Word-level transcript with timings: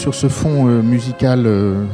sur 0.00 0.14
ce 0.14 0.30
fond 0.30 0.66
euh, 0.66 0.80
musical 0.80 1.42
euh, 1.44 1.84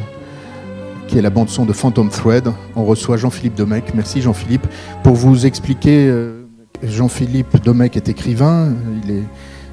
qui 1.08 1.18
est 1.18 1.22
la 1.22 1.30
bande 1.30 1.48
son 1.48 1.66
de 1.66 1.72
Phantom 1.72 2.08
Thread, 2.08 2.52
on 2.76 2.84
reçoit 2.84 3.16
Jean-Philippe 3.16 3.56
Domecq. 3.56 3.94
Merci 3.96 4.22
Jean-Philippe 4.22 4.64
pour 5.02 5.14
vous 5.14 5.44
expliquer. 5.44 6.06
euh, 6.06 6.44
Jean-Philippe 6.84 7.60
Domecq 7.64 7.96
est 7.96 8.08
écrivain, 8.08 8.72
il 9.02 9.10
est 9.10 9.22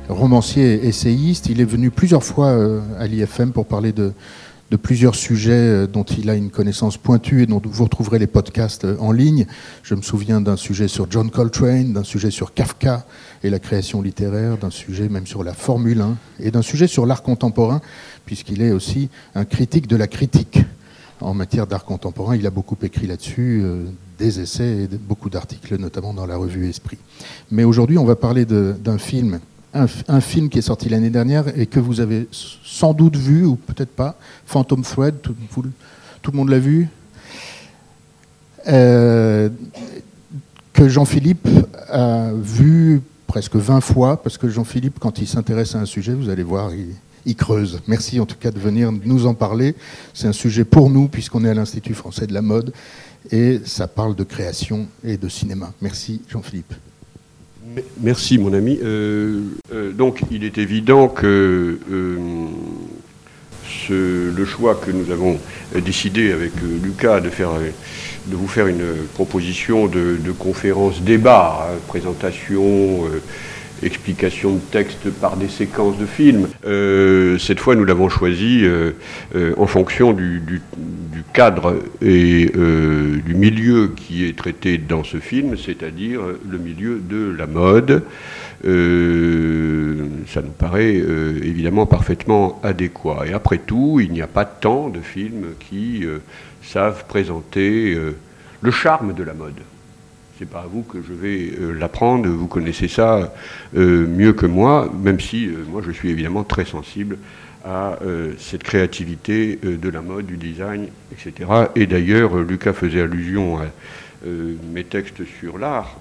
romancier 0.10 0.74
et 0.74 0.88
essayiste. 0.88 1.46
Il 1.48 1.62
est 1.62 1.66
venu 1.66 1.92
plusieurs 1.92 2.24
fois 2.24 2.58
à 2.98 3.06
l'IFM 3.06 3.51
pour 3.51 3.65
parler 3.65 3.92
de, 3.92 4.13
de 4.74 4.78
plusieurs 4.78 5.13
sujets 5.13 5.51
euh, 5.51 5.85
dont 5.85 6.01
il 6.01 6.31
a 6.31 6.35
une 6.35 6.49
connaissance 6.49 6.97
pointue 6.97 7.44
et 7.44 7.46
dont 7.46 7.62
vous 7.63 7.83
retrouverez 7.83 8.17
les 8.17 8.26
podcasts 8.26 8.85
euh, 8.85 8.97
en 8.97 9.12
ligne. 9.12 9.46
Je 9.83 9.94
me 9.94 10.01
souviens 10.01 10.42
d'un 10.42 10.57
sujet 10.57 10.88
sur 10.88 11.06
John 11.12 11.29
Coltrane, 11.29 11.94
d'un 11.94 12.03
sujet 12.03 12.31
sur 12.31 12.56
Kafka 12.56 13.06
et 13.44 13.51
la 13.51 13.60
création 13.60 14.01
littéraire, 14.01 14.57
d'un 14.57 14.71
sujet 14.71 15.10
même 15.10 15.28
sur 15.28 15.44
la 15.44 15.53
Formule 15.53 16.02
1 16.02 16.17
et 16.39 16.49
d'un 16.49 16.63
sujet 16.63 16.88
sur 16.88 17.05
l'art 17.05 17.21
contemporain, 17.21 17.81
puisqu'il 18.25 18.63
est 18.63 18.71
aussi 18.71 19.09
un 19.35 19.45
critique 19.45 19.85
de 19.85 19.95
la 19.95 20.07
critique. 20.07 20.62
En 21.21 21.35
matière 21.35 21.67
d'art 21.67 21.85
contemporain, 21.85 22.35
il 22.35 22.48
a 22.48 22.49
beaucoup 22.49 22.77
écrit 22.81 23.05
là-dessus, 23.05 23.62
euh, 23.63 23.84
des 24.17 24.40
essais 24.40 24.85
et 24.85 24.87
beaucoup 24.87 25.29
d'articles, 25.29 25.77
notamment 25.77 26.15
dans 26.15 26.26
la 26.26 26.35
revue 26.35 26.67
Esprit. 26.67 26.98
Mais 27.51 27.63
aujourd'hui, 27.63 27.99
on 27.99 28.05
va 28.05 28.15
parler 28.15 28.45
d'un 28.45 28.98
film, 28.98 29.40
un, 29.73 30.22
film 30.22 30.50
qui 30.50 30.59
est 30.59 30.63
sorti 30.63 30.90
l'année 30.90 31.09
dernière 31.09 31.45
et 31.58 31.66
que 31.66 31.80
vous 31.80 32.00
avez 32.00 32.27
sans 32.32 32.94
doute 32.94 33.16
vu, 33.16 33.45
ou 33.45 33.55
peut-être 33.55 33.96
pas, 33.96 34.18
Phantom 34.46 34.84
Thread, 34.84 35.16
tout, 35.22 35.34
le 35.62 36.38
monde 36.38 36.49
l'a 36.49 36.59
vu 36.59 36.90
Euh, 38.68 39.49
que 40.72 40.88
Jean-Philippe 40.88 41.48
a 41.90 42.32
vu 42.34 43.02
presque 43.27 43.55
20 43.55 43.82
fois, 43.82 44.22
parce 44.22 44.38
que 44.38 44.49
Jean-Philippe, 44.49 44.99
quand 44.99 45.20
il 45.20 45.27
s'intéresse 45.27 45.76
à 45.76 45.80
un 45.80 45.85
sujet, 45.85 46.13
vous 46.13 46.30
allez 46.30 46.44
voir, 46.44 46.71
il 47.26 47.35
creuse. 47.35 47.82
Merci 47.88 48.20
en 48.20 48.26
tout 48.26 48.38
cas 48.40 48.52
de 48.52 48.60
venir 48.60 48.91
nous 48.91 49.27
en 49.27 49.34
parler. 49.34 49.76
C'est 50.13 50.27
un 50.27 50.34
sujet 50.34 50.66
pour 50.66 50.90
nous, 50.90 51.08
puisqu'on 51.08 51.46
est 51.46 51.49
à 51.49 51.54
l'Institut 51.54 51.93
français 51.93 52.26
de 52.26 52.34
la 52.34 52.41
mode, 52.41 52.74
et 53.32 53.62
ça 53.65 53.87
parle 53.87 54.15
de 54.15 54.24
création 54.24 54.87
et 55.04 55.18
de 55.18 55.30
cinéma. 55.30 55.74
Merci 55.82 56.21
Jean-Philippe. 56.27 56.74
Merci 58.02 58.38
mon 58.38 58.54
ami. 58.54 58.79
Euh, 58.84 59.40
euh, 59.74 59.91
donc 59.91 60.20
il 60.32 60.43
est 60.43 60.57
évident 60.57 61.07
que 61.07 61.80
euh, 61.91 62.18
ce- 63.88 64.32
le 64.36 64.46
choix 64.46 64.76
que 64.76 64.92
nous 64.92 65.12
avons 65.12 65.38
euh, 65.76 65.82
décidé 65.82 66.32
avec 66.32 66.52
euh, 66.64 66.78
Lucas 66.84 67.20
de, 67.20 67.30
faire, 67.30 67.50
euh, 67.52 67.70
de 68.28 68.36
vous 68.36 68.48
faire 68.48 68.68
une 68.68 68.84
proposition 69.14 69.88
de, 69.88 70.18
de 70.24 70.32
conférence 70.32 71.02
débat, 71.02 71.68
hein, 71.70 71.76
présentation, 71.88 73.06
explication 73.86 74.56
de 74.56 74.59
texte 74.72 75.09
par 75.09 75.38
des 75.38 75.48
séquences 75.48 75.98
de 75.98 76.06
films, 76.06 76.48
euh, 76.66 77.38
cette 77.38 77.59
fois 77.59 77.76
nous 77.76 77.86
l'avons 77.86 78.09
choisi 78.09 78.62
euh, 78.64 78.92
euh, 79.36 79.53
en 79.58 79.67
fonction 79.67 80.14
du, 80.14 80.40
du- 80.40 80.62
cadre 81.34 81.78
et 82.00 82.45
du 82.45 83.34
milieu 83.34 83.92
qui 83.95 84.23
est 84.23 84.38
traité 84.38 84.78
dans 84.78 85.03
ce 85.03 85.17
film, 85.17 85.58
c'est-à-dire 85.58 86.22
le 86.48 86.58
milieu 86.59 87.02
de 87.09 87.34
la 87.36 87.48
mode. 87.48 88.03
Ça 88.62 90.42
nous 90.44 90.52
paraît 90.56 90.94
évidemment 90.94 91.88
parfaitement 91.88 92.59
adéquat. 92.62 93.23
Et 93.25 93.34
après 93.34 93.58
tout, 93.58 94.00
il 94.00 94.12
n'y 94.12 94.22
a 94.22 94.28
pas 94.28 94.45
tant 94.45 94.90
de 94.90 95.00
films 95.00 95.56
qui 95.59 96.06
savent 96.62 97.06
présenter 97.08 97.97
le 98.62 98.72
charme 98.72 99.14
de 99.16 99.23
la 99.23 99.34
mode. 99.34 99.59
C'est 100.39 100.50
pas 100.50 100.62
à 100.62 100.66
vous 100.66 100.81
que 100.81 100.98
je 101.08 101.14
vais 101.14 101.53
euh, 101.59 101.73
l'apprendre, 101.73 102.28
vous 102.28 102.48
connaissez 102.48 102.88
ça 102.88 103.31
euh, 103.78 104.08
mieux 104.08 104.34
que 104.34 104.48
moi, 104.48 104.92
même 105.03 105.20
si 105.20 105.45
euh, 105.45 105.64
moi 105.70 105.84
je 105.86 105.92
suis 105.92 106.09
évidemment 106.09 106.44
très 106.44 106.66
sensible 106.66 107.17
à 107.66 107.98
cette 108.40 108.62
créativité 108.62 109.58
de 109.64 109.88
la 109.88 110.02
mode, 110.02 110.25
du 110.25 110.36
design, 110.36 110.88
etc. 111.14 111.50
Et 111.78 111.88
d'ailleurs, 111.88 112.36
Lucas 112.40 112.73
faisait 112.73 113.00
allusion 113.00 113.58
à 113.58 113.67
mes 114.73 114.84
textes 114.84 115.24
sur 115.40 115.58
l'art, 115.58 115.97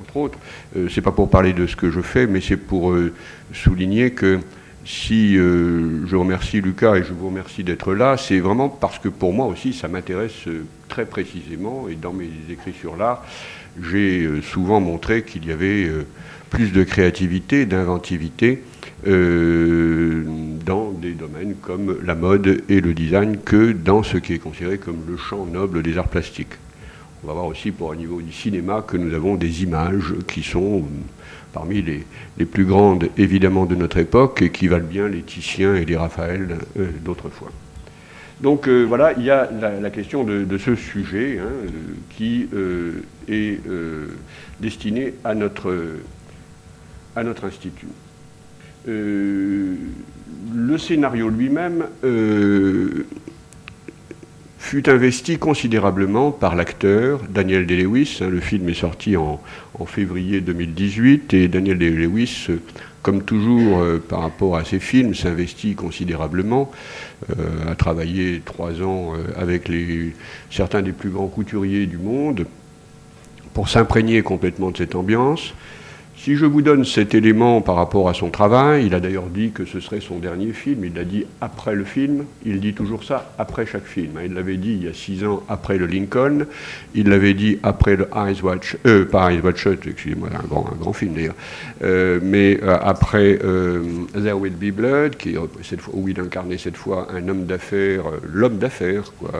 entre 0.00 0.16
autres. 0.16 0.38
C'est 0.90 1.02
pas 1.02 1.12
pour 1.12 1.30
parler 1.30 1.52
de 1.52 1.68
ce 1.68 1.76
que 1.76 1.92
je 1.92 2.00
fais, 2.00 2.26
mais 2.26 2.40
c'est 2.40 2.56
pour 2.56 2.92
souligner 3.52 4.10
que 4.10 4.40
si 4.86 5.36
euh, 5.36 6.06
je 6.06 6.14
remercie 6.14 6.60
Lucas 6.60 6.94
et 6.94 7.02
je 7.02 7.12
vous 7.12 7.26
remercie 7.26 7.64
d'être 7.64 7.92
là, 7.92 8.16
c'est 8.16 8.38
vraiment 8.38 8.68
parce 8.68 9.00
que 9.00 9.08
pour 9.08 9.32
moi 9.32 9.46
aussi 9.46 9.72
ça 9.72 9.88
m'intéresse 9.88 10.46
euh, 10.46 10.64
très 10.88 11.06
précisément 11.06 11.88
et 11.88 11.96
dans 11.96 12.12
mes 12.12 12.30
écrits 12.48 12.72
sur 12.72 12.96
l'art, 12.96 13.24
j'ai 13.82 14.22
euh, 14.22 14.40
souvent 14.42 14.80
montré 14.80 15.24
qu'il 15.24 15.44
y 15.44 15.50
avait 15.50 15.90
plus 16.50 16.72
de 16.72 16.84
créativité, 16.84 17.66
d'inventivité 17.66 18.62
dans 19.04 20.90
des 20.92 21.12
domaines 21.12 21.54
comme 21.60 21.98
la 22.04 22.14
mode 22.14 22.62
et 22.68 22.80
le 22.80 22.94
design 22.94 23.38
que 23.38 23.72
dans 23.72 24.02
ce 24.02 24.16
qui 24.16 24.34
est 24.34 24.38
considéré 24.38 24.78
comme 24.78 24.98
le 25.06 25.16
champ 25.16 25.44
noble 25.46 25.82
des 25.82 25.98
arts 25.98 26.08
plastiques. 26.08 26.54
On 27.22 27.26
va 27.26 27.34
voir 27.34 27.46
aussi 27.46 27.72
pour 27.72 27.92
un 27.92 27.96
niveau 27.96 28.20
du 28.20 28.32
cinéma 28.32 28.82
que 28.86 28.96
nous 28.96 29.14
avons 29.14 29.34
des 29.34 29.62
images 29.62 30.14
qui 30.26 30.42
sont 30.42 30.84
parmi 31.56 31.80
les, 31.80 32.04
plus 32.44 32.66
grandes 32.66 33.08
évidemment 33.16 33.64
de 33.64 33.74
notre 33.74 33.96
époque 33.96 34.42
et 34.42 34.50
qui 34.50 34.68
valent 34.68 34.84
bien 34.84 35.08
les 35.08 35.22
Titiens 35.22 35.74
et 35.74 35.86
les 35.86 35.96
Raphaël 35.96 36.58
euh, 36.78 36.90
d'autrefois. 37.02 37.50
Donc 38.42 38.68
euh, 38.68 38.82
voilà, 38.82 39.14
il 39.16 39.24
y 39.24 39.30
a 39.30 39.48
la, 39.80 39.88
question 39.88 40.22
de, 40.22 40.58
ce 40.58 40.74
sujet 40.74 41.38
hein, 41.40 41.46
euh, 41.46 41.68
qui 42.10 42.46
est 43.28 43.58
destiné 44.60 45.14
à 45.24 45.34
notre, 45.34 45.74
à 47.16 47.24
notre 47.24 47.46
institut. 47.46 47.88
Le 48.86 49.78
scénario 50.76 51.30
lui-même 51.30 51.86
fut 54.66 54.88
investi 54.88 55.38
considérablement 55.38 56.32
par 56.32 56.56
l'acteur 56.56 57.20
Daniel 57.30 57.66
Day-Lewis. 57.66 58.18
le 58.20 58.40
film 58.40 58.68
est 58.68 58.74
sorti 58.74 59.16
en, 59.16 59.40
février 59.86 60.40
2018 60.40 61.34
et 61.34 61.46
Daniel 61.46 61.78
Day-Lewis, 61.78 62.48
comme 63.02 63.22
toujours 63.22 63.78
euh, 63.78 64.02
par 64.06 64.22
rapport 64.22 64.56
à 64.56 64.64
ses 64.64 64.80
films, 64.80 65.14
s'investit 65.14 65.76
considérablement. 65.76 66.72
Euh, 67.30 67.70
a 67.70 67.76
travaillé 67.76 68.42
trois 68.44 68.82
ans 68.82 69.14
euh, 69.14 69.40
avec 69.40 69.70
certains 70.50 70.82
des 70.82 70.92
plus 70.92 71.10
grands 71.10 71.28
couturiers 71.28 71.86
du 71.86 71.98
monde 71.98 72.44
pour 73.54 73.68
s'imprégner 73.68 74.22
complètement 74.22 74.72
de 74.72 74.78
cette 74.78 74.96
ambiance. 74.96 75.54
Si 76.26 76.34
je 76.34 76.44
vous 76.44 76.60
donne 76.60 76.84
cet 76.84 77.14
élément 77.14 77.60
par 77.60 77.76
rapport 77.76 78.08
à 78.08 78.12
son 78.12 78.30
travail, 78.30 78.86
il 78.86 78.94
a 78.94 78.98
d'ailleurs 78.98 79.28
dit 79.28 79.52
que 79.52 79.64
ce 79.64 79.78
serait 79.78 80.00
son 80.00 80.18
dernier 80.18 80.52
film, 80.52 80.84
il 80.84 80.92
l'a 80.92 81.04
dit 81.04 81.24
après 81.40 81.76
le 81.76 81.84
film, 81.84 82.24
il 82.44 82.58
dit 82.58 82.74
toujours 82.74 83.04
ça 83.04 83.32
après 83.38 83.64
chaque 83.64 83.84
film. 83.84 84.18
Il 84.24 84.34
l'avait 84.34 84.56
dit 84.56 84.72
il 84.72 84.82
y 84.86 84.88
a 84.88 84.92
six 84.92 85.24
ans 85.24 85.44
après 85.48 85.78
le 85.78 85.86
Lincoln, 85.86 86.46
il 86.96 87.10
l'avait 87.10 87.34
dit 87.34 87.60
après 87.62 87.94
le 87.94 88.08
Eyes 88.12 88.42
Watch, 88.42 88.76
euh, 88.86 89.04
pas 89.04 89.32
Eyes 89.32 89.40
Watch 89.40 89.58
Shut, 89.58 89.86
excusez-moi, 89.86 90.30
un 90.36 90.44
grand, 90.48 90.66
un 90.66 90.74
grand 90.74 90.92
film 90.92 91.14
d'ailleurs, 91.14 91.36
euh, 91.84 92.18
mais 92.20 92.58
euh, 92.60 92.76
après 92.82 93.38
euh, 93.44 93.84
There 94.12 94.36
Will 94.36 94.56
Be 94.56 94.74
Blood, 94.74 95.14
qui, 95.14 95.36
cette 95.62 95.80
fois, 95.80 95.94
où 95.96 96.08
il 96.08 96.18
incarnait 96.18 96.58
cette 96.58 96.76
fois 96.76 97.06
un 97.14 97.28
homme 97.28 97.46
d'affaires, 97.46 98.02
l'homme 98.26 98.58
d'affaires, 98.58 99.12
quoi. 99.20 99.30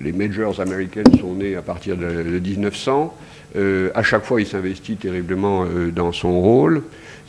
Les 0.00 0.12
majors 0.12 0.60
américaines 0.60 1.12
sont 1.20 1.34
nées 1.34 1.56
à 1.56 1.62
partir 1.62 1.96
de 1.96 2.38
1900. 2.38 3.14
Euh, 3.56 3.90
à 3.94 4.02
chaque 4.02 4.24
fois, 4.24 4.40
il 4.40 4.46
s'investit 4.46 4.96
terriblement 4.96 5.64
euh, 5.64 5.90
dans 5.90 6.12
son 6.12 6.40
rôle. 6.40 6.82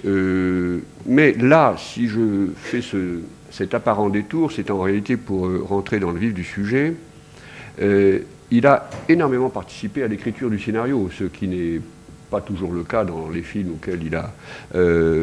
Euh, 0.05 0.79
mais 1.05 1.33
là, 1.33 1.75
si 1.77 2.07
je 2.07 2.47
fais 2.55 2.81
ce, 2.81 3.21
cet 3.51 3.73
apparent 3.73 4.09
détour, 4.09 4.51
c'est 4.51 4.71
en 4.71 4.79
réalité 4.79 5.17
pour 5.17 5.49
rentrer 5.67 5.99
dans 5.99 6.11
le 6.11 6.19
vif 6.19 6.33
du 6.33 6.43
sujet. 6.43 6.93
Il 8.51 8.65
a 8.67 8.89
énormément 9.07 9.49
participé 9.49 10.03
à 10.03 10.07
l'écriture 10.07 10.49
du 10.49 10.59
scénario, 10.59 11.09
ce 11.17 11.23
qui 11.25 11.47
n'est 11.47 11.79
pas 12.29 12.41
toujours 12.41 12.73
le 12.73 12.83
cas 12.83 13.05
dans 13.05 13.29
les 13.29 13.41
films 13.41 13.73
auxquels 13.73 14.03
il 14.03 14.15
a 14.15 14.33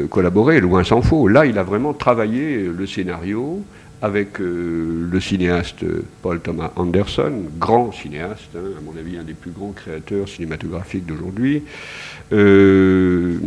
collaboré, 0.08 0.60
loin 0.60 0.82
s'en 0.82 1.02
faut. 1.02 1.28
Là, 1.28 1.44
il 1.44 1.58
a 1.58 1.62
vraiment 1.62 1.92
travaillé 1.92 2.64
le 2.64 2.86
scénario 2.86 3.62
avec 4.02 4.40
euh, 4.40 5.08
le 5.10 5.20
cinéaste 5.20 5.84
Paul 6.22 6.40
Thomas 6.40 6.70
Anderson, 6.76 7.32
grand 7.58 7.92
cinéaste, 7.92 8.50
hein, 8.54 8.70
à 8.78 8.80
mon 8.82 8.98
avis 8.98 9.16
un 9.16 9.22
des 9.22 9.34
plus 9.34 9.50
grands 9.50 9.72
créateurs 9.72 10.28
cinématographiques 10.28 11.06
d'aujourd'hui, 11.06 11.62
euh, 12.32 13.38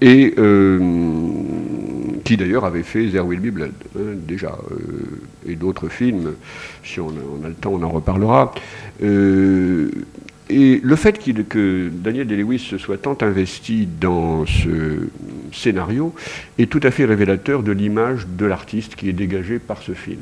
et 0.00 0.34
euh, 0.38 0.78
qui 2.24 2.36
d'ailleurs 2.36 2.64
avait 2.64 2.82
fait 2.82 3.08
There 3.08 3.26
Will 3.26 3.40
Be 3.40 3.52
Blood, 3.52 3.72
hein, 3.96 4.14
déjà, 4.26 4.56
et 5.46 5.56
d'autres 5.56 5.88
films, 5.88 6.34
si 6.84 7.00
on 7.00 7.08
a, 7.08 7.48
le 7.48 7.54
temps 7.54 7.72
on 7.72 7.82
en 7.82 7.90
reparlera. 7.90 8.54
Et 10.48 10.80
le 10.82 10.96
fait 10.96 11.18
qu 11.18 11.34
que 11.44 11.90
Daniel 11.92 12.28
Day-Lewis 12.28 12.60
se 12.60 12.78
soit 12.78 12.98
tant 12.98 13.18
investi 13.20 13.88
dans 14.00 14.46
ce 14.46 15.08
scénario 15.52 16.14
est 16.58 16.70
tout 16.70 16.80
à 16.84 16.92
fait 16.92 17.04
révélateur 17.04 17.64
de 17.64 17.72
l'image 17.72 18.26
de 18.28 18.46
l'artiste 18.46 18.94
qui 18.94 19.08
est 19.08 19.12
dégagée 19.12 19.58
par 19.58 19.82
ce 19.82 19.92
film. 19.92 20.20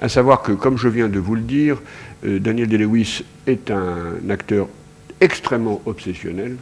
À 0.00 0.08
savoir 0.08 0.42
que, 0.42 0.52
comme 0.52 0.76
je 0.76 0.88
viens 0.88 1.08
de 1.08 1.18
vous 1.18 1.34
le 1.34 1.40
dire, 1.40 1.80
euh, 2.26 2.38
Daniel 2.38 2.68
Day-Lewis 2.68 3.24
est 3.46 3.70
un 3.70 4.28
acteur 4.28 4.68
extrêmement 5.20 5.80
obsessionnel, 5.86 6.56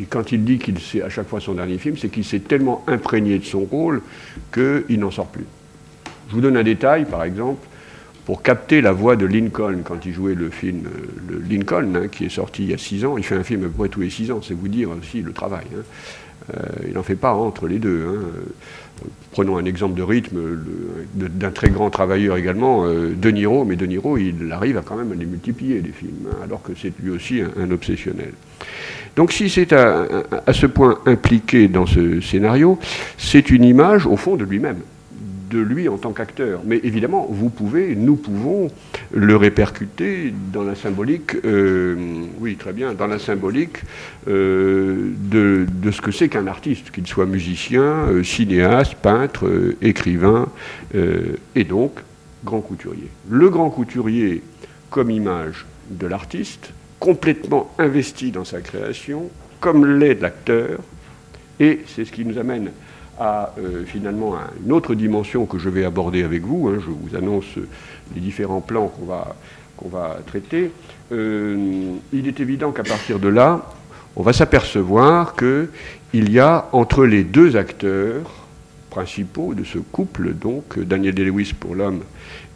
Et 0.00 0.04
quand 0.04 0.32
il 0.32 0.44
dit 0.44 0.58
qu'il 0.58 0.78
sait 0.78 1.02
à 1.02 1.08
chaque 1.08 1.28
fois 1.28 1.40
son 1.40 1.54
dernier 1.54 1.76
film, 1.78 1.96
c'est 1.96 2.08
qu'il 2.08 2.24
s'est 2.24 2.38
tellement 2.38 2.84
imprégné 2.86 3.38
de 3.38 3.44
son 3.44 3.60
rôle 3.60 4.00
qu'il 4.52 5.00
n'en 5.00 5.10
sort 5.10 5.26
plus. 5.26 5.44
Je 6.28 6.34
vous 6.34 6.40
donne 6.40 6.56
un 6.56 6.62
détail, 6.62 7.04
par 7.04 7.24
exemple, 7.24 7.66
pour 8.28 8.42
capter 8.42 8.82
la 8.82 8.92
voix 8.92 9.16
de 9.16 9.24
Lincoln 9.24 9.78
quand 9.82 10.04
il 10.04 10.12
jouait 10.12 10.34
le 10.34 10.50
film 10.50 10.82
le 11.30 11.38
Lincoln, 11.38 11.94
hein, 11.96 12.08
qui 12.08 12.26
est 12.26 12.28
sorti 12.28 12.64
il 12.64 12.70
y 12.72 12.74
a 12.74 12.76
six 12.76 13.06
ans. 13.06 13.16
Il 13.16 13.24
fait 13.24 13.36
un 13.36 13.42
film 13.42 13.62
à 13.62 13.68
peu 13.68 13.72
près 13.72 13.88
tous 13.88 14.02
les 14.02 14.10
six 14.10 14.30
ans, 14.30 14.40
c'est 14.42 14.52
vous 14.52 14.68
dire 14.68 14.90
aussi 14.90 15.22
le 15.22 15.32
travail. 15.32 15.64
Hein. 15.74 15.80
Euh, 16.52 16.62
il 16.86 16.92
n'en 16.92 17.02
fait 17.02 17.14
pas 17.14 17.32
entre 17.32 17.66
les 17.66 17.78
deux. 17.78 18.04
Hein. 18.06 19.06
Prenons 19.32 19.56
un 19.56 19.64
exemple 19.64 19.94
de 19.96 20.02
rythme 20.02 20.58
d'un 21.14 21.50
très 21.52 21.70
grand 21.70 21.88
travailleur 21.88 22.36
également, 22.36 22.84
euh, 22.84 23.14
De 23.16 23.30
Niro, 23.30 23.64
mais 23.64 23.76
De 23.76 23.86
Niro, 23.86 24.18
il 24.18 24.52
arrive 24.52 24.76
à 24.76 24.82
quand 24.82 24.96
même 24.96 25.12
à 25.12 25.14
les 25.14 25.24
multiplier, 25.24 25.80
les 25.80 25.92
films, 25.92 26.28
alors 26.44 26.60
que 26.62 26.72
c'est 26.76 26.92
lui 27.00 27.08
aussi 27.08 27.40
un, 27.40 27.70
obsessionnel. 27.70 28.32
Donc 29.16 29.32
si 29.32 29.48
c'est 29.48 29.72
à, 29.72 30.06
ce 30.52 30.66
point 30.66 30.98
impliqué 31.06 31.66
dans 31.66 31.86
ce 31.86 32.20
scénario, 32.20 32.78
c'est 33.16 33.48
une 33.48 33.64
image 33.64 34.06
au 34.06 34.18
fond 34.18 34.36
de 34.36 34.44
lui-même 34.44 34.80
de 35.50 35.58
lui 35.58 35.88
en 35.88 35.96
tant 35.96 36.12
qu'acteur. 36.12 36.60
Mais 36.64 36.80
évidemment, 36.82 37.26
vous 37.30 37.50
pouvez, 37.50 37.94
nous 37.94 38.16
pouvons 38.16 38.70
le 39.12 39.36
répercuter 39.36 40.32
dans 40.52 40.62
la 40.62 40.74
symbolique, 40.74 41.34
euh, 41.44 42.24
oui, 42.40 42.56
très 42.56 42.72
bien, 42.72 42.94
dans 42.94 43.06
la 43.06 43.18
symbolique 43.18 43.78
euh, 44.28 45.12
de, 45.18 45.66
ce 45.90 46.00
que 46.00 46.10
c'est 46.10 46.28
qu'un 46.28 46.46
artiste, 46.46 46.90
qu'il 46.90 47.06
soit 47.06 47.26
musicien, 47.26 47.82
euh, 47.82 48.22
cinéaste, 48.22 48.94
peintre, 48.96 49.74
écrivain, 49.82 50.48
et 51.54 51.64
donc 51.64 51.92
grand 52.44 52.60
couturier. 52.60 53.08
Le 53.28 53.48
grand 53.50 53.70
couturier 53.70 54.42
comme 54.90 55.10
image 55.10 55.66
de 55.90 56.06
l'artiste, 56.06 56.72
complètement 56.98 57.72
investi 57.78 58.30
dans 58.30 58.44
sa 58.44 58.60
création, 58.60 59.30
comme 59.60 59.98
l'est 59.98 60.20
l'acteur, 60.20 60.78
et 61.60 61.80
c'est 61.86 62.04
ce 62.04 62.12
qui 62.12 62.24
nous 62.24 62.38
amène 62.38 62.70
à 63.18 63.52
euh, 63.58 63.84
finalement 63.84 64.34
une 64.64 64.72
autre 64.72 64.94
dimension 64.94 65.46
que 65.46 65.58
je 65.58 65.68
vais 65.68 65.84
aborder 65.84 66.22
avec 66.22 66.42
vous. 66.42 66.68
Hein. 66.68 66.78
je 66.80 66.90
vous 66.90 67.16
annonce 67.16 67.56
les 68.14 68.20
différents 68.20 68.60
plans 68.60 68.88
qu'on 68.88 69.06
va, 69.06 69.36
va 69.84 70.18
traiter. 70.26 70.70
Euh, 71.12 71.94
il 72.12 72.28
est 72.28 72.40
évident 72.40 72.70
qu'à 72.72 72.84
partir 72.84 73.18
de 73.18 73.28
là, 73.28 73.66
on 74.16 74.22
va 74.22 74.32
s'apercevoir 74.32 75.34
qu'il 75.36 76.30
y 76.30 76.38
a 76.38 76.68
entre 76.72 77.04
les 77.04 77.24
deux 77.24 77.56
acteurs 77.56 78.46
principaux 78.90 79.54
de 79.54 79.64
ce 79.64 79.78
couple, 79.78 80.32
donc 80.32 80.78
Daniel 80.78 81.14
Day-Lewis 81.14 81.52
pour 81.58 81.74
l'homme 81.74 82.02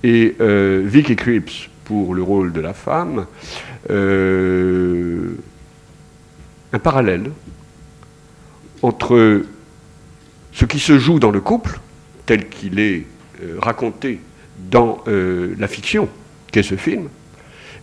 et 0.02 0.34
euh, 0.40 0.82
Vicky 0.84 1.14
Krieps 1.14 1.68
pour 1.84 2.14
le 2.14 2.22
rôle 2.22 2.52
de 2.52 2.60
la 2.60 2.72
femme, 2.72 3.26
un 6.72 6.78
parallèle 6.78 7.30
entre 8.82 9.42
ce 10.52 10.64
qui 10.64 10.78
se 10.78 10.98
joue 10.98 11.18
dans 11.18 11.30
le 11.30 11.40
couple, 11.40 11.80
tel 12.26 12.48
qu'il 12.48 12.78
est 12.78 13.04
euh, 13.42 13.56
raconté 13.58 14.20
dans 14.70 15.02
euh, 15.08 15.54
la 15.58 15.66
fiction 15.66 16.08
qu'est 16.50 16.62
ce 16.62 16.76
film, 16.76 17.08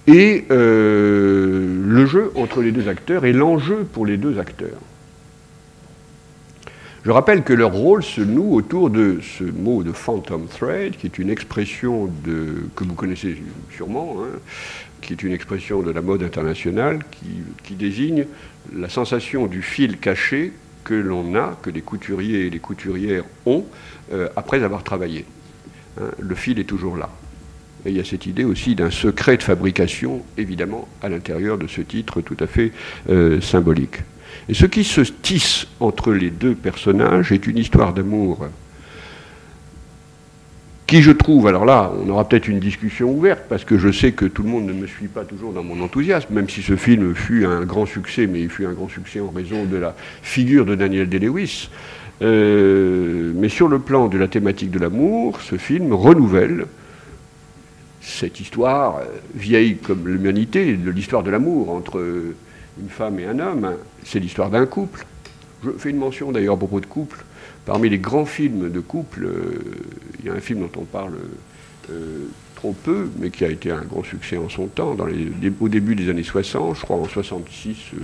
et 0.07 0.45
euh, 0.51 1.83
le 1.85 2.05
jeu 2.05 2.31
entre 2.35 2.61
les 2.61 2.71
deux 2.71 2.87
acteurs 2.87 3.25
et 3.25 3.33
l'enjeu 3.33 3.87
pour 3.91 4.05
les 4.05 4.17
deux 4.17 4.39
acteurs. 4.39 4.79
Je 7.05 7.11
rappelle 7.11 7.43
que 7.43 7.53
leur 7.53 7.71
rôle 7.71 8.03
se 8.03 8.21
noue 8.21 8.53
autour 8.53 8.89
de 8.89 9.19
ce 9.21 9.43
mot 9.43 9.83
de 9.83 9.91
phantom 9.91 10.47
thread, 10.47 10.97
qui 10.97 11.07
est 11.07 11.17
une 11.17 11.29
expression 11.29 12.09
que 12.25 12.83
vous 12.83 12.93
connaissez 12.93 13.41
sûrement, 13.75 14.17
hein, 14.19 14.37
qui 15.01 15.13
est 15.13 15.23
une 15.23 15.31
expression 15.31 15.81
de 15.81 15.91
la 15.91 16.01
mode 16.01 16.23
internationale, 16.23 16.99
qui 17.63 17.75
désigne 17.75 18.25
la 18.75 18.89
sensation 18.89 19.47
du 19.47 19.61
fil 19.61 19.97
caché 19.97 20.51
que 20.83 20.93
l'on 20.93 21.35
a, 21.35 21.57
que 21.61 21.69
les 21.69 21.81
couturiers 21.81 22.47
et 22.47 22.49
les 22.49 22.59
couturières 22.59 23.23
ont 23.45 23.65
euh, 24.11 24.27
après 24.35 24.63
avoir 24.63 24.83
travaillé. 24.83 25.25
Hein, 25.99 26.05
le 26.19 26.35
fil 26.35 26.59
est 26.59 26.65
toujours 26.65 26.97
là. 26.97 27.09
Et 27.85 27.91
il 27.91 27.97
y 27.97 27.99
a 27.99 28.05
cette 28.05 28.25
idée 28.25 28.43
aussi 28.43 28.75
d'un 28.75 28.91
secret 28.91 29.37
de 29.37 29.43
fabrication, 29.43 30.23
évidemment, 30.37 30.87
à 31.01 31.09
l'intérieur 31.09 31.57
de 31.57 31.67
ce 31.67 31.81
titre 31.81 32.21
tout 32.21 32.37
à 32.39 32.47
fait 32.47 32.71
euh, 33.09 33.39
symbolique. 33.39 33.99
Et 34.47 34.53
ce 34.53 34.65
qui 34.65 34.83
se 34.83 35.01
tisse 35.01 35.67
entre 35.79 36.11
les 36.11 36.29
deux 36.29 36.55
personnages 36.55 37.31
est 37.31 37.47
une 37.47 37.57
histoire 37.57 37.93
d'amour 37.93 38.47
qui 40.89 41.03
je 41.03 41.11
trouve, 41.11 41.45
alors 41.45 41.65
là, 41.65 41.91
on 42.03 42.09
aura 42.09 42.27
peut-être 42.27 42.47
une 42.47 42.57
discussion 42.57 43.11
ouverte, 43.11 43.43
parce 43.47 43.63
que 43.63 43.77
je 43.77 43.91
sais 43.91 44.11
que 44.11 44.25
tout 44.25 44.41
le 44.41 44.49
monde 44.49 44.65
ne 44.65 44.73
me 44.73 44.87
suit 44.87 45.07
pas 45.07 45.23
toujours 45.23 45.53
dans 45.53 45.61
mon 45.61 45.83
enthousiasme, 45.83 46.33
même 46.33 46.49
si 46.49 46.63
ce 46.63 46.75
film 46.75 47.13
fut 47.13 47.45
un 47.45 47.63
grand 47.63 47.85
succès, 47.85 48.25
mais 48.25 48.41
il 48.41 48.49
fut 48.49 48.65
un 48.65 48.73
grand 48.73 48.89
succès 48.89 49.19
en 49.19 49.29
raison 49.29 49.65
de 49.65 49.77
la 49.77 49.93
figure 50.23 50.65
de 50.65 50.73
Daniel 50.73 51.07
Day-Lewis. 51.07 51.69
Euh, 52.23 53.31
mais 53.35 53.49
sur 53.49 53.67
le 53.67 53.77
plan 53.77 54.07
de 54.07 54.17
la 54.17 54.27
thématique 54.27 54.71
de 54.71 54.79
l'amour, 54.79 55.39
ce 55.41 55.57
film 55.57 55.93
renouvelle 55.93 56.65
cette 58.01 58.39
histoire 58.39 58.97
euh, 58.97 59.05
vieille 59.35 59.77
comme 59.77 60.07
l'humanité, 60.07 60.73
de 60.73 60.89
l'histoire 60.89 61.21
de 61.21 61.29
l'amour 61.29 61.69
entre 61.69 62.03
une 62.81 62.89
femme 62.89 63.19
et 63.19 63.27
un 63.27 63.37
homme. 63.37 63.75
C'est 64.03 64.19
l'histoire 64.19 64.49
d'un 64.49 64.65
couple. 64.65 65.05
Je 65.63 65.69
fais 65.77 65.91
une 65.91 65.97
mention 65.97 66.31
d'ailleurs 66.31 66.55
à 66.55 66.57
propos 66.57 66.79
de 66.79 66.87
couple. 66.87 67.23
Parmi 67.69 67.87
les 67.87 67.99
grands 67.99 68.25
films 68.25 68.71
de 68.71 68.79
couple, 68.79 69.25
euh, 69.25 69.61
il 70.17 70.25
y 70.25 70.29
a 70.29 70.33
un 70.33 70.39
film 70.39 70.61
dont 70.61 70.81
on 70.81 70.85
parle 70.85 71.13
euh, 71.91 72.25
trop 72.55 72.73
peu, 72.73 73.07
mais 73.19 73.29
qui 73.29 73.45
a 73.45 73.49
été 73.49 73.69
un 73.69 73.83
grand 73.83 74.03
succès 74.03 74.37
en 74.37 74.49
son 74.49 74.65
temps, 74.65 74.97
au 75.61 75.69
début 75.69 75.93
des 75.93 76.09
années 76.09 76.23
60, 76.23 76.77
je 76.77 76.81
crois 76.81 76.95
en 76.95 77.07
66, 77.07 77.77
euh, 77.93 77.97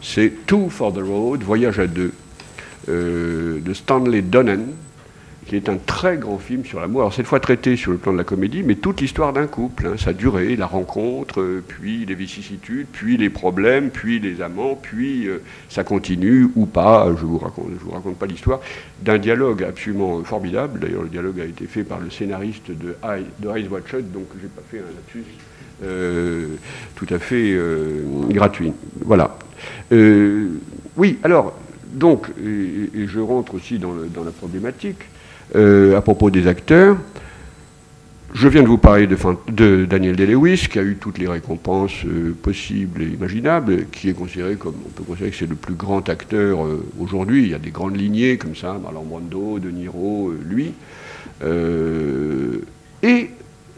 c'est 0.00 0.46
Two 0.46 0.68
for 0.70 0.92
the 0.92 1.02
Road, 1.02 1.42
Voyage 1.42 1.80
à 1.80 1.88
deux, 1.88 2.12
de 2.86 3.74
Stanley 3.74 4.22
Donen, 4.22 4.68
qui 5.46 5.56
est 5.56 5.68
un 5.68 5.76
très 5.76 6.16
grand 6.16 6.38
film 6.38 6.64
sur 6.64 6.80
l'amour. 6.80 7.02
Alors 7.02 7.14
cette 7.14 7.26
fois 7.26 7.40
traité 7.40 7.76
sur 7.76 7.92
le 7.92 7.98
plan 7.98 8.12
de 8.12 8.18
la 8.18 8.24
comédie, 8.24 8.62
mais 8.62 8.76
toute 8.76 9.00
l'histoire 9.00 9.32
d'un 9.32 9.46
couple, 9.46 9.86
hein, 9.86 9.94
sa 9.98 10.12
durée, 10.12 10.56
la 10.56 10.66
rencontre, 10.66 11.40
euh, 11.40 11.62
puis 11.66 12.06
les 12.06 12.14
vicissitudes, 12.14 12.86
puis 12.90 13.16
les 13.16 13.30
problèmes, 13.30 13.90
puis 13.90 14.18
les 14.20 14.40
amants, 14.40 14.78
puis 14.80 15.28
euh, 15.28 15.42
ça 15.68 15.84
continue 15.84 16.48
ou 16.56 16.66
pas. 16.66 17.08
Je 17.18 17.24
vous 17.24 17.38
raconte, 17.38 17.66
vous 17.80 17.90
raconte 17.90 18.16
pas 18.16 18.26
l'histoire 18.26 18.60
d'un 19.02 19.18
dialogue 19.18 19.62
absolument 19.64 20.22
formidable. 20.24 20.80
D'ailleurs, 20.80 21.02
le 21.02 21.08
dialogue 21.08 21.40
a 21.40 21.44
été 21.44 21.66
fait 21.66 21.84
par 21.84 22.00
le 22.00 22.10
scénariste 22.10 22.70
de, 22.70 22.96
de 23.40 23.56
Eyes 23.56 23.68
Watch 23.68 23.92
donc 23.94 24.26
j'ai 24.40 24.48
pas 24.48 24.62
fait 24.70 24.78
un 24.78 24.94
lapsus 24.94 25.24
euh, 25.82 26.54
tout 26.94 27.06
à 27.10 27.18
fait 27.18 27.58
gratuit. 28.30 28.72
Voilà. 29.04 29.36
oui, 29.90 31.18
alors 31.22 31.54
donc, 31.92 32.28
et, 32.44 33.06
je 33.06 33.20
rentre 33.20 33.54
aussi 33.54 33.78
dans, 33.78 33.94
dans 34.12 34.24
la 34.24 34.30
problématique. 34.30 34.98
Euh, 35.56 35.96
à 35.96 36.00
propos 36.00 36.30
des 36.30 36.48
acteurs. 36.48 36.96
Je 38.32 38.48
viens 38.48 38.64
de 38.64 38.66
vous 38.66 38.78
parler 38.78 39.06
de, 39.06 39.84
Daniel 39.84 40.16
Day-Lewis, 40.16 40.66
qui 40.68 40.80
a 40.80 40.82
eu 40.82 40.96
toutes 40.96 41.18
les 41.18 41.28
récompenses 41.28 42.04
euh, 42.04 42.34
possibles 42.42 43.02
et 43.02 43.06
imaginables, 43.06 43.86
qui 43.92 44.08
est 44.08 44.14
considéré 44.14 44.56
comme, 44.56 44.74
on 44.84 44.88
peut 44.88 45.04
considérer 45.04 45.30
que 45.30 45.36
c'est 45.36 45.48
le 45.48 45.54
plus 45.54 45.74
grand 45.74 46.08
acteur 46.08 46.64
euh, 46.64 46.84
aujourd'hui. 46.98 47.44
Il 47.44 47.50
y 47.50 47.54
a 47.54 47.60
des 47.60 47.70
grandes 47.70 47.96
lignées 47.96 48.36
comme 48.36 48.56
ça, 48.56 48.76
Marlon 48.82 49.04
Brando, 49.04 49.60
De 49.60 49.70
Niro, 49.70 50.32
lui. 50.44 50.72
et 53.04 53.30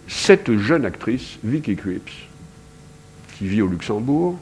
cette 0.09 0.56
jeune 0.56 0.87
actrice, 0.87 1.38
Vicky 1.45 1.76
Krieps, 1.76 2.12
qui 3.37 3.49
vit 3.49 3.61
au 3.61 3.66
Luxembourg, 3.66 4.38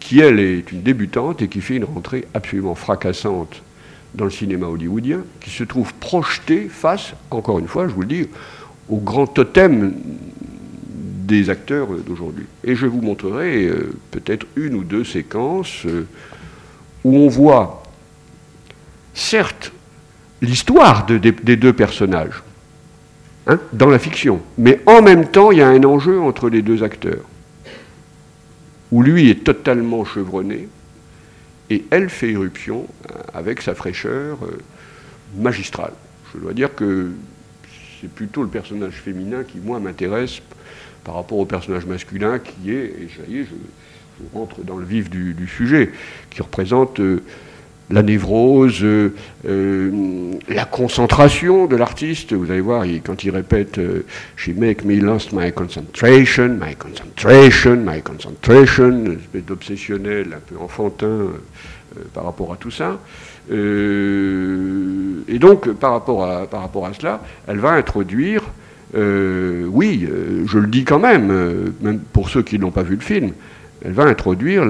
qui 0.00 0.18
elle 0.18 0.40
est 0.40 0.72
une 0.72 0.82
débutante 0.82 1.40
et 1.40 1.46
qui 1.46 1.60
fait 1.60 1.76
une 1.76 1.84
rentrée 1.84 2.26
absolument 2.34 2.74
fracassante 2.74 3.62
dans 4.14 4.24
le 4.24 4.30
cinéma 4.30 4.66
hollywoodien, 4.66 5.22
qui 5.40 5.50
se 5.50 5.64
trouve 5.64 5.92
projeté 5.94 6.68
face, 6.68 7.12
encore 7.30 7.58
une 7.58 7.68
fois, 7.68 7.88
je 7.88 7.94
vous 7.94 8.02
le 8.02 8.06
dis, 8.06 8.26
au 8.88 8.98
grand 8.98 9.26
totem 9.26 9.92
des 11.28 11.50
acteurs 11.50 11.88
d'aujourd'hui. 12.06 12.46
Et 12.64 12.74
je 12.74 12.86
vous 12.86 13.02
montrerai 13.02 13.66
euh, 13.66 13.92
peut-être 14.10 14.46
une 14.56 14.74
ou 14.74 14.82
deux 14.82 15.04
séquences 15.04 15.84
euh, 15.84 16.06
où 17.04 17.16
on 17.16 17.28
voit, 17.28 17.82
certes, 19.12 19.72
l'histoire 20.40 21.06
des 21.06 21.56
deux 21.56 21.72
personnages 21.72 22.42
hein, 23.46 23.58
dans 23.72 23.90
la 23.90 23.98
fiction, 23.98 24.40
mais 24.56 24.80
en 24.86 25.02
même 25.02 25.26
temps, 25.28 25.50
il 25.50 25.58
y 25.58 25.62
a 25.62 25.68
un 25.68 25.84
enjeu 25.84 26.20
entre 26.20 26.48
les 26.48 26.62
deux 26.62 26.82
acteurs, 26.82 27.24
où 28.90 29.02
lui 29.02 29.28
est 29.28 29.44
totalement 29.44 30.04
chevronné, 30.04 30.68
et 31.70 31.84
elle 31.90 32.08
fait 32.08 32.32
irruption 32.32 32.86
euh, 33.10 33.14
avec 33.34 33.62
sa 33.62 33.74
fraîcheur 33.74 34.38
euh, 34.42 34.58
magistrale. 35.36 35.92
Je 36.34 36.40
dois 36.40 36.52
dire 36.52 36.74
que 36.74 37.10
c'est 38.00 38.10
plutôt 38.10 38.42
le 38.42 38.48
personnage 38.48 38.94
féminin 38.94 39.42
qui, 39.44 39.58
moi, 39.58 39.80
m'intéresse 39.80 40.40
par 41.04 41.14
rapport 41.14 41.38
au 41.38 41.46
personnage 41.46 41.86
masculin 41.86 42.38
qui 42.38 42.70
est, 42.70 42.84
et 42.84 43.08
ça 43.16 43.22
y 43.28 43.38
est, 43.38 43.44
je, 43.44 43.54
rentre 44.34 44.64
dans 44.64 44.76
le 44.76 44.84
vif 44.84 45.08
du, 45.08 45.46
sujet, 45.46 45.92
qui 46.30 46.42
représente 46.42 46.98
euh, 46.98 47.22
la 47.90 48.02
névrose, 48.02 48.84
la 49.44 50.64
concentration 50.64 51.66
de 51.66 51.76
l'artiste. 51.76 52.32
Vous 52.34 52.50
allez 52.50 52.60
voir, 52.60 52.84
quand 53.04 53.24
il 53.24 53.30
répète 53.30 53.80
She 54.36 54.48
make 54.48 54.84
me 54.84 55.00
lost 55.00 55.32
my 55.32 55.52
concentration, 55.52 56.58
my 56.60 56.74
concentration, 56.76 57.76
my 57.76 58.02
concentration, 58.02 58.90
une 58.90 59.18
espèce 59.18 59.44
d'obsessionnel 59.44 60.36
un 60.36 60.40
peu 60.40 60.60
enfantin 60.62 61.28
par 62.12 62.24
rapport 62.24 62.52
à 62.52 62.56
tout 62.56 62.70
ça. 62.70 62.98
et 63.50 65.38
donc, 65.38 65.72
par 65.72 65.92
rapport, 65.92 66.24
à, 66.24 66.46
par 66.46 66.60
rapport 66.60 66.86
à 66.86 66.92
cela, 66.92 67.22
elle 67.46 67.58
va 67.58 67.70
introduire, 67.70 68.42
oui, 68.94 70.08
je 70.46 70.58
le 70.58 70.66
dis 70.66 70.84
quand 70.84 70.98
même, 70.98 71.72
même 71.80 72.00
pour 72.12 72.28
ceux 72.28 72.42
qui 72.42 72.58
n'ont 72.58 72.70
pas 72.70 72.82
vu 72.82 72.96
le 72.96 73.02
film, 73.02 73.32
elle 73.84 73.92
va 73.92 74.04
introduire 74.04 74.66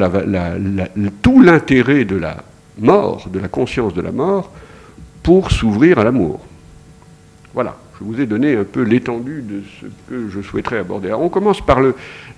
tout 1.23 1.41
l'intérêt 1.41 2.05
de 2.05 2.17
la 2.17 2.45
mort, 2.79 3.29
de 3.33 3.39
la 3.39 3.49
conscience 3.49 3.95
de 3.95 4.03
la 4.03 4.13
mort, 4.13 4.51
pour 5.23 5.51
s'ouvrir 5.51 5.99
à 5.99 6.05
l'amour. 6.05 6.41
Voilà, 7.55 7.77
je 7.99 8.05
vous 8.05 8.21
ai 8.21 8.27
donné 8.27 8.55
un 8.55 8.65
peu 8.65 8.83
l'étendue 8.83 9.43
de 9.43 9.63
ce 9.81 9.87
que 10.09 10.29
je 10.29 10.41
souhaiterais 10.41 10.79
aborder. 10.79 11.09
Alors 11.09 11.23
on 11.23 11.29
commence 11.29 11.61
par 11.61 11.81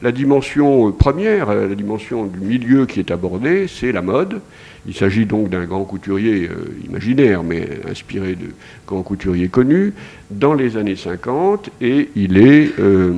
la 0.02 0.12
dimension 0.12 0.92
première, 0.92 1.52
la 1.54 1.74
dimension 1.74 2.26
du 2.26 2.40
milieu 2.40 2.86
qui 2.86 3.00
est 3.00 3.10
abordée, 3.10 3.66
c'est 3.68 3.92
la 3.92 4.02
mode. 4.02 4.40
Il 4.86 4.94
s'agit 4.94 5.26
donc 5.26 5.50
d'un 5.50 5.66
grand 5.66 5.84
couturier 5.84 6.48
euh, 6.48 6.86
imaginaire, 6.88 7.42
mais 7.42 7.68
inspiré 7.90 8.34
de 8.34 8.46
grands 8.86 9.02
couturiers 9.02 9.48
connus, 9.48 9.92
dans 10.30 10.54
les 10.54 10.78
années 10.78 10.96
50, 10.96 11.68
et 11.82 12.08
il 12.16 12.38
est, 12.38 12.78
euh, 12.78 13.12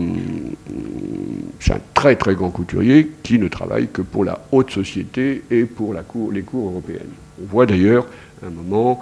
un 1.71 1.81
très 1.95 2.17
très 2.17 2.35
grand 2.35 2.51
couturier 2.51 3.11
qui 3.23 3.39
ne 3.39 3.49
travaille 3.49 3.89
que 3.89 4.03
pour 4.03 4.25
la 4.25 4.41
haute 4.51 4.71
société 4.71 5.43
et 5.51 5.65
pour 5.65 5.95
les 5.95 6.43
cours 6.43 6.69
européennes. 6.69 7.13
On 7.41 7.47
voit 7.47 7.67
d'ailleurs 7.67 8.07
un 8.45 8.51
moment 8.51 9.01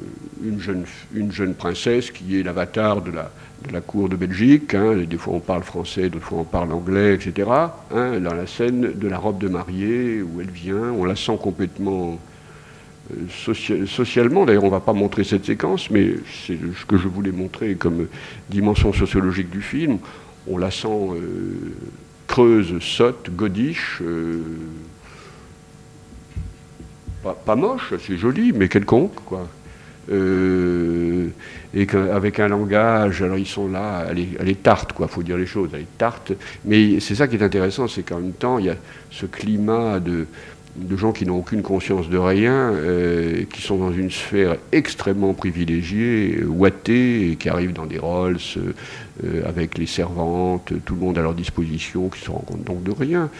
euh, 0.00 0.48
une 0.48 0.60
jeune, 0.60 0.84
une 1.14 1.32
jeune 1.32 1.54
princesse 1.54 2.10
qui 2.10 2.38
est 2.38 2.42
l'avatar 2.42 3.02
de 3.02 3.10
la, 3.10 3.30
de 3.66 3.72
la 3.72 3.80
cour 3.80 4.08
de 4.08 4.16
Belgique. 4.16 4.74
Hein, 4.74 4.96
des 5.08 5.16
fois 5.18 5.34
on 5.34 5.40
parle 5.40 5.62
français, 5.62 6.08
d'autres 6.08 6.24
fois 6.24 6.38
on 6.38 6.44
parle 6.44 6.72
anglais, 6.72 7.14
etc. 7.14 7.48
Hein, 7.94 8.20
dans 8.20 8.34
la 8.34 8.46
scène 8.46 8.92
de 8.94 9.08
la 9.08 9.18
robe 9.18 9.38
de 9.38 9.48
mariée 9.48 10.22
où 10.22 10.40
elle 10.40 10.50
vient, 10.50 10.92
on 10.96 11.04
la 11.04 11.16
sent 11.16 11.38
complètement 11.42 12.18
euh, 13.12 13.86
socialement. 13.86 14.46
D'ailleurs, 14.46 14.64
on 14.64 14.68
ne 14.68 14.72
va 14.72 14.80
pas 14.80 14.92
montrer 14.92 15.24
cette 15.24 15.44
séquence, 15.44 15.90
mais 15.90 16.14
c'est 16.46 16.58
ce 16.78 16.86
que 16.86 16.96
je 16.96 17.08
voulais 17.08 17.32
montrer 17.32 17.74
comme 17.74 18.06
dimension 18.48 18.92
sociologique 18.92 19.50
du 19.50 19.62
film. 19.62 19.98
On 20.50 20.58
la 20.58 20.70
sent 20.70 20.88
euh, 20.88 21.74
creuse, 22.26 22.78
sotte, 22.80 23.30
godiche. 23.30 24.02
Pas, 27.22 27.54
moche, 27.54 27.94
c'est 28.04 28.16
joli, 28.16 28.52
mais 28.52 28.68
quelconque, 28.68 29.14
quoi. 29.26 29.46
Euh, 30.10 31.28
et 31.74 31.86
qu'avec 31.86 32.40
un 32.40 32.48
langage, 32.48 33.22
alors 33.22 33.38
ils 33.38 33.46
sont 33.46 33.68
là, 33.68 34.06
elle 34.10 34.18
est, 34.18 34.28
elle 34.40 34.48
est 34.48 34.62
tarte, 34.62 34.92
quoi, 34.92 35.06
faut 35.06 35.22
dire 35.22 35.36
les 35.36 35.46
choses, 35.46 35.70
elle 35.72 35.82
est 35.82 35.98
tarte. 35.98 36.32
Mais 36.64 36.98
c'est 36.98 37.14
ça 37.14 37.28
qui 37.28 37.36
est 37.36 37.42
intéressant, 37.42 37.86
c'est 37.86 38.02
qu'en 38.02 38.18
même 38.18 38.32
temps, 38.32 38.58
il 38.58 38.66
y 38.66 38.70
a 38.70 38.76
ce 39.10 39.26
climat 39.26 40.00
de, 40.00 40.26
de 40.76 40.96
gens 40.96 41.12
qui 41.12 41.26
n'ont 41.26 41.38
aucune 41.38 41.62
conscience 41.62 42.08
de 42.08 42.16
rien, 42.16 42.72
euh, 42.72 43.42
qui 43.52 43.60
sont 43.60 43.76
dans 43.76 43.92
une 43.92 44.10
sphère 44.10 44.56
extrêmement 44.72 45.34
privilégiée, 45.34 46.44
ouatée, 46.44 47.32
et 47.32 47.36
qui 47.36 47.48
arrivent 47.48 47.72
dans 47.72 47.86
des 47.86 47.98
Rolls 47.98 48.38
euh, 48.56 49.42
avec 49.46 49.78
les 49.78 49.86
servantes, 49.86 50.72
tout 50.84 50.94
le 50.94 51.00
monde 51.00 51.18
à 51.18 51.22
leur 51.22 51.34
disposition, 51.34 52.08
qui 52.08 52.20
se 52.20 52.30
rendent 52.30 52.44
compte 52.44 52.64
donc 52.64 52.82
de 52.82 52.92
rien. 52.92 53.30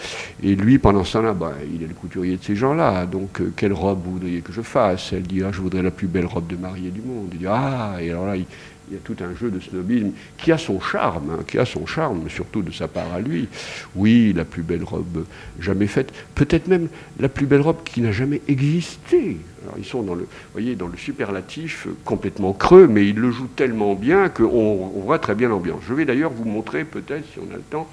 Et 0.43 0.55
lui, 0.55 0.79
pendant 0.79 1.05
ce 1.05 1.15
temps-là, 1.15 1.33
bah, 1.33 1.53
il 1.73 1.83
est 1.83 1.89
le 1.89 1.95
couturier 1.95 2.37
de 2.37 2.43
ces 2.43 2.57
gens-là. 2.57 3.07
Donc, 3.07 3.41
euh, 3.41 3.53
quelle 3.57 3.73
robe 3.73 4.03
voudriez 4.05 4.41
que 4.41 4.53
je 4.53 4.63
fasse? 4.63 5.13
Elle 5.13 5.23
dit, 5.23 5.43
ah, 5.45 5.51
je 5.53 5.61
voudrais 5.61 5.83
la 5.83 5.91
plus 5.91 6.09
belle 6.09 6.27
robe 6.27 6.49
de 6.49 6.57
mariée 6.57 6.91
du 6.91 7.01
monde. 7.01 7.29
Il 7.33 7.39
dit, 7.39 7.47
ah, 7.49 7.97
et 8.01 8.11
alors 8.11 8.27
là, 8.27 8.37
il, 8.37 8.45
il 8.91 8.95
y 8.95 8.97
a 8.97 9.01
tout 9.03 9.17
un 9.23 9.35
jeu 9.35 9.51
de 9.51 9.61
snobisme 9.61 10.11
qui 10.37 10.51
a 10.51 10.59
son 10.59 10.81
charme, 10.81 11.31
hein, 11.31 11.43
qui 11.47 11.59
a 11.59 11.65
son 11.65 11.87
charme, 11.87 12.29
surtout 12.29 12.63
de 12.63 12.73
sa 12.73 12.89
part 12.89 13.13
à 13.13 13.21
lui. 13.21 13.49
Oui, 13.95 14.33
la 14.35 14.45
plus 14.45 14.63
belle 14.63 14.83
robe 14.83 15.25
jamais 15.61 15.87
faite, 15.87 16.13
peut-être 16.35 16.67
même 16.67 16.89
la 17.21 17.29
plus 17.29 17.47
belle 17.47 17.61
robe 17.61 17.83
qui 17.85 18.01
n'a 18.01 18.11
jamais 18.11 18.41
existé. 18.49 19.37
Alors 19.63 19.77
ils 19.79 19.85
sont 19.85 20.03
dans 20.03 20.15
le, 20.15 20.27
voyez, 20.53 20.75
dans 20.75 20.89
le 20.89 20.97
superlatif 20.97 21.87
complètement 22.05 22.53
creux, 22.53 22.89
mais 22.89 23.07
il 23.09 23.17
le 23.17 23.31
joue 23.31 23.49
tellement 23.55 23.95
bien 23.95 24.29
qu'on 24.29 24.89
voit 25.05 25.19
très 25.19 25.35
bien 25.35 25.49
l'ambiance. 25.49 25.83
Je 25.87 25.95
vais 25.95 26.05
d'ailleurs 26.05 26.33
vous 26.33 26.45
montrer, 26.45 26.85
peut-être, 26.85 27.25
si 27.33 27.39
on 27.39 27.53
a 27.55 27.57
le 27.57 27.63
temps, 27.63 27.89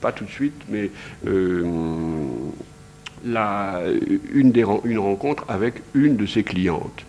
pas 0.00 0.12
tout 0.12 0.24
de 0.24 0.30
suite, 0.30 0.62
mais 0.68 0.90
euh, 1.26 1.64
une, 3.24 4.52
des, 4.52 4.64
une 4.84 4.98
rencontre 4.98 5.44
avec 5.48 5.82
une 5.94 6.16
de 6.16 6.26
ses 6.26 6.44
clientes, 6.44 7.04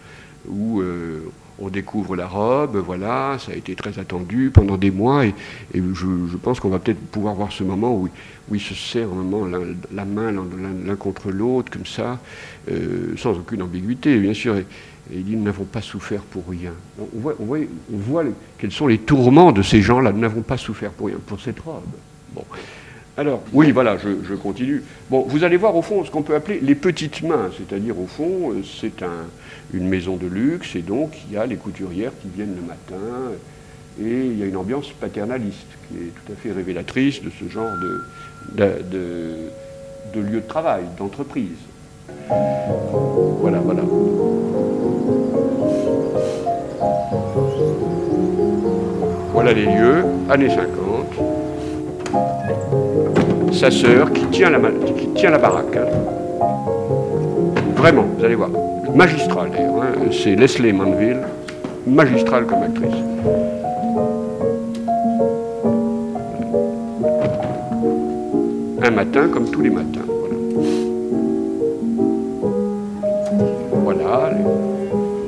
où 0.48 0.82
euh, 0.82 1.22
on 1.60 1.70
découvre 1.70 2.16
la 2.16 2.28
robe, 2.28 2.78
voilà, 2.78 3.38
ça 3.40 3.52
a 3.52 3.56
été 3.56 3.76
très 3.76 4.00
attendu 4.00 4.52
pendant 4.54 4.78
des 4.78 4.92
mois, 4.92 5.26
et, 5.26 5.34
je, 5.74 6.38
pense 6.38 6.60
qu'on 6.60 6.70
va 6.70 6.80
peut-être 6.80 7.00
pouvoir 7.00 7.34
voir 7.36 7.52
ce 7.52 7.64
moment 7.64 7.96
où, 7.96 8.10
il 8.54 8.62
se 8.62 8.74
serre 8.74 9.08
moment 9.08 9.46
la, 9.92 10.06
main 10.06 10.32
l'un 10.32 10.96
contre 10.96 11.32
l'autre, 11.32 11.72
comme 11.72 11.86
ça, 11.86 12.20
euh, 12.72 13.14
sans 13.18 13.32
aucune 13.32 13.62
ambiguïté, 13.62 14.18
bien 14.18 14.34
sûr. 14.34 14.58
Et, 14.58 14.66
il 15.12 15.24
dit, 15.24 15.36
nous 15.38 15.44
n'avons 15.44 15.64
pas 15.64 15.82
souffert 15.82 16.22
pour 16.22 16.44
rien. 16.50 16.74
On 17.00 17.20
voit, 17.20 17.36
on 17.40 17.98
voit, 17.98 18.24
quels 18.58 18.74
sont 18.74 18.88
les 18.88 18.98
tourments 18.98 19.54
de 19.54 19.62
ces 19.62 19.82
gens-là, 19.82 20.12
nous 20.12 20.20
n'avons 20.20 20.42
pas 20.42 20.58
souffert 20.58 20.92
pour 20.92 21.08
rien, 21.08 21.18
pour 21.26 21.40
cette 21.40 21.60
robe. 21.62 21.84
Bon. 22.34 22.44
Alors, 23.20 23.42
oui, 23.52 23.72
voilà, 23.72 23.98
je, 23.98 24.36
continue. 24.36 24.84
Bon, 25.10 25.26
vous 25.28 25.44
allez 25.44 25.58
voir 25.58 25.76
au 25.76 25.82
fond 25.82 26.06
ce 26.06 26.12
qu'on 26.12 26.22
peut 26.22 26.36
appeler 26.36 26.60
les 26.62 26.76
petites 26.76 27.24
mains, 27.24 27.50
c'est-à-dire 27.58 28.00
au 28.00 28.06
fond, 28.06 28.52
euh, 28.52 28.62
c'est 28.80 29.04
une 29.74 29.88
maison 29.88 30.18
de 30.18 30.28
luxe, 30.28 30.76
et 30.76 30.84
donc 30.84 31.18
il 31.28 31.34
y 31.34 31.38
a 31.38 31.48
les 31.48 31.56
couturières 31.56 32.12
qui 32.22 32.28
viennent 32.30 32.56
le 32.56 32.62
matin, 32.62 33.32
et 34.00 34.28
il 34.28 34.38
y 34.38 34.44
a 34.44 34.46
une 34.46 34.56
ambiance 34.56 34.92
paternaliste 34.92 35.66
qui 35.88 35.96
est 35.96 36.12
tout 36.12 36.32
à 36.32 36.36
fait 36.36 36.52
révélatrice 36.52 37.24
de 37.24 37.32
ce 37.32 37.52
genre 37.52 37.72
de, 38.54 38.76
de, 40.14 40.22
lieu 40.22 40.40
de 40.40 40.48
travail, 40.48 40.84
d'entreprise. 41.00 41.58
Voilà, 42.30 43.58
voilà. 43.58 43.82
Voilà 49.34 49.54
les 49.54 49.66
lieux, 49.66 50.06
années 50.30 50.50
50 50.50 50.68
sa 53.58 53.72
sœur 53.72 54.14
qui 54.14 54.24
tient 54.28 54.52
la, 54.52 55.38
baraque. 55.40 55.80
Vraiment, 57.76 58.06
vous 58.16 58.24
allez 58.24 58.36
voir. 58.36 58.50
Magistrale 58.94 59.50
d'ailleurs. 59.50 59.82
Hein. 59.82 60.10
C'est 60.12 60.36
Leslie 60.36 60.74
Manville, 60.74 61.22
magistrale 61.88 62.46
comme 62.46 62.62
actrice. 62.62 62.94
Un 68.84 68.92
matin 68.92 69.28
comme 69.34 69.50
tous 69.50 69.62
les 69.62 69.72
matins. 69.72 70.06
Voilà. 73.72 74.32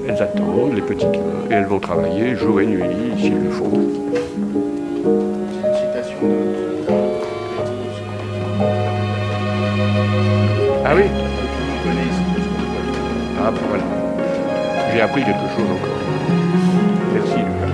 elles 0.07 0.21
attendent, 0.21 0.75
les 0.75 0.81
petites 0.81 1.07
mains, 1.07 1.49
et 1.49 1.53
elles 1.53 1.65
vont 1.65 1.79
travailler 1.79 2.35
jour 2.35 2.61
et 2.61 2.67
nuit 2.67 2.83
s'il 3.17 3.43
le 3.43 3.49
faut. 3.49 4.28
Ah 10.91 10.95
oui 10.95 11.03
Ah 13.39 13.51
ben 13.51 13.61
voilà. 13.67 13.83
J'ai 14.91 15.01
appris 15.01 15.23
quelque 15.23 15.47
chose 15.55 15.69
encore. 15.69 15.99
Merci 17.13 17.35
Lucas. 17.37 17.69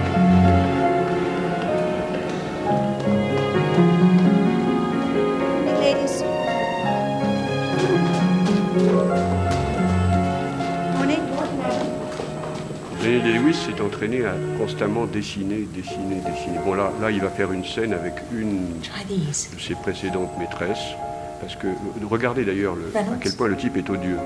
Lewis 13.24 13.54
s'est 13.54 13.82
entraîné 13.82 14.26
à 14.26 14.34
constamment 14.60 15.06
dessiner, 15.06 15.66
dessiner, 15.74 16.16
dessiner. 16.16 16.60
Bon 16.66 16.74
là, 16.74 16.92
là, 17.00 17.12
il 17.12 17.22
va 17.22 17.30
faire 17.30 17.54
une 17.54 17.64
scène 17.64 17.94
avec 17.94 18.16
une 18.34 18.82
de 18.82 19.60
ses 19.62 19.76
précédentes 19.76 20.38
maîtresses. 20.38 20.96
Parce 21.42 21.56
que 21.56 21.68
regardez 22.10 22.46
d'ailleurs 22.46 22.75
à 22.96 23.00
quel 23.20 23.34
point 23.34 23.48
le 23.48 23.58
type 23.58 23.77
est 23.77 23.89
odieux. 23.89 24.18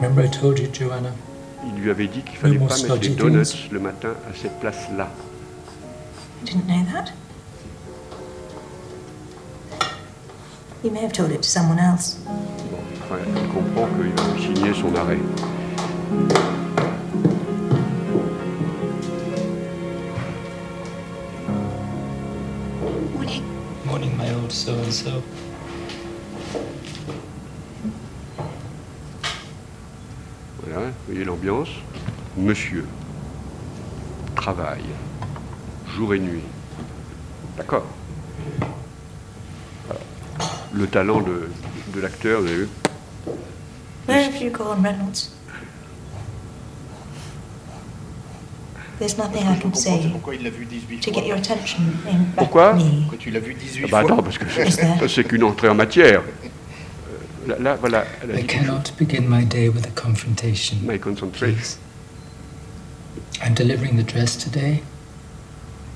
Remember 0.00 0.24
I 0.24 0.30
told 0.30 0.58
you, 0.58 0.68
Joanna, 0.72 1.10
il 1.66 1.82
lui 1.82 1.90
avait 1.90 2.06
dit 2.06 2.22
qu'il 2.22 2.36
fallait 2.36 2.58
pas 2.58 2.76
mettre 2.76 2.98
des 2.98 3.08
donuts 3.08 3.68
le 3.72 3.80
matin 3.80 4.10
à 4.30 4.34
cette 4.40 4.58
place-là. 4.60 5.08
Didn't 6.44 6.66
know 6.68 6.84
that? 6.92 7.12
He 10.84 10.90
may 10.90 11.00
have 11.00 11.12
told 11.12 11.32
it 11.32 11.42
to 11.42 11.48
someone 11.48 11.80
else. 11.80 12.18
Bon, 12.24 12.78
enfin, 13.02 13.18
il 13.26 13.48
comprend 13.48 13.88
qu'il 13.96 14.12
va 14.12 14.38
signer 14.40 14.72
son 14.72 14.94
arrêt. 14.94 15.18
Voilà, 30.62 30.86
vous 30.86 30.92
voyez 31.06 31.24
l'ambiance. 31.24 31.68
Monsieur 32.36 32.86
travaille 34.34 34.84
jour 35.94 36.14
et 36.14 36.18
nuit. 36.18 36.42
D'accord. 37.58 37.84
Le 40.72 40.86
talent 40.86 41.20
de, 41.20 41.50
de 41.94 42.00
l'acteur, 42.00 42.40
vous 42.40 42.46
avez 42.46 42.56
vu? 42.56 42.68
Where 44.06 44.22
have 44.24 44.40
you 44.40 44.50
gone, 44.50 44.82
Reynolds? 44.82 45.34
There's 45.36 45.36
nothing 47.98 48.76
I 48.76 48.76
can 48.76 48.86
say 48.86 48.87
pourquoi 50.12 50.34
il 50.34 50.42
l'a 50.42 50.50
vu 50.50 50.64
18 50.64 51.00
to 51.00 51.12
get 51.12 51.26
your 51.26 51.38
attention 51.38 51.82
in 52.06 52.18
back 52.18 52.36
Pourquoi? 52.36 52.74
me. 52.74 53.00
Pourquoi 53.00 53.18
tu 53.18 53.30
l'as 53.30 53.40
vu 53.40 53.54
18 53.54 53.84
Ah 53.84 53.88
bah 53.90 53.98
attends, 54.00 54.22
parce 54.22 54.38
que 54.38 55.08
c'est 55.08 55.24
qu'une 55.24 55.44
entrée 55.44 55.68
en 55.68 55.74
matière. 55.74 56.20
Euh, 56.20 57.48
Là, 57.48 57.56
là, 57.58 57.76
voilà, 57.76 58.04
elle 58.22 58.32
a 58.32 58.40
I 58.40 58.44
cannot 58.46 58.92
begin 58.98 59.22
my 59.26 59.44
day 59.44 59.68
with 59.68 59.86
a 59.86 60.00
confrontation. 60.00 60.76
My. 60.82 60.98
Please. 60.98 61.78
I'm 63.42 63.54
delivering 63.54 63.96
the 63.96 64.04
dress 64.04 64.36
today, 64.36 64.82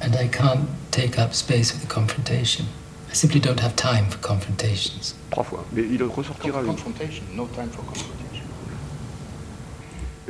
and 0.00 0.14
I 0.16 0.28
can't 0.28 0.66
take 0.92 1.18
up 1.18 1.34
space 1.34 1.74
with 1.74 1.84
a 1.84 1.92
confrontation. 1.92 2.64
I 3.10 3.14
simply 3.14 3.40
don't 3.40 3.60
have 3.60 3.74
time 3.76 4.06
for 4.08 4.18
confrontations. 4.20 5.14
Trois 5.30 5.44
fois. 5.44 5.64
Mais 5.72 5.82
il 5.82 6.02
ressortira. 6.04 6.62
Confrontation, 6.62 7.24
no 7.34 7.46
time 7.48 7.68
for 7.70 7.84
confrontation. 7.84 8.46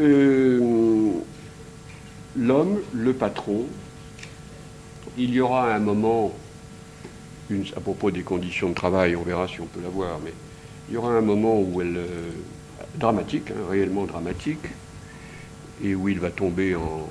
Euh, 0.00 1.22
L'homme, 2.36 2.78
le 2.94 3.12
patron, 3.12 3.66
il 5.18 5.30
y 5.34 5.40
aura 5.40 5.74
un 5.74 5.78
moment, 5.78 6.32
une- 7.50 7.64
à 7.76 7.80
propos 7.80 8.10
des 8.10 8.22
conditions 8.22 8.70
de 8.70 8.74
travail, 8.74 9.16
on 9.16 9.22
verra 9.22 9.46
si 9.48 9.60
on 9.60 9.66
peut 9.66 9.80
la 9.82 9.90
voir, 9.90 10.18
mais 10.24 10.32
il 10.88 10.94
y 10.94 10.96
aura 10.96 11.12
un 11.12 11.20
moment 11.20 11.60
où 11.60 11.80
elle, 11.82 11.96
euh, 11.96 12.30
dramatique, 12.94 13.50
hein, 13.50 13.60
réellement 13.70 14.04
dramatique, 14.04 14.64
et 15.84 15.94
où 15.94 16.08
il 16.08 16.18
va 16.20 16.30
tomber 16.30 16.74
en, 16.74 17.08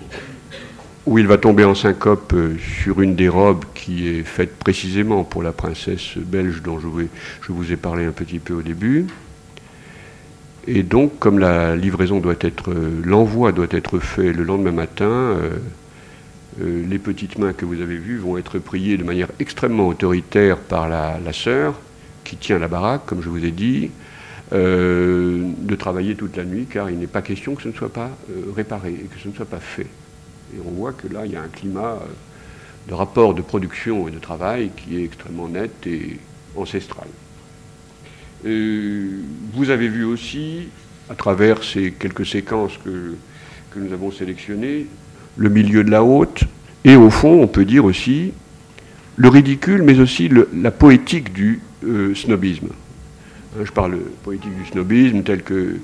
où 1.05 1.17
il 1.17 1.27
va 1.27 1.37
tomber 1.37 1.65
en 1.65 1.75
syncope 1.75 2.33
euh, 2.33 2.55
sur 2.83 3.01
une 3.01 3.15
des 3.15 3.29
robes 3.29 3.65
qui 3.75 4.07
est 4.07 4.23
faite 4.23 4.55
précisément 4.57 5.23
pour 5.23 5.43
la 5.43 5.51
princesse 5.51 6.17
belge 6.17 6.61
dont 6.63 6.79
je 6.79 6.87
je 7.41 7.51
vous 7.51 7.71
ai 7.71 7.75
parlé 7.77 8.05
un 8.05 8.11
petit 8.11 8.39
peu 8.39 8.53
au 8.53 8.61
début. 8.61 9.07
Et 10.67 10.83
donc, 10.83 11.17
comme 11.19 11.39
la 11.39 11.75
livraison 11.75 12.19
doit 12.19 12.35
être, 12.39 12.71
euh, 12.71 13.01
l'envoi 13.03 13.51
doit 13.51 13.67
être 13.71 13.97
fait 13.99 14.31
le 14.31 14.43
lendemain 14.43 14.71
matin, 14.71 15.05
euh, 15.05 15.57
euh, 16.61 16.85
les 16.87 16.99
petites 16.99 17.39
mains 17.39 17.53
que 17.53 17.65
vous 17.65 17.81
avez 17.81 17.97
vues 17.97 18.19
vont 18.19 18.37
être 18.37 18.59
priées 18.59 18.97
de 18.97 19.03
manière 19.03 19.29
extrêmement 19.39 19.87
autoritaire 19.87 20.57
par 20.57 20.87
la, 20.87 21.33
sœur 21.33 21.79
qui 22.23 22.35
tient 22.35 22.59
la 22.59 22.67
baraque, 22.67 23.05
comme 23.07 23.23
je 23.23 23.29
vous 23.29 23.43
ai 23.43 23.51
dit, 23.51 23.89
de 24.51 25.75
travailler 25.79 26.15
toute 26.15 26.35
la 26.35 26.43
nuit, 26.43 26.67
car 26.69 26.89
il 26.89 26.99
n'est 26.99 27.07
pas 27.07 27.21
question 27.21 27.55
que 27.55 27.63
ce 27.63 27.69
ne 27.69 27.73
soit 27.73 27.91
pas 27.91 28.09
réparé 28.53 28.89
et 28.89 29.05
que 29.05 29.17
ce 29.17 29.29
ne 29.29 29.33
soit 29.33 29.45
pas 29.45 29.61
fait. 29.61 29.87
Et 30.53 30.59
on 30.65 30.71
voit 30.71 30.91
que 30.91 31.07
là, 31.07 31.25
il 31.25 31.31
y 31.31 31.37
a 31.37 31.41
un 31.41 31.47
climat 31.47 31.99
de 32.89 32.93
rapport 32.93 33.33
de 33.33 33.41
production 33.41 34.09
et 34.09 34.11
de 34.11 34.19
travail 34.19 34.71
qui 34.75 34.97
est 34.97 35.05
extrêmement 35.05 35.47
net 35.47 35.71
et 35.87 36.19
ancestral. 36.57 37.07
Euh, 38.45 39.07
vous 39.53 39.69
avez 39.69 39.87
vu 39.87 40.03
aussi, 40.03 40.67
à 41.09 41.15
travers 41.15 41.63
ces 41.63 41.91
quelques 41.91 42.25
séquences 42.25 42.77
que, 42.83 43.15
que 43.71 43.79
nous 43.79 43.93
avons 43.93 44.11
sélectionnées, 44.11 44.87
le 45.37 45.49
milieu 45.49 45.83
de 45.83 45.91
la 45.91 46.03
haute, 46.03 46.43
et 46.83 46.95
au 46.95 47.09
fond, 47.09 47.41
on 47.41 47.47
peut 47.47 47.65
dire 47.65 47.85
aussi 47.85 48.33
le 49.17 49.29
ridicule, 49.29 49.83
mais 49.83 49.99
aussi 49.99 50.29
la 50.53 50.71
poétique 50.71 51.33
du 51.33 51.59
euh, 51.85 52.15
snobisme. 52.15 52.69
Hein, 53.55 53.63
je 53.63 53.71
parle 53.71 53.97
poétique 54.23 54.55
du 54.57 54.65
snobisme 54.65 55.23
tel 55.23 55.43
que 55.43 55.77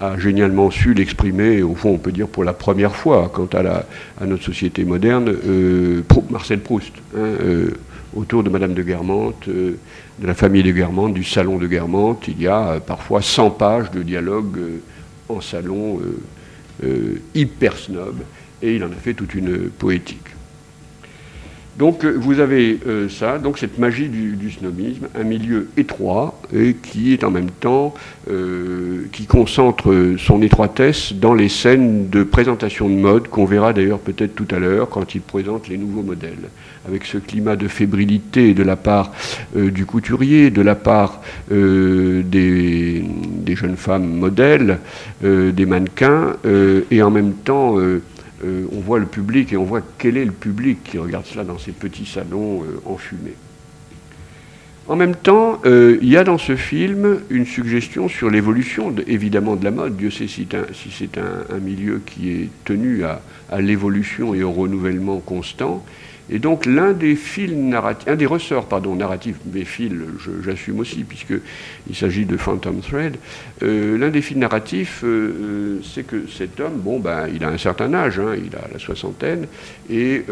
a 0.00 0.18
génialement 0.18 0.70
su 0.70 0.94
l'exprimer, 0.94 1.62
au 1.62 1.74
fond, 1.74 1.90
on 1.90 1.98
peut 1.98 2.12
dire 2.12 2.26
pour 2.26 2.42
la 2.44 2.52
première 2.52 2.96
fois, 2.96 3.30
quant 3.32 3.48
à, 3.52 3.62
la, 3.62 3.86
à 4.20 4.26
notre 4.26 4.42
société 4.42 4.84
moderne, 4.84 5.32
euh, 5.46 6.02
Marcel 6.30 6.58
Proust, 6.60 6.92
hein, 7.16 7.20
euh, 7.20 7.70
autour 8.16 8.42
de 8.42 8.50
Madame 8.50 8.74
de 8.74 8.82
Guermantes, 8.82 9.46
euh, 9.48 9.76
de 10.18 10.26
la 10.26 10.34
famille 10.34 10.62
de 10.62 10.70
Guermantes, 10.70 11.14
du 11.14 11.24
salon 11.24 11.58
de 11.58 11.66
Guermantes, 11.66 12.28
il 12.28 12.40
y 12.40 12.46
a 12.46 12.68
euh, 12.68 12.80
parfois 12.80 13.22
100 13.22 13.50
pages 13.50 13.90
de 13.90 14.02
dialogue 14.02 14.58
euh, 14.58 14.78
en 15.28 15.40
salon 15.40 16.00
euh, 16.84 17.22
hyper 17.34 17.76
snob, 17.76 18.16
et 18.60 18.76
il 18.76 18.84
en 18.84 18.88
a 18.88 18.94
fait 18.94 19.14
toute 19.14 19.34
une 19.34 19.70
poétique. 19.70 20.31
Donc 21.78 22.04
euh, 22.04 22.14
vous 22.16 22.40
avez 22.40 22.78
euh, 22.86 23.08
ça, 23.08 23.38
donc 23.38 23.58
cette 23.58 23.78
magie 23.78 24.08
du, 24.08 24.50
snobisme, 24.50 25.08
un 25.18 25.24
milieu 25.24 25.68
étroit 25.76 26.38
et 26.54 26.74
qui 26.74 27.14
est 27.14 27.24
en 27.24 27.30
même 27.30 27.50
temps, 27.50 27.94
euh, 28.30 29.06
qui 29.12 29.24
concentre 29.24 30.14
son 30.18 30.42
étroitesse 30.42 31.14
dans 31.14 31.32
les 31.32 31.48
scènes 31.48 32.10
de 32.10 32.24
présentation 32.24 32.88
de 32.88 32.94
mode 32.94 33.28
qu'on 33.28 33.46
verra 33.46 33.72
d'ailleurs 33.72 34.00
peut-être 34.00 34.34
tout 34.34 34.48
à 34.54 34.58
l'heure 34.58 34.90
quand 34.90 35.14
il 35.14 35.22
présente 35.22 35.68
les 35.68 35.78
nouveaux 35.78 36.02
modèles, 36.02 36.50
avec 36.86 37.06
ce 37.06 37.16
climat 37.16 37.56
de 37.56 37.68
fébrilité 37.68 38.52
de 38.52 38.62
la 38.62 38.76
part 38.76 39.12
du 39.54 39.86
couturier, 39.86 40.50
de 40.50 40.62
la 40.62 40.74
part 40.74 41.22
des, 41.50 43.04
jeunes 43.54 43.76
femmes 43.76 44.06
modèles, 44.06 44.78
des 45.22 45.66
mannequins, 45.66 46.36
et 46.90 47.02
en 47.02 47.10
même 47.10 47.32
temps 47.32 47.76
euh, 48.44 48.66
on 48.72 48.80
voit 48.80 48.98
le 48.98 49.06
public 49.06 49.52
et 49.52 49.56
on 49.56 49.64
voit 49.64 49.82
quel 49.98 50.16
est 50.16 50.24
le 50.24 50.32
public 50.32 50.82
qui 50.84 50.98
regarde 50.98 51.26
cela 51.26 51.44
dans 51.44 51.58
ces 51.58 51.72
petits 51.72 52.06
salons 52.06 52.62
euh, 52.62 52.80
enfumés. 52.84 53.34
En 54.88 54.96
même 54.96 55.14
temps, 55.14 55.60
euh, 55.64 55.96
il 56.02 56.08
y 56.08 56.16
a 56.16 56.24
dans 56.24 56.38
ce 56.38 56.56
film 56.56 57.20
une 57.30 57.46
suggestion 57.46 58.08
sur 58.08 58.30
l'évolution, 58.30 58.90
de- 58.90 59.04
évidemment, 59.06 59.54
de 59.54 59.64
la 59.64 59.70
mode. 59.70 59.96
Dieu 59.96 60.10
sait 60.10 60.26
si 60.26 60.48
c'est 60.90 61.18
un, 61.18 61.58
milieu 61.58 62.02
qui 62.04 62.30
est 62.30 62.48
tenu 62.64 63.04
à 63.04 63.60
l'évolution 63.60 64.34
et 64.34 64.42
au 64.42 64.50
renouvellement 64.50 65.20
constant. 65.20 65.84
Et 66.30 66.38
donc, 66.38 66.66
l'un 66.66 66.92
des 66.92 67.16
fils 67.16 67.52
narratifs, 67.52 68.08
un 68.08 68.14
des 68.14 68.26
ressorts, 68.26 68.66
pardon, 68.66 68.94
narratifs, 68.94 69.36
mais 69.52 69.64
fils, 69.64 69.92
j'assume 70.44 70.80
aussi, 70.80 71.02
puisqu'il 71.04 71.96
s'agit 71.96 72.24
de 72.24 72.36
Phantom 72.36 72.80
Thread, 72.80 73.16
euh, 73.62 73.98
l'un 73.98 74.08
des 74.08 74.22
fils 74.22 74.36
narratifs, 74.36 75.02
euh, 75.04 75.08
euh, 75.08 75.80
c'est 75.82 76.06
que 76.06 76.28
cet 76.28 76.60
homme, 76.60 76.78
bon, 76.78 77.00
ben, 77.00 77.26
il 77.34 77.42
a 77.42 77.48
un 77.48 77.58
certain 77.58 77.92
âge, 77.92 78.20
hein, 78.20 78.34
il 78.36 78.54
a 78.56 78.68
la 78.72 78.78
soixantaine, 78.78 79.46
et 79.90 80.24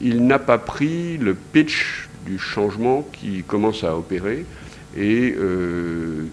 il 0.00 0.26
n'a 0.26 0.38
pas 0.38 0.58
pris 0.58 1.16
le 1.18 1.34
pitch 1.34 2.08
du 2.26 2.38
changement 2.38 3.06
qui 3.12 3.42
commence 3.42 3.84
à 3.84 3.96
opérer 3.96 4.44
et 4.96 5.34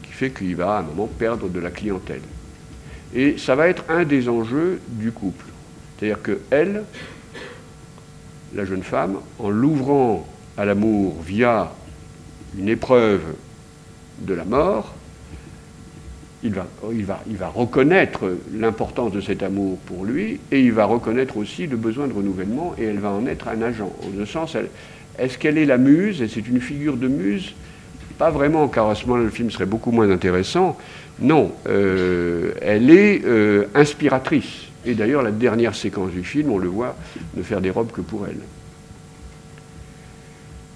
qui 0.03 0.11
fait 0.11 0.29
qu'il 0.29 0.55
va 0.55 0.77
à 0.77 0.79
un 0.79 0.83
moment 0.83 1.07
perdre 1.07 1.49
de 1.49 1.59
la 1.59 1.71
clientèle. 1.71 2.21
Et 3.13 3.37
ça 3.37 3.55
va 3.55 3.67
être 3.67 3.83
un 3.89 4.03
des 4.03 4.29
enjeux 4.29 4.79
du 4.87 5.11
couple. 5.11 5.45
C'est-à-dire 5.97 6.21
que 6.21 6.39
elle, 6.49 6.83
la 8.55 8.65
jeune 8.65 8.83
femme, 8.83 9.17
en 9.39 9.49
l'ouvrant 9.49 10.27
à 10.57 10.65
l'amour 10.65 11.15
via 11.25 11.71
une 12.57 12.69
épreuve 12.69 13.21
de 14.19 14.33
la 14.33 14.43
mort, 14.43 14.93
il 16.43 17.05
va, 17.05 17.47
reconnaître 17.53 18.31
l'importance 18.53 19.11
de 19.11 19.21
cet 19.21 19.43
amour 19.43 19.77
pour 19.85 20.05
lui 20.05 20.39
et 20.51 20.61
il 20.61 20.71
va 20.71 20.85
reconnaître 20.85 21.37
aussi 21.37 21.67
le 21.67 21.77
besoin 21.77 22.07
de 22.07 22.13
renouvellement 22.13 22.73
et 22.79 22.85
elle 22.85 22.99
va 22.99 23.11
en 23.11 23.27
être 23.27 23.47
un 23.47 23.61
agent. 23.61 23.91
En 24.01 24.17
ce 24.17 24.25
sens, 24.25 24.57
est-ce 25.19 25.37
qu'elle 25.37 25.57
est 25.57 25.65
la 25.65 25.77
muse? 25.77 26.21
Et 26.21 26.27
c'est 26.27 26.47
une 26.47 26.59
figure 26.59 26.97
de 26.97 27.07
muse? 27.07 27.53
Pas 28.17 28.31
vraiment, 28.31 28.67
car 28.67 28.89
à 28.89 28.95
ce 28.95 29.05
moment-là, 29.05 29.25
le 29.25 29.29
film 29.29 29.51
serait 29.51 29.65
beaucoup 29.65 29.91
moins 29.91 30.09
intéressant. 30.09 30.77
Non, 31.19 31.51
euh, 31.67 32.53
elle 32.61 32.89
est 32.89 33.23
euh, 33.25 33.65
inspiratrice. 33.75 34.70
Et 34.85 34.95
d'ailleurs, 34.95 35.21
la 35.21 35.31
dernière 35.31 35.75
séquence 35.75 36.11
du 36.11 36.23
film, 36.23 36.51
on 36.51 36.57
le 36.57 36.67
voit 36.67 36.95
ne 37.35 37.43
faire 37.43 37.61
des 37.61 37.69
robes 37.69 37.91
que 37.91 38.01
pour 38.01 38.27
elle. 38.27 38.39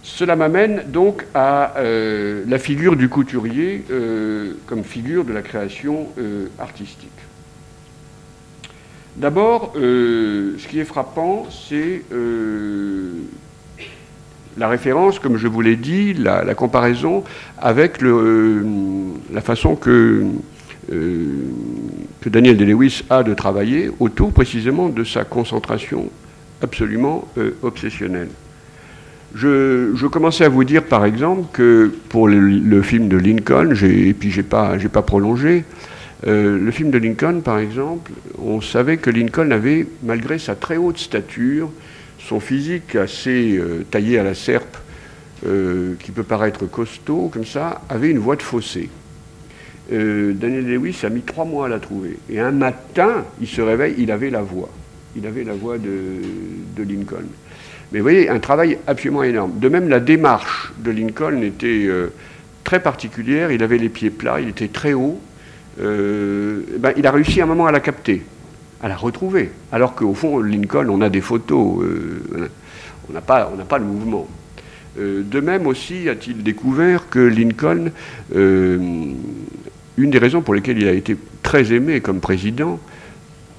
Cela 0.05 0.35
m'amène 0.35 0.83
donc 0.91 1.25
à 1.33 1.77
euh, 1.77 2.43
la 2.47 2.59
figure 2.59 2.95
du 2.95 3.09
couturier 3.09 3.83
euh, 3.89 4.53
comme 4.67 4.83
figure 4.83 5.25
de 5.25 5.33
la 5.33 5.41
création 5.41 6.09
euh, 6.19 6.45
artistique. 6.59 7.09
D'abord, 9.15 9.71
ce 9.75 10.67
qui 10.67 10.77
est 10.77 10.85
frappant, 10.85 11.47
c'est 11.49 12.01
la 14.57 14.67
référence, 14.67 15.19
comme 15.19 15.37
je 15.37 15.47
vous 15.47 15.61
l'ai 15.61 15.77
dit, 15.77 16.13
la, 16.13 16.53
comparaison 16.53 17.23
avec 17.57 18.01
la 18.01 19.41
façon 19.41 19.77
que, 19.77 20.25
que 20.89 22.29
Daniel 22.29 22.57
Day-Lewis 22.57 23.03
a 23.09 23.23
de 23.23 23.33
travailler 23.33 23.89
autour 23.99 24.31
précisément 24.31 24.89
de 24.89 25.03
sa 25.03 25.23
concentration 25.23 26.09
absolument 26.61 27.27
euh, 27.37 27.51
obsessionnelle. 27.61 28.29
Je, 29.35 30.07
commençais 30.07 30.45
à 30.45 30.49
vous 30.49 30.63
dire, 30.63 30.83
par 30.83 31.03
exemple, 31.03 31.43
que 31.51 31.91
pour 32.09 32.29
le, 32.29 32.81
film 32.81 33.09
de 33.09 33.17
Lincoln, 33.17 33.73
et 33.83 34.13
puis 34.13 34.31
j'ai 34.31 34.43
pas, 34.43 34.77
pas 34.91 35.01
prolongé, 35.01 35.65
euh, 36.25 36.57
le 36.57 36.71
film 36.71 36.89
de 36.89 36.97
Lincoln, 36.97 37.41
par 37.41 37.59
exemple, 37.59 38.11
on 38.39 38.61
savait 38.61 38.97
que 38.97 39.09
Lincoln 39.09 39.51
avait, 39.51 39.87
malgré 40.03 40.39
sa 40.39 40.55
très 40.55 40.77
haute 40.77 40.97
stature, 40.97 41.69
son 42.17 42.39
physique 42.39 42.95
assez 42.95 43.57
euh, 43.57 43.85
taillé 43.91 44.17
à 44.17 44.23
la 44.23 44.33
serpe, 44.33 44.77
euh, 45.45 45.95
qui 45.99 46.11
peut 46.11 46.23
paraître 46.23 46.65
costaud, 46.65 47.29
comme 47.31 47.45
ça, 47.45 47.81
avait 47.89 48.09
une 48.09 48.19
voix 48.19 48.37
de 48.37 48.41
fossé. 48.41 48.89
Euh, 49.91 50.33
Daniel 50.33 50.65
Lewis 50.65 50.97
a 51.03 51.09
mis 51.09 51.21
trois 51.21 51.45
mois 51.45 51.67
à 51.67 51.69
la 51.69 51.79
trouver. 51.79 52.17
Et 52.29 52.39
un 52.39 52.51
matin, 52.51 53.23
il 53.39 53.47
se 53.47 53.61
réveille, 53.61 53.95
il 53.97 54.11
avait 54.11 54.29
la 54.29 54.41
voix. 54.41 54.69
Il 55.15 55.25
avait 55.27 55.43
la 55.43 55.53
voix 55.53 55.77
de, 55.77 56.83
Lincoln. 56.83 57.25
Mais 57.91 57.99
vous 57.99 58.03
voyez, 58.03 58.29
un 58.29 58.39
travail 58.39 58.77
absolument 58.87 59.23
énorme. 59.23 59.59
De 59.59 59.69
même, 59.69 59.87
la 59.87 59.99
démarche 59.99 60.73
de 60.79 60.91
Lincoln 60.91 61.41
était 61.43 61.85
euh, 61.87 62.11
très 62.63 62.81
particulière, 62.81 63.51
il 63.51 63.63
avait 63.63 63.77
les 63.77 63.89
pieds 63.89 64.09
plats, 64.09 64.41
il 64.41 64.49
était 64.49 64.67
très 64.67 64.93
haut, 64.93 65.19
euh, 65.79 66.61
ben, 66.79 66.93
il 66.97 67.05
a 67.05 67.11
réussi 67.11 67.39
à 67.41 67.43
un 67.43 67.47
moment 67.47 67.67
à 67.67 67.71
la 67.71 67.79
capter, 67.79 68.23
à 68.81 68.89
la 68.89 68.97
retrouver, 68.97 69.51
alors 69.71 69.93
qu'au 69.93 70.15
fond, 70.15 70.39
Lincoln, 70.39 70.89
on 70.89 70.99
a 71.01 71.09
des 71.09 71.21
photos, 71.21 71.85
on 73.07 73.13
n'a 73.13 73.21
pas, 73.21 73.77
le 73.77 73.85
mouvement. 73.85 74.27
De 74.97 75.39
même 75.39 75.67
aussi 75.67 76.09
a-t-il 76.09 76.41
découvert 76.41 77.07
que 77.09 77.19
Lincoln, 77.19 77.91
une 79.97 80.09
des 80.11 80.19
raisons 80.19 80.41
pour 80.41 80.53
lesquelles 80.53 80.77
il 80.77 80.87
a 80.87 80.93
été 80.93 81.17
très 81.41 81.73
aimé 81.73 82.01
comme 82.01 82.19
président, 82.19 82.79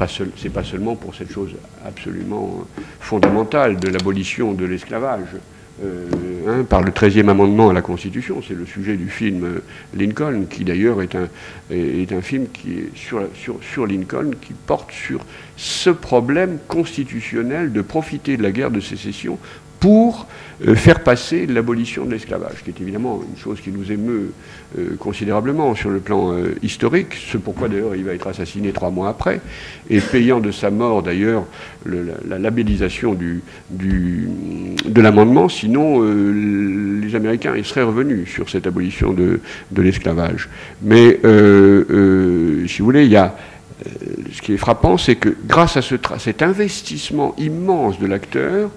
ce 0.07 0.25
n'est 0.25 0.51
pas 0.51 0.65
seulement 0.65 0.95
pour 0.97 1.15
cette 1.15 1.33
chose 1.33 1.55
absolument 1.85 2.67
fondamentale 3.01 3.79
de 3.79 3.89
l'abolition 3.89 4.53
de 4.53 4.67
l'esclavage, 4.67 5.37
euh, 5.85 6.09
hein, 6.49 6.65
par 6.65 6.83
le 6.83 6.91
13e 6.91 7.29
amendement 7.29 7.71
à 7.71 7.73
la 7.73 7.83
Constitution. 7.83 8.43
C'est 8.47 8.55
le 8.55 8.67
sujet 8.67 8.97
du 8.97 9.09
film 9.09 9.45
euh, 9.45 9.63
Lincoln, 9.95 10.47
qui 10.49 10.65
d'ailleurs 10.65 11.03
est 11.03 11.15
un, 11.15 12.23
film 12.23 12.47
sur 12.95 13.87
Lincoln, 13.87 14.31
qui 14.41 14.55
porte 14.55 14.91
sur 14.93 15.21
ce 15.57 15.91
problème 15.91 16.59
constitutionnel 16.69 17.73
de 17.73 17.81
profiter 17.83 18.37
de 18.37 18.43
la 18.43 18.53
guerre 18.53 18.71
de 18.71 18.81
sécession 18.81 19.39
pour 19.81 20.27
euh, 20.67 20.75
faire 20.75 21.01
passer 21.01 21.45
l'abolition 21.45 22.07
de 22.07 22.13
l'esclavage, 22.13 22.63
qui 22.65 22.71
est 22.71 22.81
évidemment 22.81 23.21
une 23.31 23.39
chose 23.39 23.61
qui 23.61 23.71
nous 23.71 23.93
émeut 23.93 24.33
euh, 24.79 24.97
considérablement 24.99 25.75
sur 25.75 25.91
le 25.91 25.99
plan 25.99 26.33
euh, 26.33 26.55
historique, 26.63 27.13
ce 27.13 27.37
pourquoi 27.37 27.69
d'ailleurs 27.69 27.95
il 27.95 28.05
va 28.05 28.15
être 28.15 28.27
assassiné 28.27 28.73
trois 28.73 28.89
mois 28.89 29.11
après, 29.11 29.43
et 29.91 30.01
payant 30.01 30.41
de 30.41 30.51
sa 30.51 30.71
mort 30.71 31.03
d'ailleurs 31.03 31.45
la, 31.85 32.39
labellisation 32.39 33.13
du, 33.13 33.43
de 33.71 35.01
l'amendement, 35.03 35.51
sinon 35.51 36.03
les 36.03 37.15
Américains 37.15 37.55
ils 37.55 37.67
seraient 37.67 37.83
revenus 37.83 38.27
sur 38.31 38.49
cette 38.49 38.67
abolition 38.67 39.13
de, 39.13 39.41
l'esclavage. 39.77 40.49
Mais 40.83 41.21
si 42.67 42.79
vous 42.79 42.85
voulez, 42.85 43.05
il 43.05 43.13
y 43.13 43.17
a 43.17 43.37
ce 44.33 44.41
qui 44.41 44.55
est 44.55 44.59
frappant, 44.59 44.97
c'est 44.97 45.17
que 45.17 45.37
grâce 45.47 45.77
à 45.77 45.83
ce 45.83 45.97
cet 46.19 46.43
investissement 46.43 47.35
immense 47.37 48.01
de 48.01 48.07
l'acteur, 48.07 48.71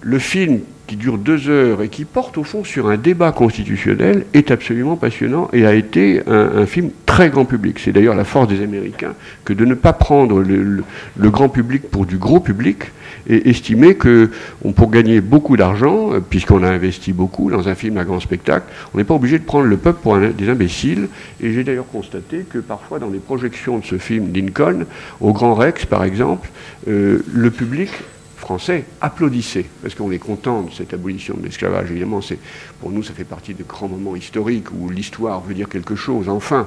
le 0.00 0.18
film 0.18 0.60
qui 0.88 0.96
dure 0.96 1.18
deux 1.18 1.50
heures 1.50 1.82
et 1.82 1.88
qui 1.88 2.06
porte 2.06 2.38
au 2.38 2.44
fond 2.44 2.64
sur 2.64 2.88
un 2.88 2.96
débat 2.96 3.30
constitutionnel 3.30 4.24
est 4.32 4.50
absolument 4.50 4.96
passionnant 4.96 5.50
et 5.52 5.66
a 5.66 5.74
été 5.74 6.22
un, 6.26 6.64
film 6.64 6.90
très 7.04 7.28
grand 7.28 7.44
public. 7.44 7.78
C'est 7.78 7.92
d'ailleurs 7.92 8.14
la 8.14 8.24
force 8.24 8.48
des 8.48 8.62
Américains 8.62 9.14
que 9.44 9.52
de 9.52 9.66
ne 9.66 9.74
pas 9.74 9.92
prendre 9.92 10.40
le, 10.40 10.82
grand 11.30 11.50
public 11.50 11.90
pour 11.90 12.06
du 12.06 12.16
gros 12.16 12.40
public 12.40 12.84
et 13.28 13.50
estimer 13.50 13.96
que 13.96 14.30
pour 14.76 14.90
gagner 14.90 15.20
beaucoup 15.20 15.58
d'argent, 15.58 16.12
puisqu'on 16.30 16.62
a 16.62 16.70
investi 16.70 17.12
beaucoup 17.12 17.50
dans 17.50 17.68
un 17.68 17.74
film 17.74 17.98
à 17.98 18.04
grand 18.04 18.20
spectacle, 18.20 18.64
on 18.94 18.98
n'est 18.98 19.04
pas 19.04 19.14
obligé 19.14 19.38
de 19.38 19.44
prendre 19.44 19.66
le 19.66 19.76
peuple 19.76 20.00
pour 20.02 20.16
des 20.16 20.48
imbéciles. 20.48 21.08
Et 21.42 21.52
j'ai 21.52 21.64
d'ailleurs 21.64 21.88
constaté 21.92 22.46
que 22.50 22.58
parfois 22.58 22.98
dans 22.98 23.10
les 23.10 23.18
projections 23.18 23.78
de 23.78 23.84
ce 23.84 23.98
film 23.98 24.32
Lincoln, 24.32 24.86
au 25.20 25.34
Grand 25.34 25.54
Rex 25.54 25.84
par 25.84 26.04
exemple, 26.04 26.48
euh, 26.88 27.22
le 27.30 27.50
public 27.50 27.90
français 28.48 28.84
applaudissaient, 29.02 29.66
parce 29.82 29.94
qu'on 29.94 30.10
est 30.10 30.18
content 30.18 30.62
de 30.62 30.70
cette 30.72 30.94
abolition 30.94 31.34
de 31.36 31.44
l'esclavage. 31.44 31.90
Évidemment, 31.90 32.22
c'est, 32.22 32.38
pour 32.80 32.90
nous, 32.90 33.02
ça 33.02 33.12
fait 33.12 33.24
partie 33.24 33.52
de 33.52 33.62
grands 33.62 33.88
moments 33.88 34.16
historiques 34.16 34.68
où 34.72 34.88
l'histoire 34.88 35.42
veut 35.42 35.52
dire 35.52 35.68
quelque 35.68 35.94
chose, 35.94 36.30
enfin. 36.30 36.66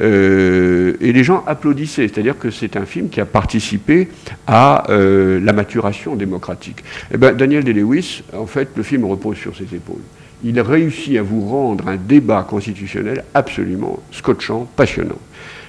Euh, 0.00 0.96
et 1.02 1.12
les 1.12 1.24
gens 1.24 1.44
applaudissaient, 1.46 2.08
c'est-à-dire 2.08 2.38
que 2.38 2.50
c'est 2.50 2.78
un 2.78 2.86
film 2.86 3.10
qui 3.10 3.20
a 3.20 3.26
participé 3.26 4.08
à 4.46 4.90
euh, 4.90 5.38
la 5.38 5.52
maturation 5.52 6.16
démocratique. 6.16 6.82
Eh 7.12 7.18
ben, 7.18 7.36
Daniel 7.36 7.62
Day-Lewis, 7.62 8.22
en 8.32 8.46
fait, 8.46 8.70
le 8.74 8.82
film 8.82 9.04
repose 9.04 9.36
sur 9.36 9.54
ses 9.54 9.74
épaules. 9.74 10.00
Il 10.44 10.58
réussit 10.62 11.18
à 11.18 11.22
vous 11.22 11.46
rendre 11.46 11.88
un 11.88 11.96
débat 11.96 12.46
constitutionnel 12.48 13.22
absolument 13.34 13.98
scotchant, 14.12 14.66
passionnant. 14.76 15.20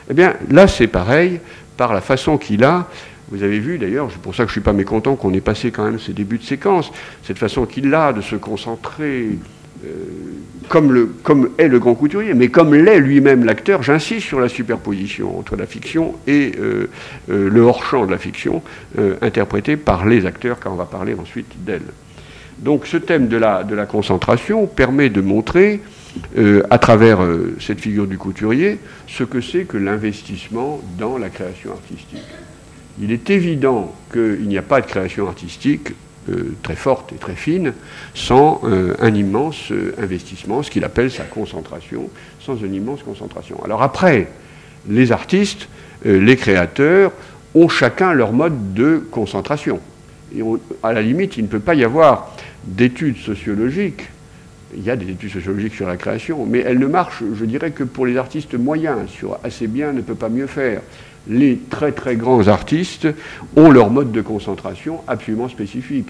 Eh 0.10 0.14
bien, 0.14 0.36
là, 0.50 0.70
c'est 0.70 0.88
pareil, 0.88 1.42
par 1.76 1.94
la 1.94 2.02
façon 2.02 2.38
qu'il 2.38 2.64
a 2.64 2.88
vous 3.32 3.44
avez 3.44 3.60
vu 3.60 3.78
d'ailleurs, 3.78 4.10
c'est 4.12 4.22
pour 4.22 4.36
ça 4.36 4.44
que 4.44 4.50
je 4.50 4.54
ne 4.54 4.62
suis 4.62 4.62
pas 4.62 4.74
mécontent 4.74 5.16
qu'on 5.16 5.34
ait 5.34 5.42
passé 5.42 5.72
quand 5.72 5.86
même 5.86 6.00
ces 6.00 6.14
débuts 6.14 6.40
de 6.40 6.44
séquence, 6.44 6.92
cette 7.24 7.38
façon 7.38 7.66
qu'il 7.66 7.94
a 7.94 8.12
de 8.14 8.22
se 8.22 8.36
concentrer 8.36 9.30
euh, 9.86 11.06
comme, 11.24 11.50
est 11.58 11.68
le 11.68 11.80
grand 11.80 11.96
couturier, 11.96 12.34
mais 12.34 12.50
comme 12.50 12.76
l'est 12.76 13.00
lui-même 13.00 13.46
l'acteur, 13.46 13.82
j'insiste 13.82 14.28
sur 14.28 14.40
la 14.40 14.50
superposition 14.50 15.40
entre 15.40 15.56
la 15.56 15.66
fiction 15.66 16.16
et 16.28 16.52
euh, 16.60 16.90
euh, 17.30 17.50
le 17.50 17.62
hors-champ 17.62 18.06
de 18.06 18.12
la 18.12 18.18
fiction, 18.18 18.62
interprété 19.22 19.78
par 19.78 20.06
les 20.06 20.26
acteurs, 20.26 20.60
car 20.60 20.74
on 20.74 20.76
va 20.76 20.86
parler 20.86 21.16
ensuite 21.20 21.64
d'elle. 21.66 21.82
Donc 22.60 22.86
ce 22.86 22.98
thème 22.98 23.28
de 23.28 23.38
la 23.38 23.86
concentration 23.86 24.68
permet 24.68 25.10
de 25.10 25.22
montrer, 25.22 25.82
à 26.70 26.78
travers 26.78 27.20
cette 27.60 27.80
figure 27.80 28.06
du 28.06 28.18
couturier, 28.18 28.80
ce 29.08 29.24
que 29.24 29.40
c'est 29.40 29.64
que 29.64 29.78
l'investissement 29.78 30.82
dans 30.98 31.18
la 31.18 31.30
création 31.30 31.72
artistique 31.72 32.26
il 33.02 33.12
est 33.12 33.30
évident 33.30 33.94
qu'il 34.12 34.48
n'y 34.48 34.58
a 34.58 34.62
pas 34.62 34.82
de 34.82 34.86
création 34.86 35.28
artistique 35.28 35.92
euh, 36.30 36.56
très 36.64 36.76
forte 36.76 37.14
et 37.14 37.16
très 37.16 37.36
fine 37.36 37.74
sans 38.14 38.62
euh, 38.64 38.94
un 39.00 39.14
immense 39.14 39.72
euh, 39.72 39.96
investissement, 39.98 40.64
ce 40.64 40.70
qu'il 40.70 40.84
appelle 40.84 41.10
sa 41.10 41.24
concentration, 41.24 42.10
sans 42.42 42.58
une 42.58 42.76
immense 42.76 43.04
concentration. 43.04 43.64
Alors 43.64 43.82
après, 43.82 44.28
les 44.88 45.12
artistes, 45.12 45.68
les 46.06 46.36
créateurs, 46.38 47.12
ont 47.56 47.68
chacun 47.68 48.14
leur 48.14 48.32
mode 48.32 48.74
de 48.74 49.04
concentration. 49.12 49.80
Et 50.36 50.42
à 50.84 50.94
la 50.94 51.02
limite, 51.02 51.38
il 51.38 51.44
ne 51.44 51.48
peut 51.48 51.60
pas 51.60 51.76
y 51.76 51.84
avoir 51.84 52.34
d'études 52.64 53.18
sociologiques. 53.18 54.04
Il 54.76 54.84
y 54.84 54.90
a 54.90 54.96
des 54.96 55.10
études 55.10 55.32
sociologiques 55.32 55.74
sur 55.74 55.88
la 55.88 55.98
création, 55.98 56.46
mais 56.46 56.60
elles 56.60 56.80
ne 56.80 56.88
marchent, 56.88 57.24
je 57.34 57.46
dirais, 57.46 57.72
que 57.72 57.84
pour 57.84 58.06
les 58.06 58.18
artistes 58.18 58.54
moyens. 58.54 59.10
Sur 59.10 59.40
assez 59.44 59.68
bien 59.68 59.92
ne 59.92 60.02
peut 60.02 60.16
pas 60.16 60.30
mieux 60.30 60.48
faire 60.48 60.82
les 61.30 61.58
très 61.70 61.92
très 61.92 62.16
grands 62.16 62.48
artistes 62.48 63.08
ont 63.56 63.72
leur 63.72 63.90
mode 63.90 64.12
de 64.12 64.22
concentration 64.22 65.02
absolument 65.08 65.48
spécifique. 65.48 66.10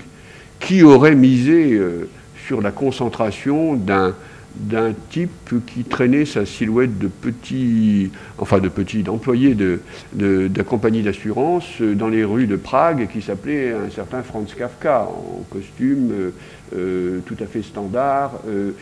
Qui 0.60 0.84
aurait 0.84 1.16
misé 1.16 1.74
euh, 1.74 2.10
sur 2.48 2.62
la 2.62 2.72
concentration 2.72 3.76
d'un 3.76 4.16
d'un 4.56 4.94
type 5.10 5.54
qui 5.68 5.84
traînait 5.84 6.26
sa 6.26 6.46
silhouette 6.46 6.98
de 6.98 7.08
petit, 7.08 8.12
enfin 8.38 8.60
de 8.60 8.70
petit, 8.70 9.04
d'employé 9.04 9.56
de, 9.56 9.80
de, 10.14 10.62
compagnie 10.64 11.02
d'assurance 11.02 11.82
dans 11.82 12.10
les 12.10 12.24
rues 12.24 12.48
de 12.48 12.56
Prague 12.56 13.08
qui 13.12 13.22
s'appelait 13.22 13.72
un 13.72 13.90
certain 13.90 14.22
Franz 14.22 14.54
Kafka 14.56 15.04
en 15.04 15.44
costume 15.50 16.12
euh, 16.12 16.30
euh, 16.76 17.20
tout 17.26 17.38
à 17.40 17.48
fait 17.48 17.64
standard, 17.64 18.40
euh, 18.48 18.74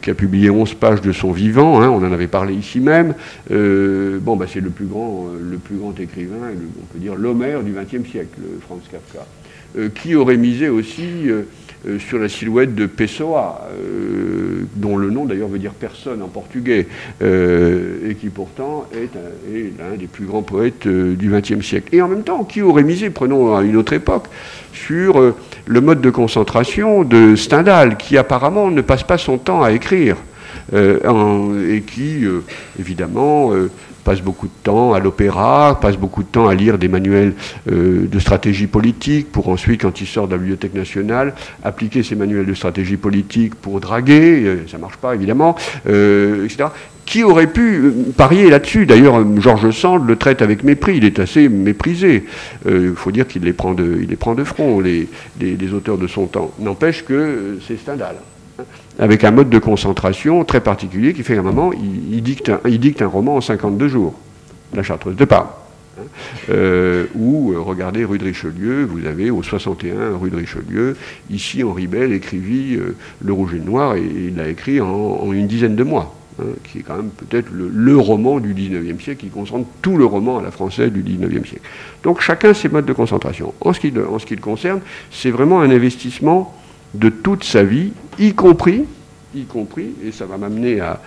qui 0.00 0.10
a 0.10 0.14
publié 0.14 0.48
11 0.48 0.74
pages 0.74 1.00
de 1.00 1.10
son 1.10 1.32
vivant, 1.32 1.80
hein, 1.80 1.88
on 1.88 1.96
en 1.96 2.12
avait 2.12 2.28
parlé 2.28 2.54
ici 2.54 2.78
même. 2.78 3.14
bon, 3.50 4.36
bah, 4.36 4.46
c'est 4.48 4.60
le 4.60 4.70
plus 4.70 4.86
grand, 4.86 5.26
le 5.40 5.58
plus 5.58 5.76
grand 5.76 5.98
écrivain, 5.98 6.36
on 6.80 6.86
peut 6.92 7.00
dire 7.00 7.16
l'Homère 7.16 7.62
du 7.62 7.72
XXe 7.72 8.08
siècle, 8.08 8.38
Franz 8.60 8.82
Kafka, 8.90 9.26
qui 9.94 10.14
aurait 10.14 10.36
misé 10.36 10.68
aussi 10.68 11.28
euh, 11.86 11.98
sur 11.98 12.18
la 12.18 12.28
silhouette 12.28 12.76
de 12.76 12.86
Pessoa, 12.86 13.68
euh, 13.72 14.62
dont 14.76 14.96
le 14.96 15.10
nom 15.10 15.24
d'ailleurs 15.24 15.48
veut 15.48 15.58
dire 15.58 15.72
personne 15.72 16.22
en 16.22 16.28
portugais, 16.28 16.86
euh, 17.22 18.08
et 18.08 18.14
qui 18.14 18.28
pourtant 18.28 18.86
est, 18.94 19.10
l'un 19.78 19.96
des 19.96 20.06
plus 20.06 20.26
grands 20.26 20.42
poètes 20.42 20.86
du 20.86 21.30
XXe 21.30 21.64
siècle. 21.66 21.88
Et 21.92 22.00
en 22.00 22.06
même 22.06 22.22
temps, 22.22 22.44
qui 22.44 22.62
aurait 22.62 22.84
misé, 22.84 23.10
prenons 23.10 23.56
à 23.56 23.62
une 23.62 23.76
autre 23.76 23.94
époque, 23.94 24.26
sur 24.72 25.34
le 25.66 25.80
mode 25.80 26.00
de 26.00 26.10
concentration 26.10 27.02
de 27.02 27.34
Stendhal, 27.34 27.96
qui 27.96 28.16
apparemment 28.16 28.70
ne 28.70 28.80
passe 28.80 29.02
pas 29.02 29.18
son 29.18 29.38
temps 29.38 29.62
à 29.62 29.72
écrire. 29.72 30.16
et 30.72 31.82
qui, 31.82 32.24
évidemment, 32.78 33.52
passe 34.04 34.20
beaucoup 34.20 34.46
de 34.46 34.52
temps 34.62 34.94
à 34.94 35.00
l'opéra, 35.00 35.78
passe 35.80 35.96
beaucoup 35.96 36.22
de 36.22 36.28
temps 36.28 36.48
à 36.48 36.54
lire 36.54 36.78
des 36.78 36.88
manuels 36.88 37.34
euh, 37.70 38.06
de 38.06 38.18
stratégie 38.18 38.66
politique 38.66 39.30
pour 39.30 39.48
ensuite, 39.48 39.82
quand 39.82 40.00
il 40.00 40.06
sort 40.06 40.26
de 40.26 40.32
la 40.32 40.38
Bibliothèque 40.38 40.74
nationale, 40.74 41.34
appliquer 41.62 42.02
ces 42.02 42.14
manuels 42.14 42.46
de 42.46 42.54
stratégie 42.54 42.96
politique 42.96 43.54
pour 43.54 43.80
draguer, 43.80 44.42
euh, 44.44 44.66
ça 44.68 44.76
ne 44.76 44.82
marche 44.82 44.96
pas 44.96 45.14
évidemment, 45.14 45.56
euh, 45.88 46.44
etc. 46.44 46.68
Qui 47.04 47.24
aurait 47.24 47.48
pu 47.48 47.92
parier 48.16 48.48
là-dessus? 48.48 48.86
D'ailleurs, 48.86 49.24
Georges 49.40 49.72
Sand 49.72 50.06
le 50.06 50.16
traite 50.16 50.40
avec 50.40 50.62
mépris, 50.62 50.98
il 50.98 51.04
est 51.04 51.18
assez 51.18 51.48
méprisé. 51.48 52.24
Il 52.64 52.94
faut 52.94 53.10
dire 53.10 53.26
qu'il 53.26 53.42
les, 53.42 53.52
prend 53.52 53.74
de, 53.74 53.82
les 54.08 54.16
prend 54.16 54.36
de 54.36 54.44
front, 54.44 54.78
les, 54.78 55.08
les 55.40 55.74
auteurs 55.74 55.98
de 55.98 56.06
son 56.06 56.26
temps. 56.26 56.52
N'empêche 56.60 57.04
que 57.04 57.58
c'est 57.66 57.76
Stendhal 57.76 58.14
avec 58.98 59.24
un 59.24 59.30
mode 59.30 59.50
de 59.50 59.58
concentration 59.58 60.44
très 60.44 60.60
particulier 60.60 61.14
qui 61.14 61.22
fait 61.22 61.34
qu'à 61.34 61.40
un 61.40 61.44
moment, 61.44 61.72
il, 61.72 62.22
dicte 62.22 62.50
un, 62.50 63.06
roman 63.06 63.36
en 63.36 63.40
52 63.40 63.88
jours, 63.88 64.14
La 64.74 64.82
Chartreuse 64.82 65.16
de 65.16 65.24
Parme. 65.24 65.48
Hein. 65.98 66.04
Euh, 66.50 67.06
ou 67.14 67.52
euh, 67.52 67.60
regardez 67.60 68.04
rue 68.04 68.18
de 68.18 68.24
Richelieu, 68.24 68.84
vous 68.84 69.06
avez 69.06 69.30
au 69.30 69.42
61 69.42 70.16
rue 70.16 70.30
de 70.30 70.36
Richelieu, 70.36 70.96
ici 71.30 71.62
Henri 71.62 71.86
Bell 71.86 72.12
écrivit 72.12 72.76
euh, 72.76 72.96
Le 73.22 73.32
Rouge 73.32 73.54
et 73.54 73.58
le 73.58 73.64
Noir 73.64 73.96
et, 73.96 74.02
il 74.02 74.36
l'a 74.36 74.48
écrit 74.48 74.80
en, 74.80 75.32
une 75.32 75.46
dizaine 75.46 75.76
de 75.76 75.84
mois. 75.84 76.14
Hein, 76.40 76.44
qui 76.64 76.78
est 76.78 76.82
quand 76.82 76.96
même 76.96 77.10
peut-être 77.10 77.50
le, 77.52 77.96
roman 77.98 78.40
du 78.40 78.54
19e 78.54 78.98
siècle, 79.02 79.20
qui 79.20 79.28
concentre 79.28 79.68
tout 79.82 79.98
le 79.98 80.06
roman 80.06 80.38
à 80.38 80.42
la 80.42 80.50
française 80.50 80.90
du 80.90 81.02
19e 81.02 81.46
siècle. 81.46 81.68
Donc 82.04 82.22
chacun 82.22 82.54
ses 82.54 82.70
modes 82.70 82.86
de 82.86 82.92
concentration. 82.94 83.52
En 83.60 83.74
ce 83.74 83.80
qui 83.80 83.90
le 83.90 84.40
concerne, 84.40 84.80
c'est 85.10 85.30
vraiment 85.30 85.60
un 85.60 85.70
investissement 85.70 86.54
de 86.94 87.08
toute 87.08 87.44
sa 87.44 87.62
vie, 87.62 87.92
y 88.18 88.34
compris 88.34 88.84
y 89.34 89.44
compris, 89.44 89.94
et 90.04 90.12
ça 90.12 90.26
va 90.26 90.36
m'amener 90.36 90.80
à, 90.80 91.00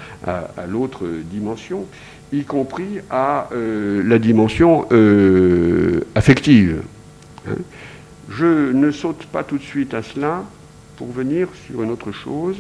l'autre 0.68 1.06
dimension, 1.32 1.86
y 2.34 2.44
compris 2.44 3.00
à 3.10 3.50
euh, 3.54 4.02
la 4.06 4.20
dimension 4.20 4.86
euh, 4.92 6.02
affective. 6.16 6.82
Hein. 7.48 7.56
Je 8.30 8.72
ne 8.72 8.92
saute 8.92 9.26
pas 9.28 9.44
tout 9.44 9.58
de 9.58 9.64
suite 9.64 9.94
à 9.94 10.02
cela 10.02 10.44
pour 10.98 11.12
venir 11.12 11.48
sur 11.68 11.84
une 11.84 11.92
autre 11.92 12.12
chose. 12.12 12.58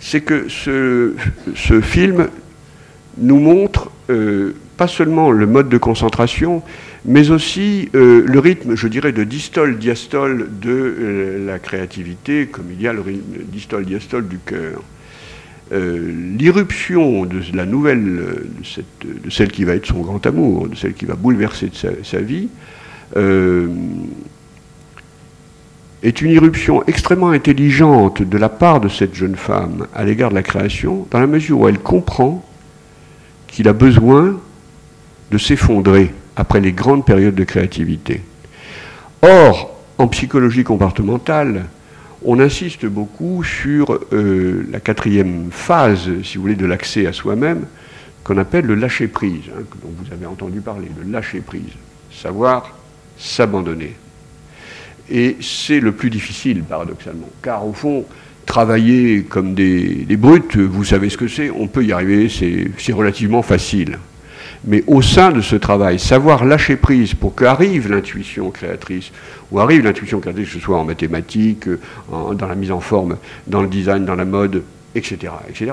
C'est 0.00 0.22
que 0.22 0.48
ce, 0.48 1.12
film 1.82 2.28
nous 3.18 3.38
montre 3.38 3.90
euh, 4.10 4.54
pas 4.76 4.88
seulement 4.88 5.30
le 5.30 5.46
mode 5.46 5.68
de 5.68 5.78
concentration, 5.78 6.62
mais 7.04 7.30
aussi 7.30 7.90
euh, 7.94 8.24
le 8.26 8.38
rythme, 8.38 8.74
je 8.74 8.88
dirais, 8.88 9.12
de 9.12 9.24
distole-diastole 9.24 10.48
de 10.60 10.70
euh, 10.70 11.46
la 11.46 11.58
créativité, 11.58 12.46
comme 12.46 12.66
il 12.72 12.80
y 12.80 12.88
a 12.88 12.92
le 12.92 13.02
rythme 13.02 13.42
distole-diastole 13.48 14.28
du 14.28 14.38
cœur. 14.38 14.82
L'irruption 15.72 17.24
de 17.24 17.40
la 17.52 17.66
nouvelle, 17.66 18.04
de, 18.04 19.30
celle 19.30 19.50
qui 19.50 19.64
va 19.64 19.74
être 19.74 19.86
son 19.86 20.02
grand 20.02 20.24
amour, 20.24 20.68
de 20.68 20.76
celle 20.76 20.92
qui 20.92 21.04
va 21.04 21.14
bouleverser 21.14 21.70
sa, 22.04 22.20
vie, 22.20 22.48
est 26.04 26.20
une 26.20 26.30
irruption 26.30 26.84
extrêmement 26.86 27.30
intelligente 27.30 28.22
de 28.22 28.38
la 28.38 28.50
part 28.50 28.80
de 28.80 28.88
cette 28.88 29.16
jeune 29.16 29.34
femme 29.34 29.88
à 29.94 30.04
l'égard 30.04 30.30
de 30.30 30.36
la 30.36 30.44
création, 30.44 31.08
dans 31.10 31.18
la 31.18 31.26
mesure 31.26 31.58
où 31.60 31.68
elle 31.68 31.80
comprend 31.80 32.44
qu'il 33.48 33.66
a 33.66 33.72
besoin 33.72 34.38
de 35.32 35.38
s'effondrer 35.38 36.12
après 36.36 36.60
les 36.60 36.72
grandes 36.72 37.04
périodes 37.04 37.34
de 37.34 37.44
créativité. 37.44 38.22
Or, 39.22 39.78
en 39.98 40.08
psychologie 40.08 40.64
comportementale, 40.64 41.66
on 42.24 42.40
insiste 42.40 42.86
beaucoup 42.86 43.44
sur 43.44 43.98
euh, 44.12 44.66
la 44.70 44.80
quatrième 44.80 45.48
phase, 45.50 46.10
si 46.22 46.36
vous 46.36 46.42
voulez, 46.42 46.54
de 46.54 46.66
l'accès 46.66 47.06
à 47.06 47.12
soi-même, 47.12 47.66
qu'on 48.24 48.38
appelle 48.38 48.64
le 48.64 48.74
lâcher-prise, 48.74 49.50
hein, 49.54 49.62
dont 49.82 49.90
vous 49.96 50.12
avez 50.12 50.26
entendu 50.26 50.60
parler, 50.60 50.88
le 51.02 51.10
lâcher-prise, 51.10 51.72
savoir 52.10 52.74
s'abandonner. 53.18 53.94
Et 55.10 55.36
c'est 55.40 55.80
le 55.80 55.92
plus 55.92 56.08
difficile, 56.08 56.62
paradoxalement, 56.62 57.28
car 57.42 57.66
au 57.66 57.74
fond, 57.74 58.06
travailler 58.46 59.22
comme 59.22 59.54
des, 59.54 60.06
brutes, 60.16 60.56
vous 60.56 60.84
savez 60.84 61.10
ce 61.10 61.18
que 61.18 61.28
c'est, 61.28 61.50
on 61.50 61.66
peut 61.66 61.84
y 61.84 61.92
arriver, 61.92 62.28
c'est 62.30 62.92
relativement 62.92 63.42
facile. 63.42 63.98
Mais 64.66 64.82
au 64.86 65.02
sein 65.02 65.30
de 65.30 65.40
ce 65.40 65.56
travail, 65.56 65.98
savoir 65.98 66.44
lâcher 66.44 66.76
prise 66.76 67.14
pour 67.14 67.34
qu'arrive 67.34 67.90
l'intuition 67.90 68.50
créatrice, 68.50 69.12
ou 69.50 69.60
arrive 69.60 69.84
l'intuition 69.84 70.20
créatrice, 70.20 70.48
que 70.48 70.54
ce 70.54 70.60
soit 70.60 70.78
en 70.78 70.84
mathématiques, 70.84 71.68
dans 72.10 72.46
la 72.46 72.54
mise 72.54 72.70
en 72.70 72.80
forme, 72.80 73.18
dans 73.46 73.60
le 73.60 73.68
design, 73.68 74.06
dans 74.06 74.14
la 74.14 74.24
mode, 74.24 74.62
etc. 74.94 75.32
etc. 75.48 75.72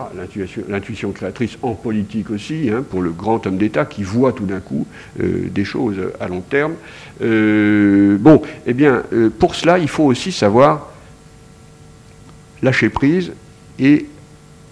L'intuition 0.68 1.12
créatrice 1.12 1.58
en 1.62 1.74
politique 1.74 2.30
aussi, 2.32 2.70
hein, 2.70 2.84
pour 2.88 3.02
le 3.02 3.12
grand 3.12 3.46
homme 3.46 3.58
d'État 3.58 3.86
qui 3.86 4.04
voit 4.04 4.34
tout 4.34 4.46
d'un 4.46 4.60
coup 4.60 4.88
euh, 5.22 5.48
des 5.50 5.64
choses 5.64 5.98
à 6.20 6.28
long 6.28 6.42
terme. 6.42 6.74
Euh, 7.22 8.18
bon, 8.20 8.42
eh 8.66 8.74
bien, 8.74 9.04
euh, 9.14 9.30
pour 9.30 9.56
cela, 9.56 9.78
il 9.78 9.88
faut 9.88 10.06
aussi 10.06 10.32
savoir 10.32 10.90
lâcher 12.62 12.90
prise, 12.90 13.32
et 13.80 14.06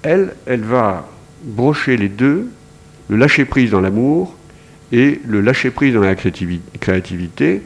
elle, 0.03 0.33
elle 0.45 0.61
va 0.61 1.07
brocher 1.43 1.97
les 1.97 2.09
deux, 2.09 2.49
le 3.09 3.17
lâcher 3.17 3.45
prise 3.45 3.71
dans 3.71 3.81
l'amour 3.81 4.35
et 4.91 5.19
le 5.25 5.41
lâcher 5.41 5.71
prise 5.71 5.93
dans 5.93 6.01
la 6.01 6.15
créativité. 6.15 7.61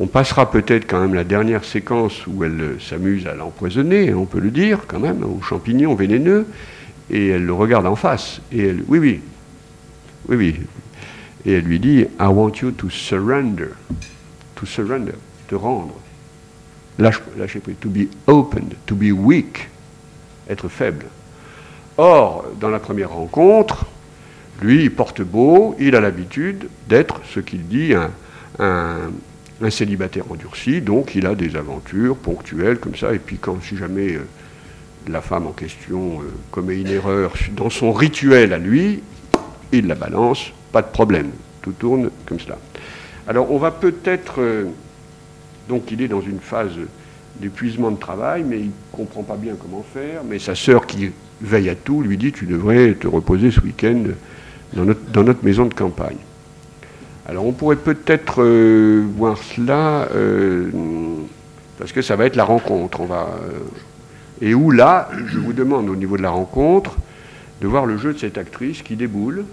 On 0.00 0.06
passera 0.06 0.50
peut-être 0.50 0.86
quand 0.86 1.00
même 1.00 1.14
la 1.14 1.24
dernière 1.24 1.64
séquence 1.64 2.26
où 2.26 2.44
elle 2.44 2.76
s'amuse 2.80 3.26
à 3.26 3.34
l'empoisonner, 3.34 4.14
on 4.14 4.24
peut 4.24 4.40
le 4.40 4.50
dire 4.50 4.80
quand 4.86 5.00
même, 5.00 5.22
aux 5.24 5.42
champignons 5.42 5.94
vénéneux, 5.94 6.46
et 7.10 7.28
elle 7.28 7.44
le 7.44 7.52
regarde 7.52 7.86
en 7.86 7.96
face. 7.96 8.40
Et 8.52 8.64
elle, 8.66 8.82
oui, 8.88 8.98
oui, 8.98 9.20
oui, 10.28 10.36
oui. 10.36 10.56
Et 11.44 11.52
elle 11.54 11.64
lui 11.64 11.78
dit, 11.78 12.06
I 12.20 12.26
want 12.26 12.52
you 12.62 12.70
to 12.72 12.90
surrender, 12.90 13.70
to 14.54 14.66
surrender, 14.66 15.14
te 15.48 15.54
rendre 15.54 15.94
lâcher 16.98 17.60
prise, 17.60 17.76
to 17.80 17.88
be 17.88 18.08
opened, 18.26 18.74
to 18.86 18.94
be 18.94 19.12
weak, 19.12 19.68
être 20.48 20.68
faible. 20.68 21.06
Or, 21.96 22.44
dans 22.60 22.70
la 22.70 22.78
première 22.78 23.10
rencontre, 23.10 23.86
lui, 24.60 24.84
il 24.84 24.90
porte 24.90 25.22
beau, 25.22 25.76
il 25.78 25.94
a 25.94 26.00
l'habitude 26.00 26.68
d'être 26.88 27.20
ce 27.32 27.40
qu'il 27.40 27.66
dit 27.66 27.94
un, 28.58 29.10
célibataire 29.70 30.24
endurci, 30.30 30.80
donc 30.80 31.14
il 31.14 31.26
a 31.26 31.34
des 31.34 31.56
aventures 31.56 32.16
ponctuelles 32.16 32.78
comme 32.78 32.96
ça, 32.96 33.12
et 33.14 33.18
puis 33.18 33.38
quand 33.38 33.62
si 33.62 33.76
jamais 33.76 34.14
euh, 34.14 34.26
la 35.08 35.20
femme 35.20 35.46
en 35.46 35.52
question 35.52 36.20
euh, 36.20 36.24
commet 36.50 36.80
une 36.80 36.88
erreur 36.88 37.32
dans 37.56 37.70
son 37.70 37.92
rituel 37.92 38.52
à 38.52 38.58
lui, 38.58 39.00
il 39.72 39.86
la 39.86 39.94
balance, 39.94 40.52
pas 40.72 40.82
de 40.82 40.88
problème, 40.88 41.30
tout 41.60 41.72
tourne 41.72 42.10
comme 42.26 42.40
cela. 42.40 42.58
Alors 43.26 43.52
on 43.52 43.58
va 43.58 43.70
peut-être... 43.70 44.40
Euh, 44.40 44.64
donc 45.68 45.90
il 45.90 46.00
est 46.00 46.08
dans 46.08 46.22
une 46.22 46.40
phase 46.40 46.72
d'épuisement 47.40 47.90
de 47.90 47.98
travail, 47.98 48.44
mais 48.46 48.58
il 48.58 48.66
ne 48.66 48.72
comprend 48.90 49.22
pas 49.22 49.36
bien 49.36 49.54
comment 49.60 49.84
faire. 49.92 50.22
Mais 50.24 50.38
sa 50.38 50.54
sœur, 50.54 50.86
qui 50.86 51.10
veille 51.40 51.68
à 51.68 51.74
tout, 51.74 52.02
lui 52.02 52.16
dit 52.16 52.32
Tu 52.32 52.46
devrais 52.46 52.94
te 52.94 53.06
reposer 53.06 53.50
ce 53.50 53.60
week-end 53.60 54.04
dans 54.72 54.84
notre, 54.84 55.44
maison 55.44 55.66
de 55.66 55.74
campagne. 55.74 56.18
Alors 57.26 57.46
on 57.46 57.52
pourrait 57.52 57.76
peut-être 57.76 58.42
euh, 58.42 59.04
voir 59.16 59.36
cela, 59.38 60.08
euh, 60.14 60.70
parce 61.78 61.92
que 61.92 62.02
ça 62.02 62.16
va 62.16 62.26
être 62.26 62.36
la 62.36 62.44
rencontre. 62.44 63.00
On 63.00 63.06
va, 63.06 63.28
euh, 63.42 63.58
et 64.40 64.54
où 64.54 64.70
là, 64.70 65.08
je 65.26 65.38
vous 65.38 65.52
demande 65.52 65.88
au 65.88 65.96
niveau 65.96 66.16
de 66.16 66.22
la 66.22 66.30
rencontre, 66.30 66.96
de 67.60 67.66
voir 67.66 67.86
le 67.86 67.98
jeu 67.98 68.12
de 68.12 68.18
cette 68.18 68.38
actrice 68.38 68.82
qui 68.82 68.96
déboule, 68.96 69.44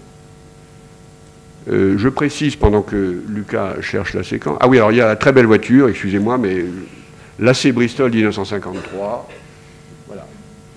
je 1.68 2.08
précise 2.08 2.54
pendant 2.54 2.82
que 2.82 3.22
Lucas 3.28 3.80
cherche 3.80 4.14
la 4.14 4.22
séquence. 4.22 4.56
Ah 4.60 4.68
oui, 4.68 4.76
alors 4.76 4.92
il 4.92 4.98
y 4.98 5.00
a 5.00 5.06
la 5.06 5.16
très 5.16 5.32
belle 5.32 5.46
voiture, 5.46 5.88
excusez-moi, 5.88 6.38
mais 6.38 6.64
l'AC 7.40 7.72
Bristol 7.72 8.12
1953. 8.12 9.28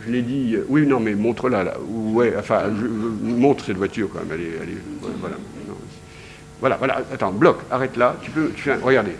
Je 0.06 0.12
l'ai 0.12 0.22
dit. 0.22 0.56
Euh, 0.56 0.66
oui, 0.70 0.86
non, 0.86 1.00
mais 1.00 1.16
montre-la. 1.16 1.64
Là. 1.64 1.78
Ouais, 1.88 2.34
enfin, 2.38 2.64
je, 2.80 2.86
montre 2.88 3.66
cette 3.66 3.78
voiture 3.78 4.10
quand 4.12 4.20
même. 4.20 4.30
Elle 4.34 4.42
est, 4.42 4.52
elle 4.62 4.70
est, 4.70 4.82
voilà. 5.20 5.36
voilà, 6.60 6.78
voilà. 6.78 7.02
Attends, 7.14 7.32
bloc, 7.32 7.60
arrête 7.70 7.98
là. 7.98 8.16
Tu 8.22 8.32
peux. 8.32 8.52
Tu 8.56 8.64
fais, 8.64 8.76
regardez. 8.76 9.14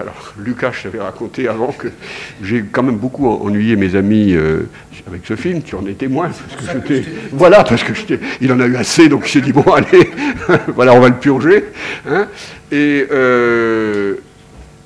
Alors, 0.00 0.34
Lucas, 0.36 0.72
je 0.72 0.82
t'avais 0.82 0.98
raconté 0.98 1.46
avant 1.46 1.70
que 1.70 1.86
j'ai 2.42 2.64
quand 2.64 2.82
même 2.82 2.96
beaucoup 2.96 3.28
ennuyé 3.28 3.76
mes 3.76 3.94
amis 3.94 4.32
euh, 4.34 4.68
avec 5.06 5.24
ce 5.24 5.36
film. 5.36 5.62
Tu 5.62 5.76
en 5.76 5.86
es 5.86 5.92
témoin. 5.92 6.30
Parce 6.30 6.74
que 6.74 6.88
j'étais, 6.88 7.08
voilà, 7.30 7.62
parce 7.62 7.84
que 7.84 7.92
il 8.40 8.52
en 8.52 8.58
a 8.58 8.66
eu 8.66 8.74
assez, 8.74 9.08
donc 9.08 9.28
il 9.28 9.30
s'est 9.30 9.40
dit 9.40 9.52
bon, 9.52 9.62
allez, 9.72 10.10
voilà, 10.74 10.94
on 10.94 11.00
va 11.00 11.10
le 11.10 11.14
purger. 11.14 11.66
Hein. 12.08 12.26
et, 12.72 13.06
euh, 13.12 14.16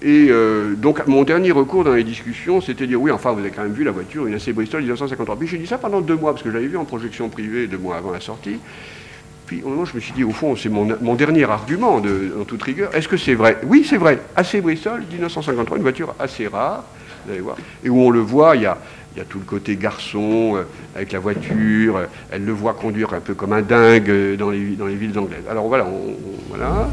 et 0.00 0.28
euh, 0.30 0.74
donc, 0.76 1.04
mon 1.08 1.24
dernier 1.24 1.50
recours 1.50 1.82
dans 1.82 1.94
les 1.94 2.04
discussions, 2.04 2.60
c'était 2.60 2.84
de 2.84 2.90
dire 2.90 3.02
oui, 3.02 3.10
enfin, 3.10 3.32
vous 3.32 3.40
avez 3.40 3.50
quand 3.50 3.62
même 3.62 3.72
vu 3.72 3.82
la 3.82 3.90
voiture, 3.90 4.26
une 4.26 4.34
AC 4.34 4.50
Bristol 4.50 4.80
1953. 4.82 5.36
Puis 5.36 5.48
j'ai 5.48 5.58
dit 5.58 5.66
ça 5.66 5.78
pendant 5.78 6.00
deux 6.00 6.14
mois, 6.14 6.32
parce 6.32 6.44
que 6.44 6.52
j'avais 6.52 6.66
vu 6.66 6.76
en 6.76 6.84
projection 6.84 7.28
privée 7.28 7.66
deux 7.66 7.78
mois 7.78 7.96
avant 7.96 8.12
la 8.12 8.20
sortie. 8.20 8.58
Puis 9.46 9.62
au 9.64 9.70
moment, 9.70 9.84
je 9.84 9.96
me 9.96 10.00
suis 10.00 10.12
dit, 10.12 10.22
au 10.22 10.30
fond, 10.30 10.54
c'est 10.54 10.68
mon, 10.68 11.14
dernier 11.14 11.44
argument 11.44 11.96
en 11.96 12.44
toute 12.44 12.62
rigueur. 12.62 12.94
Est-ce 12.94 13.08
que 13.08 13.16
c'est 13.16 13.34
vrai? 13.34 13.58
Oui, 13.66 13.84
c'est 13.88 13.96
vrai. 13.96 14.20
Assez 14.36 14.60
Bristol, 14.60 15.02
1953, 15.10 15.78
une 15.78 15.82
voiture 15.82 16.14
assez 16.18 16.46
rare, 16.46 16.84
vous 17.24 17.32
allez 17.32 17.40
voir. 17.40 17.56
Et 17.82 17.88
où 17.88 17.98
on 17.98 18.10
le 18.10 18.20
voit, 18.20 18.54
il 18.54 18.62
y 18.62 18.66
a, 18.66 18.78
il 19.16 19.18
y 19.18 19.22
a 19.22 19.24
tout 19.24 19.38
le 19.38 19.46
côté 19.46 19.74
garçon 19.74 20.54
euh, 20.54 20.62
avec 20.94 21.10
la 21.12 21.18
voiture. 21.18 21.96
Euh, 21.96 22.06
elle 22.30 22.44
le 22.44 22.52
voit 22.52 22.74
conduire 22.74 23.14
un 23.14 23.20
peu 23.20 23.34
comme 23.34 23.52
un 23.52 23.62
dingue 23.62 24.36
dans 24.36 24.50
les, 24.50 24.76
dans 24.76 24.86
les 24.86 24.96
villes 24.96 25.18
anglaises. 25.18 25.44
Alors 25.50 25.66
voilà, 25.66 25.86
on, 25.86 26.14
voilà. 26.50 26.88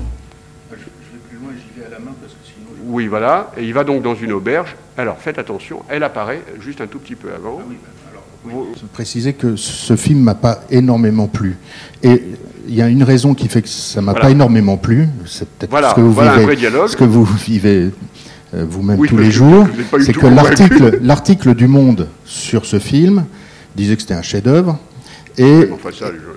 Je, 0.72 0.76
vais 0.78 0.82
plus 1.30 1.38
loin, 1.38 1.52
j'y 1.54 1.80
vais 1.80 1.86
à 1.86 1.90
la 1.90 2.00
main 2.00 2.16
parce 2.20 2.34
que. 2.34 2.45
Oui, 2.84 3.08
voilà. 3.08 3.52
Et 3.58 3.64
il 3.64 3.74
va 3.74 3.84
donc 3.84 4.04
dans 4.04 4.16
une 4.16 4.32
auberge. 4.32 4.76
Alors 4.98 5.18
faites 5.18 5.40
attention, 5.40 5.84
elle 5.90 6.04
apparaît 6.04 6.42
juste 6.60 6.82
un 6.82 6.88
tout 6.88 7.00
petit 7.00 7.16
peu 7.16 7.30
avant. 7.34 7.60
Ah 7.60 7.66
oui, 7.68 7.78
bah, 7.84 8.52
je 8.76 8.86
préciser 8.94 9.34
que 9.34 9.56
ce 9.56 9.96
film 9.96 10.20
m'a 10.20 10.36
pas 10.36 10.62
énormément 10.70 11.28
plu. 11.28 11.58
Et 12.04 12.22
il 12.68 12.76
y 12.76 12.82
a 12.82 12.88
une 12.88 13.04
raison 13.04 13.34
qui 13.34 13.48
fait 13.48 13.62
que 13.62 13.68
ça 13.68 14.02
m'a 14.02 14.14
pas 14.14 14.30
énormément 14.30 14.78
plu. 14.78 15.08
C'est 15.26 15.48
peut-être 15.50 15.90
ce 15.90 15.96
que 15.96 16.02
vous 16.02 16.14
vivez, 16.14 16.88
ce 16.88 16.96
que 16.96 17.04
vous 17.04 17.24
vivez 17.24 17.92
euh, 18.54 18.66
vous-même 18.68 19.06
tous 19.06 19.18
les 19.18 19.32
jours. 19.32 19.68
C'est 20.00 20.14
que 20.14 20.28
l'article, 20.28 21.00
l'article 21.02 21.56
du 21.56 21.68
Monde 21.68 22.08
sur 22.26 22.66
ce 22.66 22.80
film 22.80 23.26
disait 23.76 23.96
que 23.96 24.02
c'était 24.02 24.14
un 24.14 24.22
chef-d'œuvre. 24.22 24.80
Et 25.38 25.70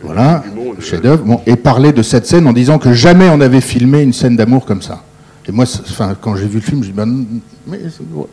voilà, 0.03 0.43
chef-d'œuvre. 0.81 1.41
et 1.47 1.57
parlait 1.57 1.93
de 1.93 2.03
cette 2.03 2.27
scène 2.27 2.47
en 2.49 2.53
disant 2.53 2.79
que 2.79 2.93
jamais 2.93 3.29
on 3.29 3.41
avait 3.41 3.61
filmé 3.61 4.03
une 4.03 4.13
scène 4.13 4.37
d'amour 4.37 4.67
comme 4.67 4.83
ça. 4.83 5.05
Et 5.49 5.53
moi, 5.53 5.65
enfin, 5.65 6.15
quand 6.21 6.37
j'ai 6.37 6.47
vu 6.47 6.57
le 6.57 6.61
film, 6.61 6.83
je 6.83 6.89
dis 6.89 6.93
ben, 6.95 7.25
mais, 7.67 7.79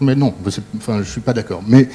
mais 0.01 0.15
non, 0.15 0.33
enfin, 0.77 0.97
je 1.01 1.09
suis 1.09 1.21
pas 1.21 1.31
d'accord. 1.31 1.63
Mais 1.65 1.87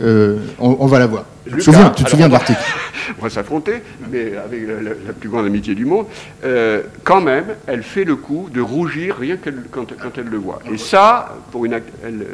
euh, 0.00 0.38
on, 0.60 0.76
on 0.78 0.86
va 0.86 1.00
la 1.00 1.06
voir. 1.08 1.24
Tu 1.44 1.50
te 1.50 1.56
Lucas, 1.56 1.64
souviens, 1.64 1.90
tu 1.90 1.94
te 1.94 1.98
alors, 2.00 2.10
souviens 2.10 2.26
on 2.26 2.28
de 2.28 2.32
l'article 2.34 2.60
on 3.18 3.22
va 3.22 3.30
s'affronter, 3.30 3.82
mais 4.12 4.36
avec 4.36 4.68
la, 4.68 4.74
la- 4.74 4.90
la 5.06 5.12
plus 5.18 5.28
grande 5.28 5.46
amitié 5.46 5.74
du 5.74 5.84
monde, 5.84 6.06
euh, 6.44 6.82
quand 7.02 7.20
même, 7.20 7.46
elle 7.66 7.82
fait 7.82 8.04
le 8.04 8.14
coup 8.14 8.48
de 8.54 8.60
rougir 8.60 9.16
rien 9.18 9.36
qu'elle- 9.36 9.64
quand, 9.70 9.86
quand 10.00 10.16
elle 10.16 10.28
le 10.28 10.38
voit. 10.38 10.60
Et 10.72 10.78
ça, 10.78 11.36
pour 11.50 11.64
une 11.64 11.72
elle, 11.72 12.26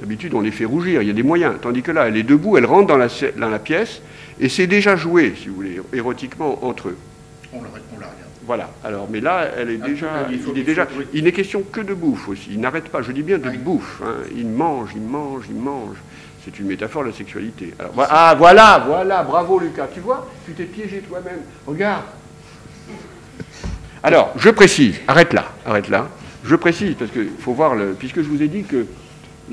d'habitude, 0.00 0.34
on 0.34 0.40
les 0.40 0.50
fait 0.50 0.64
rougir, 0.64 1.02
il 1.02 1.06
y 1.06 1.10
a 1.10 1.14
des 1.14 1.22
moyens. 1.22 1.54
Tandis 1.62 1.82
que 1.82 1.92
là, 1.92 2.08
elle 2.08 2.16
est 2.16 2.24
debout, 2.24 2.56
elle 2.56 2.66
rentre 2.66 2.88
dans 2.88 2.96
la, 2.96 3.06
scè- 3.06 3.38
dans 3.38 3.48
la 3.48 3.60
pièce, 3.60 4.00
et 4.40 4.48
c'est 4.48 4.66
déjà 4.66 4.96
joué, 4.96 5.34
si 5.40 5.48
vous 5.48 5.54
voulez, 5.54 5.80
érotiquement 5.92 6.64
entre 6.64 6.88
eux. 6.88 6.96
On 7.52 7.62
la, 7.62 7.68
on. 7.68 8.21
Voilà. 8.44 8.70
Alors, 8.84 9.08
mais 9.10 9.20
là, 9.20 9.46
elle 9.56 9.70
est 9.70 9.78
Ah, 9.82 9.86
déjà, 9.86 10.06
il 10.30 10.38
faut- 10.40 10.50
il 10.52 10.58
est 10.58 10.60
il 10.60 10.66
déjà, 10.66 10.86
faut- 10.86 10.98
oui. 10.98 11.06
il 11.14 11.24
n'est 11.24 11.32
question 11.32 11.62
que 11.62 11.80
de 11.80 11.94
bouffe 11.94 12.28
aussi. 12.28 12.48
Il 12.52 12.60
n'arrête 12.60 12.88
pas. 12.88 13.00
Je 13.02 13.12
dis 13.12 13.22
bien 13.22 13.38
de 13.38 13.48
Oui. 13.48 13.56
bouffe. 13.56 14.02
hein. 14.04 14.16
Il 14.36 14.48
mange, 14.48 14.90
il 14.96 15.02
mange, 15.02 15.44
il 15.48 15.56
mange. 15.56 15.96
C'est 16.44 16.58
une 16.58 16.66
métaphore 16.66 17.02
de 17.04 17.08
la 17.10 17.14
sexualité. 17.14 17.72
Alors, 17.78 17.92
ah, 18.10 18.34
voilà, 18.36 18.82
voilà, 18.84 19.22
bravo 19.22 19.60
Lucas. 19.60 19.86
Tu 19.94 20.00
vois, 20.00 20.28
tu 20.44 20.52
t'es 20.54 20.64
piégé 20.64 20.98
toi-même. 21.08 21.40
Regarde. 21.66 22.02
Alors, 24.02 24.32
je 24.36 24.50
précise. 24.50 24.96
Arrête 25.06 25.32
là, 25.32 25.44
arrête 25.64 25.88
là. 25.88 26.08
Je 26.44 26.56
précise 26.56 26.96
parce 26.98 27.10
qu'il 27.12 27.28
faut 27.38 27.52
voir 27.52 27.76
le, 27.76 27.92
puisque 27.96 28.16
je 28.16 28.28
vous 28.28 28.42
ai 28.42 28.48
dit 28.48 28.64
que 28.64 28.86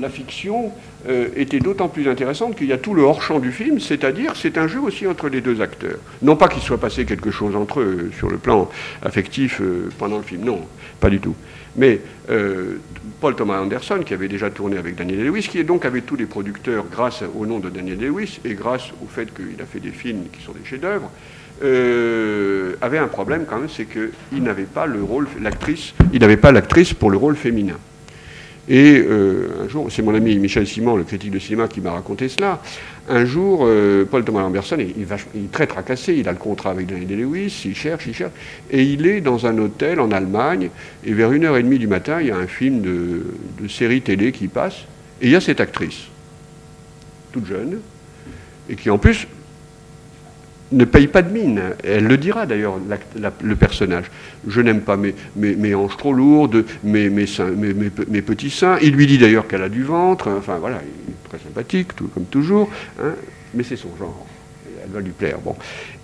la 0.00 0.08
fiction 0.08 0.72
euh, 1.08 1.28
était 1.36 1.60
d'autant 1.60 1.88
plus 1.88 2.08
intéressante 2.08 2.56
qu'il 2.56 2.66
y 2.66 2.72
a 2.72 2.78
tout 2.78 2.94
le 2.94 3.02
hors-champ 3.02 3.38
du 3.38 3.52
film, 3.52 3.78
c'est-à-dire 3.80 4.32
c'est 4.34 4.58
un 4.58 4.66
jeu 4.66 4.80
aussi 4.80 5.06
entre 5.06 5.28
les 5.28 5.40
deux 5.40 5.60
acteurs. 5.60 5.98
Non 6.22 6.36
pas 6.36 6.48
qu'il 6.48 6.62
soit 6.62 6.78
passé 6.78 7.04
quelque 7.04 7.30
chose 7.30 7.54
entre 7.54 7.80
eux 7.80 8.10
euh, 8.10 8.16
sur 8.16 8.30
le 8.30 8.38
plan 8.38 8.70
affectif 9.02 9.60
euh, 9.60 9.88
pendant 9.98 10.16
le 10.16 10.22
film, 10.22 10.44
non, 10.44 10.60
pas 11.00 11.10
du 11.10 11.20
tout. 11.20 11.34
Mais 11.76 12.00
Paul 13.20 13.36
Thomas 13.36 13.60
Anderson, 13.60 14.00
qui 14.04 14.12
avait 14.12 14.26
déjà 14.26 14.50
tourné 14.50 14.76
avec 14.76 14.96
Daniel 14.96 15.24
Lewis, 15.24 15.46
qui 15.48 15.60
est 15.60 15.64
donc 15.64 15.84
avec 15.84 16.04
tous 16.04 16.16
les 16.16 16.26
producteurs 16.26 16.84
grâce 16.90 17.22
au 17.38 17.46
nom 17.46 17.60
de 17.60 17.70
Daniel 17.70 18.00
Lewis 18.00 18.40
et 18.44 18.54
grâce 18.54 18.90
au 19.00 19.06
fait 19.06 19.32
qu'il 19.32 19.62
a 19.62 19.66
fait 19.66 19.78
des 19.78 19.92
films 19.92 20.24
qui 20.32 20.42
sont 20.42 20.50
des 20.50 20.64
chefs-d'œuvre, 20.64 21.08
avait 21.62 22.98
un 22.98 23.06
problème 23.06 23.44
quand 23.48 23.58
même, 23.58 23.68
c'est 23.68 23.86
qu'il 23.86 24.42
n'avait 24.42 24.64
pas 24.64 24.86
le 24.86 25.00
rôle, 25.00 25.28
l'actrice, 25.40 25.94
il 26.12 26.20
n'avait 26.20 26.36
pas 26.36 26.50
l'actrice 26.50 26.92
pour 26.92 27.08
le 27.08 27.16
rôle 27.16 27.36
féminin. 27.36 27.76
Et 28.70 29.04
euh, 29.04 29.64
un 29.64 29.68
jour, 29.68 29.88
c'est 29.90 30.00
mon 30.00 30.14
ami 30.14 30.38
Michel 30.38 30.64
Simon, 30.64 30.94
le 30.94 31.02
critique 31.02 31.32
de 31.32 31.40
cinéma, 31.40 31.66
qui 31.66 31.80
m'a 31.80 31.90
raconté 31.90 32.28
cela. 32.28 32.62
Un 33.08 33.24
jour, 33.24 33.64
euh, 33.64 34.04
Paul 34.08 34.22
Thomas 34.22 34.42
Lamberson, 34.42 34.78
il, 34.78 35.02
est 35.02 35.50
très 35.50 35.66
tracassé, 35.66 36.14
il 36.14 36.28
a 36.28 36.32
le 36.32 36.38
contrat 36.38 36.70
avec 36.70 36.86
Daniel 36.86 37.18
Lewis, 37.18 37.62
il 37.64 37.74
cherche, 37.74 38.06
il 38.06 38.14
cherche, 38.14 38.30
et 38.70 38.84
il 38.84 39.08
est 39.08 39.20
dans 39.20 39.44
un 39.44 39.58
hôtel 39.58 39.98
en 39.98 40.12
Allemagne, 40.12 40.70
et 41.04 41.12
vers 41.12 41.32
1h30 41.32 41.78
du 41.78 41.88
matin, 41.88 42.20
il 42.20 42.28
y 42.28 42.30
a 42.30 42.36
un 42.36 42.46
film 42.46 42.80
de 42.80 43.68
série 43.68 44.02
télé 44.02 44.30
qui 44.30 44.46
passe, 44.46 44.84
et 45.20 45.26
il 45.26 45.32
y 45.32 45.36
a 45.36 45.40
cette 45.40 45.60
actrice, 45.60 46.02
toute 47.32 47.46
jeune, 47.46 47.80
et 48.68 48.76
qui 48.76 48.88
en 48.88 48.98
plus 48.98 49.26
ne 50.72 50.84
paye 50.84 51.06
pas 51.06 51.22
de 51.22 51.32
mine. 51.32 51.60
Elle 51.84 52.06
le 52.06 52.16
dira 52.16 52.46
d'ailleurs, 52.46 52.76
le 53.42 53.56
personnage. 53.56 54.04
Je 54.46 54.60
n'aime 54.60 54.80
pas 54.80 54.96
mes, 54.96 55.14
mes, 55.36 55.74
hanches 55.74 55.96
trop 55.96 56.12
lourdes, 56.12 56.64
mes, 56.84 57.10
mes, 57.10 57.26
petits 58.22 58.50
seins. 58.50 58.78
Il 58.82 58.94
lui 58.94 59.06
dit 59.06 59.18
d'ailleurs 59.18 59.46
qu'elle 59.46 59.62
a 59.62 59.68
du 59.68 59.82
ventre. 59.82 60.28
Enfin 60.28 60.58
voilà, 60.58 60.80
il 60.82 61.12
est 61.12 61.28
très 61.28 61.38
sympathique, 61.38 61.96
tout, 61.96 62.08
comme 62.08 62.24
toujours. 62.24 62.70
hein, 63.02 63.14
mais 63.54 63.62
c'est 63.62 63.76
son 63.76 63.90
genre. 63.98 64.26
Elle 64.84 64.90
va 64.90 65.00
lui 65.00 65.10
plaire. 65.10 65.38
Bon. 65.44 65.56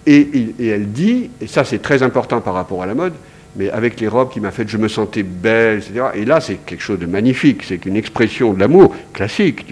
Et, 0.07 0.55
elle 0.61 0.93
dit, 0.93 1.31
et 1.41 1.47
ça 1.47 1.65
c'est 1.65 1.81
très 1.81 2.03
important 2.03 2.41
par 2.41 2.55
rapport 2.55 2.83
à 2.83 2.87
la 2.87 2.95
mode, 2.95 3.15
mais 3.57 3.71
avec 3.71 3.99
les 4.01 4.07
robes 4.07 4.31
qui 4.31 4.41
m'a 4.41 4.51
fait, 4.51 4.69
je 4.69 4.77
me 4.77 4.89
sentais 4.89 5.23
belle, 5.23 5.79
etc. 5.79 6.07
Et 6.15 6.25
là, 6.25 6.41
c'est 6.41 6.57
quelque 6.57 6.83
chose 6.83 6.99
de 6.99 7.07
magnifique. 7.07 7.63
C'est 7.65 7.87
une 7.87 7.97
expression 7.97 8.53
de 8.53 8.61
l'amour 8.61 8.95
classique. 9.13 9.67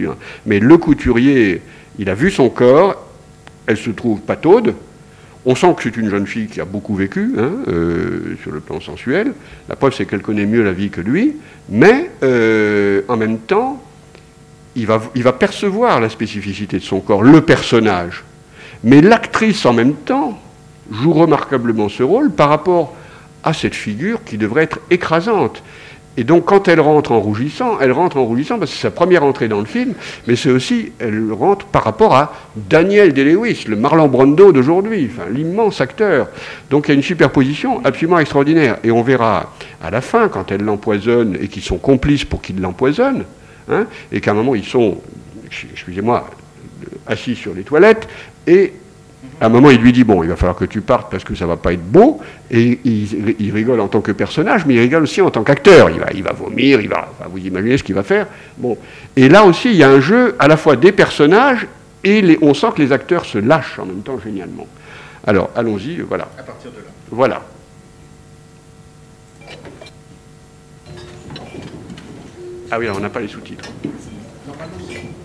Mais 0.46 0.58
le 0.58 0.78
couturier, 0.78 1.62
il 1.98 2.08
a 2.08 2.14
vu 2.14 2.30
son 2.30 2.48
corps, 2.48 3.04
elle 3.66 3.76
se 3.76 3.90
trouve 3.90 4.20
pataude. 4.20 4.74
On 5.46 5.54
sent 5.54 5.74
que 5.76 5.82
c'est 5.82 5.96
une 5.96 6.08
jeune 6.08 6.26
fille 6.26 6.46
qui 6.46 6.60
a 6.60 6.64
beaucoup 6.64 6.94
vécu 6.94 7.34
hein, 7.36 7.50
euh, 7.68 8.36
sur 8.42 8.50
le 8.50 8.60
plan 8.60 8.80
sensuel. 8.80 9.34
La 9.68 9.76
preuve, 9.76 9.94
c'est 9.94 10.06
qu'elle 10.06 10.22
connaît 10.22 10.46
mieux 10.46 10.62
la 10.62 10.72
vie 10.72 10.88
que 10.88 11.02
lui. 11.02 11.36
Mais 11.68 12.10
euh, 12.22 13.02
en 13.08 13.16
même 13.16 13.38
temps, 13.38 13.82
il 14.74 14.86
va, 14.86 15.02
il 15.14 15.22
va 15.22 15.32
percevoir 15.32 16.00
la 16.00 16.08
spécificité 16.08 16.78
de 16.78 16.82
son 16.82 17.00
corps, 17.00 17.22
le 17.22 17.42
personnage. 17.42 18.24
Mais 18.82 19.02
l'actrice, 19.02 19.66
en 19.66 19.74
même 19.74 19.94
temps, 19.94 20.40
joue 20.90 21.12
remarquablement 21.12 21.88
ce 21.88 22.02
rôle 22.02 22.30
par 22.30 22.48
rapport 22.48 22.94
à 23.42 23.52
cette 23.52 23.74
figure 23.74 24.24
qui 24.24 24.38
devrait 24.38 24.64
être 24.64 24.80
écrasante. 24.90 25.62
Et 26.16 26.24
donc, 26.24 26.44
quand 26.44 26.68
elle 26.68 26.80
rentre 26.80 27.12
en 27.12 27.20
rougissant, 27.20 27.78
elle 27.80 27.92
rentre 27.92 28.16
en 28.18 28.24
rougissant 28.24 28.58
parce 28.58 28.70
que 28.70 28.76
c'est 28.76 28.82
sa 28.82 28.90
première 28.90 29.24
entrée 29.24 29.48
dans 29.48 29.58
le 29.58 29.66
film, 29.66 29.94
mais 30.26 30.36
c'est 30.36 30.50
aussi, 30.50 30.92
elle 31.00 31.32
rentre 31.32 31.66
par 31.66 31.82
rapport 31.82 32.14
à 32.14 32.32
Daniel 32.54 33.12
Day-Lewis, 33.12 33.64
le 33.66 33.76
Marlon 33.76 34.06
Brando 34.06 34.52
d'aujourd'hui, 34.52 35.10
l'immense 35.32 35.80
acteur. 35.80 36.28
Donc, 36.70 36.86
il 36.86 36.92
y 36.92 36.92
a 36.92 36.94
une 36.94 37.02
superposition 37.02 37.84
absolument 37.84 38.20
extraordinaire. 38.20 38.78
Et 38.84 38.90
on 38.90 39.02
verra 39.02 39.52
à 39.82 39.90
la 39.90 40.00
fin, 40.00 40.28
quand 40.28 40.52
elle 40.52 40.62
l'empoisonne 40.62 41.36
et 41.40 41.48
qu'ils 41.48 41.64
sont 41.64 41.78
complices 41.78 42.24
pour 42.24 42.40
qu'il 42.42 42.60
l'empoisonne, 42.60 43.24
hein, 43.70 43.86
et 44.12 44.20
qu'à 44.20 44.30
un 44.30 44.34
moment, 44.34 44.54
ils 44.54 44.64
sont, 44.64 44.98
excusez-moi, 45.72 46.30
assis 47.06 47.34
sur 47.34 47.54
les 47.54 47.62
toilettes, 47.62 48.06
et 48.46 48.72
à 49.40 49.46
un 49.46 49.48
moment, 49.48 49.70
il 49.70 49.80
lui 49.80 49.92
dit 49.92 50.04
Bon, 50.04 50.22
il 50.22 50.28
va 50.28 50.36
falloir 50.36 50.56
que 50.56 50.64
tu 50.64 50.80
partes 50.80 51.10
parce 51.10 51.24
que 51.24 51.34
ça 51.34 51.46
va 51.46 51.56
pas 51.56 51.72
être 51.72 51.84
beau. 51.84 52.20
Et 52.50 52.78
il, 52.84 53.36
il 53.38 53.52
rigole 53.52 53.80
en 53.80 53.88
tant 53.88 54.00
que 54.00 54.12
personnage, 54.12 54.64
mais 54.64 54.74
il 54.74 54.80
rigole 54.80 55.02
aussi 55.02 55.20
en 55.20 55.30
tant 55.30 55.42
qu'acteur. 55.42 55.90
Il 55.90 56.00
va, 56.00 56.06
il 56.14 56.22
va 56.22 56.32
vomir, 56.32 56.80
il 56.80 56.88
va. 56.88 57.08
enfin, 57.10 57.28
vous 57.30 57.38
imaginez 57.38 57.76
ce 57.76 57.82
qu'il 57.82 57.94
va 57.94 58.02
faire. 58.02 58.26
Bon. 58.56 58.78
Et 59.16 59.28
là 59.28 59.44
aussi, 59.44 59.70
il 59.70 59.76
y 59.76 59.82
a 59.82 59.90
un 59.90 60.00
jeu 60.00 60.36
à 60.38 60.48
la 60.48 60.56
fois 60.56 60.76
des 60.76 60.92
personnages 60.92 61.66
et 62.04 62.22
les, 62.22 62.38
on 62.42 62.54
sent 62.54 62.68
que 62.76 62.82
les 62.82 62.92
acteurs 62.92 63.24
se 63.24 63.38
lâchent 63.38 63.78
en 63.78 63.86
même 63.86 64.02
temps 64.02 64.18
génialement. 64.22 64.66
Alors, 65.26 65.50
allons-y, 65.56 65.96
voilà. 66.00 66.28
À 66.38 66.42
partir 66.42 66.70
de 66.70 66.76
là. 66.76 66.90
Voilà. 67.10 67.42
Ah 72.70 72.78
oui, 72.78 72.86
alors 72.86 72.98
on 72.98 73.00
n'a 73.00 73.10
pas 73.10 73.20
les 73.20 73.28
sous-titres. 73.28 73.70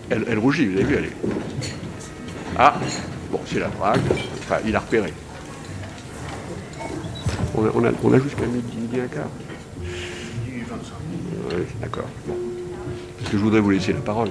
Elle, 0.10 0.26
elle 0.30 0.40
rougit, 0.40 0.66
vous 0.68 0.78
avez 0.78 0.84
vu, 0.84 0.96
elle 0.98 1.06
est. 1.06 1.16
Ah, 2.58 2.76
bon, 3.32 3.40
c'est 3.46 3.60
la 3.60 3.68
drague. 3.68 4.02
Enfin, 4.40 4.58
il 4.66 4.76
a 4.76 4.80
repéré. 4.80 5.14
On 7.56 7.66
a, 7.66 7.92
on 8.04 8.14
a, 8.14 8.20
jusqu'à 8.20 8.46
midi, 8.46 8.78
midi 8.78 9.00
un 9.02 9.08
quart. 9.08 9.28
Oui, 9.82 11.64
d'accord. 11.82 12.08
Bon. 12.28 12.36
Parce 13.18 13.32
que 13.32 13.38
je 13.38 13.44
voudrais 13.44 13.60
vous 13.60 13.72
laisser 13.72 13.94
la 13.94 14.00
parole. 14.00 14.30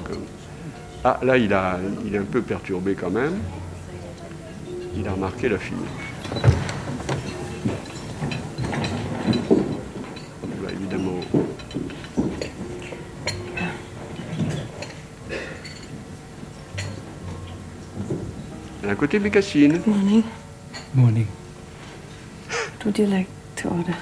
Ah, 1.04 1.18
là, 1.22 1.36
il, 1.36 1.52
a, 1.52 1.78
il 2.04 2.14
est 2.14 2.18
un 2.18 2.24
peu 2.24 2.42
perturbé 2.42 2.94
quand 2.94 3.10
même. 3.10 3.38
Il 4.96 5.06
a 5.06 5.12
remarqué 5.12 5.48
la 5.48 5.58
fille. 5.58 5.76
D'un 18.88 18.94
côté, 18.94 19.18
Bécassine. 19.18 19.82
Morning. 19.84 20.22
Morning. 20.94 21.26
What 22.48 22.86
would 22.86 22.98
you 22.98 23.04
like 23.04 23.26
to 23.56 23.68
order? 23.68 23.94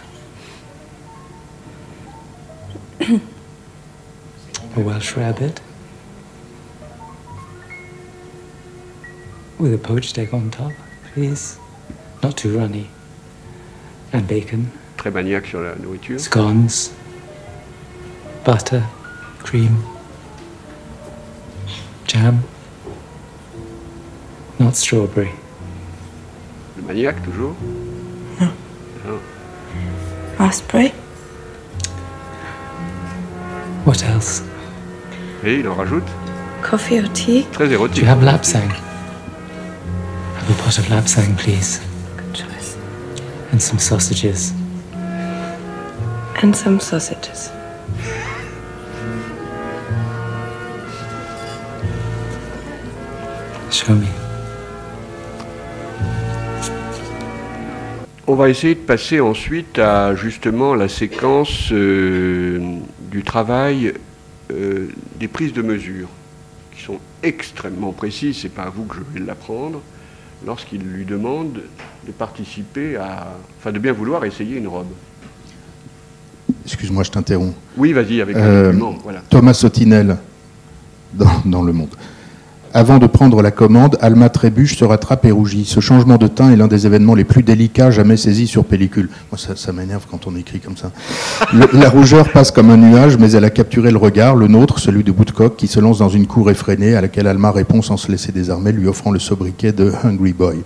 A 4.77 4.81
Welsh 4.81 5.17
rabbit. 5.17 5.61
With 9.59 9.75
a 9.75 9.79
poached 9.79 10.17
egg 10.19 10.33
on 10.33 10.51
top, 10.53 10.71
please. 11.13 11.59
Not 12.23 12.37
too 12.37 12.57
runny. 12.57 12.87
And 14.13 14.29
bacon, 14.29 14.71
Très 14.99 15.11
maniaque 15.11 15.47
sur 15.47 15.63
la 15.63 15.75
nourriture. 15.75 16.21
scones, 16.21 16.93
butter, 18.45 18.85
cream, 19.41 19.83
jam. 22.07 22.45
Not 24.59 24.75
strawberry. 24.75 25.33
Le 26.77 26.83
maniaque, 26.83 27.23
toujours. 27.23 27.55
Raspberry? 30.39 30.93
What 33.85 34.03
else? 34.03 34.43
Et 35.45 35.61
il 35.61 35.69
en 35.69 35.75
rajoute. 35.75 36.09
Coffee 36.63 36.99
or 36.99 37.09
tea? 37.13 37.47
Très 37.53 37.69
Do 37.69 38.01
you 38.01 38.07
have 38.07 38.23
lapsang? 38.23 38.69
Have 40.37 40.51
a 40.51 40.63
pot 40.63 40.79
of 40.79 40.87
lapsang, 40.89 41.37
please. 41.37 41.81
Good 42.17 42.35
choice. 42.35 42.77
And 43.53 43.61
some 43.61 43.79
sausages. 43.79 44.53
And 46.43 46.55
some 46.55 46.81
sausages. 46.81 47.51
Show 53.71 53.95
me. 53.95 54.26
On 58.29 58.35
va 58.35 58.49
essayer 58.49 58.75
de 58.75 58.81
passer 58.81 59.21
ensuite 59.21 59.79
à 59.79 60.17
justement 60.17 60.75
la 60.75 60.89
séquence 60.89 61.69
euh, 61.71 62.59
du 63.11 63.23
travail 63.23 63.95
euh, 64.53 64.89
des 65.21 65.29
prises 65.29 65.53
de 65.53 65.63
mesure, 65.63 66.09
qui 66.75 66.83
sont 66.83 66.99
extrêmement 67.23 67.93
précises, 67.93 68.39
c'est 68.43 68.49
pas 68.49 68.65
à 68.65 68.71
vous 68.71 68.85
que 68.85 68.97
je 68.97 69.19
vais 69.21 69.25
l'apprendre, 69.25 69.81
lorsqu'il 70.45 70.83
lui 70.83 71.05
demande 71.05 71.61
de 72.07 72.13
participer 72.13 72.97
à. 72.97 73.29
enfin 73.59 73.71
de 73.71 73.79
bien 73.79 73.93
vouloir 73.93 74.25
essayer 74.25 74.57
une 74.57 74.69
robe. 74.69 74.89
Excuse-moi, 76.65 77.05
je 77.05 77.11
t'interromps. 77.13 77.55
Oui, 77.77 77.93
vas-y, 77.93 78.21
avec 78.21 78.37
Euh, 78.37 78.41
un 78.41 78.67
argument, 78.67 78.99
voilà. 79.05 79.23
Thomas 79.31 79.55
Sotinel, 79.55 80.17
dans, 81.15 81.31
dans 81.45 81.63
Le 81.63 81.73
Monde. 81.73 81.95
Avant 82.77 82.99
de 82.99 83.07
prendre 83.07 83.41
la 83.41 83.53
commande, 83.53 83.97
Alma 84.03 84.29
trébuche, 84.29 84.77
se 84.77 84.85
rattrape 84.85 85.25
et 85.25 85.31
rougit. 85.31 85.65
Ce 85.65 85.81
changement 85.81 86.19
de 86.19 86.27
teint 86.27 86.51
est 86.51 86.57
l'un 86.57 86.67
des 86.67 86.85
événements 86.85 87.15
les 87.15 87.25
plus 87.25 87.43
délicats 87.43 87.91
jamais 87.91 88.19
saisis 88.19 88.47
sur 88.47 88.67
pellicule. 88.67 89.09
Moi, 89.33 89.39
ça, 89.57 89.73
m'énerve 89.73 90.05
quand 90.11 90.27
on 90.27 90.37
écrit 90.37 90.61
comme 90.61 90.77
ça. 90.77 90.91
La 91.73 91.89
rougeur 91.89 92.31
passe 92.31 92.51
comme 92.51 92.69
un 92.69 92.77
nuage, 92.77 93.17
mais 93.17 93.33
elle 93.33 93.47
a 93.47 93.51
capturé 93.51 93.91
le 93.91 93.97
regard, 93.97 94.37
le 94.37 94.47
nôtre, 94.47 94.79
celui 94.79 95.05
de 95.05 95.11
Woodcock, 95.11 95.57
qui 95.57 95.69
se 95.69 95.81
lance 95.81 96.01
dans 96.01 96.11
une 96.11 96.27
cour 96.27 96.51
effrénée, 96.51 96.95
à 96.95 97.01
laquelle 97.01 97.29
Alma 97.29 97.51
répond 97.51 97.81
sans 97.81 97.97
se 97.97 98.13
laisser 98.13 98.31
désarmer, 98.31 98.73
lui 98.73 98.89
offrant 98.89 99.11
le 99.11 99.21
sobriquet 99.21 99.73
de 99.73 99.91
Hungry 100.05 100.35
Boy. 100.35 100.59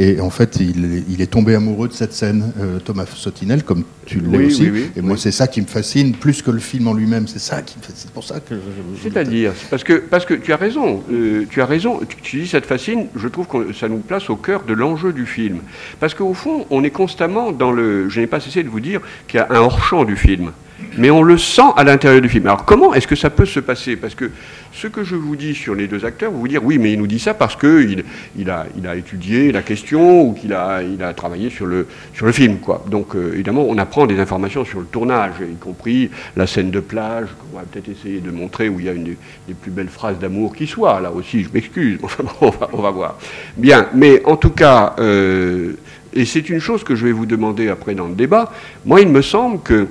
Et 0.00 0.20
en 0.20 0.30
fait, 0.30 0.58
il, 0.60 0.84
est- 0.84 1.02
il 1.08 1.20
est 1.20 1.26
tombé 1.26 1.56
amoureux 1.56 1.88
de 1.88 1.92
cette 1.92 2.12
scène, 2.12 2.52
euh, 2.60 2.78
Thomas 2.78 3.04
Sotinel, 3.06 3.64
comme 3.64 3.82
tu 4.06 4.20
l'es 4.20 4.38
Oui, 4.38 4.44
aussi. 4.46 4.62
oui, 4.62 4.70
oui, 4.72 4.90
et 4.96 5.00
moi, 5.00 5.16
c'est 5.16 5.32
ça 5.32 5.48
qui 5.48 5.60
me 5.60 5.66
fascine, 5.66 6.12
plus 6.14 6.40
que 6.40 6.52
le 6.52 6.60
film 6.60 6.86
en 6.86 6.94
lui-même. 6.94 7.26
C'est 7.26 7.40
ça 7.40 7.62
qui. 7.62 7.74
C'est 7.94 8.10
pour 8.12 8.22
ça 8.22 8.38
que. 8.38 8.54
C'est-à-dire, 9.02 9.52
c'est 9.58 9.68
parce 9.68 9.82
que, 9.82 9.94
parce 9.94 10.24
que 10.24 10.34
tu 10.34 10.52
as 10.52 10.56
raison, 10.56 11.02
euh, 11.10 11.46
tu 11.50 11.60
as 11.60 11.66
raison, 11.66 11.98
tu, 12.08 12.16
tu 12.22 12.40
dis 12.42 12.46
ça 12.46 12.60
te 12.60 12.66
fascine, 12.66 13.06
je 13.16 13.26
trouve 13.26 13.48
que 13.48 13.72
ça 13.72 13.88
nous 13.88 13.98
place 13.98 14.30
au 14.30 14.36
cœur 14.36 14.62
de 14.62 14.72
l'enjeu 14.72 15.12
du 15.12 15.26
film. 15.26 15.58
Parce 15.98 16.14
qu'au 16.14 16.32
fond, 16.32 16.64
on 16.70 16.84
est 16.84 16.90
constamment 16.90 17.50
dans 17.50 17.72
le. 17.72 18.08
Je 18.08 18.20
n'ai 18.20 18.28
pas 18.28 18.38
cessé 18.38 18.62
de 18.62 18.68
vous 18.68 18.80
dire 18.80 19.00
qu'il 19.26 19.38
y 19.38 19.42
a 19.42 19.48
un 19.50 19.56
hors-champ 19.58 20.04
du 20.04 20.14
film. 20.16 20.52
Mais 20.96 21.10
on 21.10 21.22
le 21.22 21.38
sent 21.38 21.70
à 21.76 21.84
l'intérieur 21.84 22.20
du 22.20 22.28
film. 22.28 22.46
Alors 22.46 22.64
comment 22.64 22.94
est-ce 22.94 23.06
que 23.06 23.16
ça 23.16 23.30
peut 23.30 23.46
se 23.46 23.60
passer? 23.60 23.96
Parce 23.96 24.14
que 24.14 24.30
ce 24.72 24.86
que 24.86 25.02
je 25.02 25.16
vous 25.16 25.34
dis 25.34 25.54
sur 25.54 25.74
les 25.74 25.88
deux 25.88 26.04
acteurs, 26.04 26.30
vous 26.30 26.40
vous 26.40 26.48
dire 26.48 26.64
oui, 26.64 26.78
mais 26.78 26.92
il 26.92 26.98
nous 26.98 27.06
dit 27.06 27.18
ça 27.18 27.34
parce 27.34 27.56
qu'il 27.56 28.04
il 28.36 28.50
a, 28.50 28.66
étudié 28.96 29.50
la 29.50 29.62
question 29.62 30.22
ou 30.22 30.32
qu'il 30.34 30.52
a, 30.52 30.82
il 30.82 31.02
a 31.02 31.12
travaillé 31.14 31.50
sur 31.50 31.66
le, 31.66 31.86
film. 32.32 32.58
Quoi. 32.58 32.84
Donc 32.88 33.14
euh, 33.14 33.32
évidemment, 33.34 33.66
on 33.68 33.76
apprend 33.78 34.06
des 34.06 34.20
informations 34.20 34.64
sur 34.64 34.80
le 34.80 34.86
tournage, 34.86 35.34
y 35.40 35.56
compris 35.56 36.10
la 36.36 36.46
scène 36.46 36.70
de 36.70 36.80
plage, 36.80 37.28
qu'on 37.38 37.58
va 37.58 37.64
peut-être 37.64 37.88
essayer 37.88 38.20
de 38.20 38.30
montrer, 38.30 38.68
où 38.68 38.78
il 38.78 38.86
y 38.86 38.88
a 38.88 38.92
une 38.92 39.04
des, 39.04 39.54
plus 39.60 39.70
belles 39.70 39.88
phrases 39.88 40.18
d'amour 40.18 40.54
qui 40.54 40.66
soit. 40.66 41.00
Là 41.00 41.10
aussi, 41.10 41.42
je 41.42 41.48
m'excuse, 41.52 41.98
on 42.40 42.50
va 42.50 42.90
voir. 42.90 43.18
Bien, 43.56 43.88
mais 43.94 44.22
en 44.24 44.36
tout 44.36 44.50
cas, 44.50 44.94
euh, 44.98 45.72
et 46.12 46.24
c'est 46.24 46.48
une 46.48 46.60
chose 46.60 46.84
que 46.84 46.94
je 46.94 47.04
vais 47.04 47.12
vous 47.12 47.26
demander 47.26 47.68
après 47.68 47.94
dans 47.94 48.08
le 48.08 48.14
débat, 48.14 48.52
moi 48.84 49.00
il 49.00 49.08
me 49.08 49.22
semble 49.22 49.60
que 49.62 49.88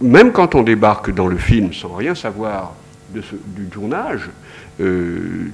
même 0.00 0.32
quand 0.32 0.54
on 0.54 0.62
débarque 0.62 1.12
dans 1.12 1.26
le 1.26 1.36
film 1.36 1.72
sans 1.72 1.94
rien 1.94 2.14
savoir 2.14 2.74
du 3.12 3.64
tournage, 3.66 4.30
euh, 4.80 5.50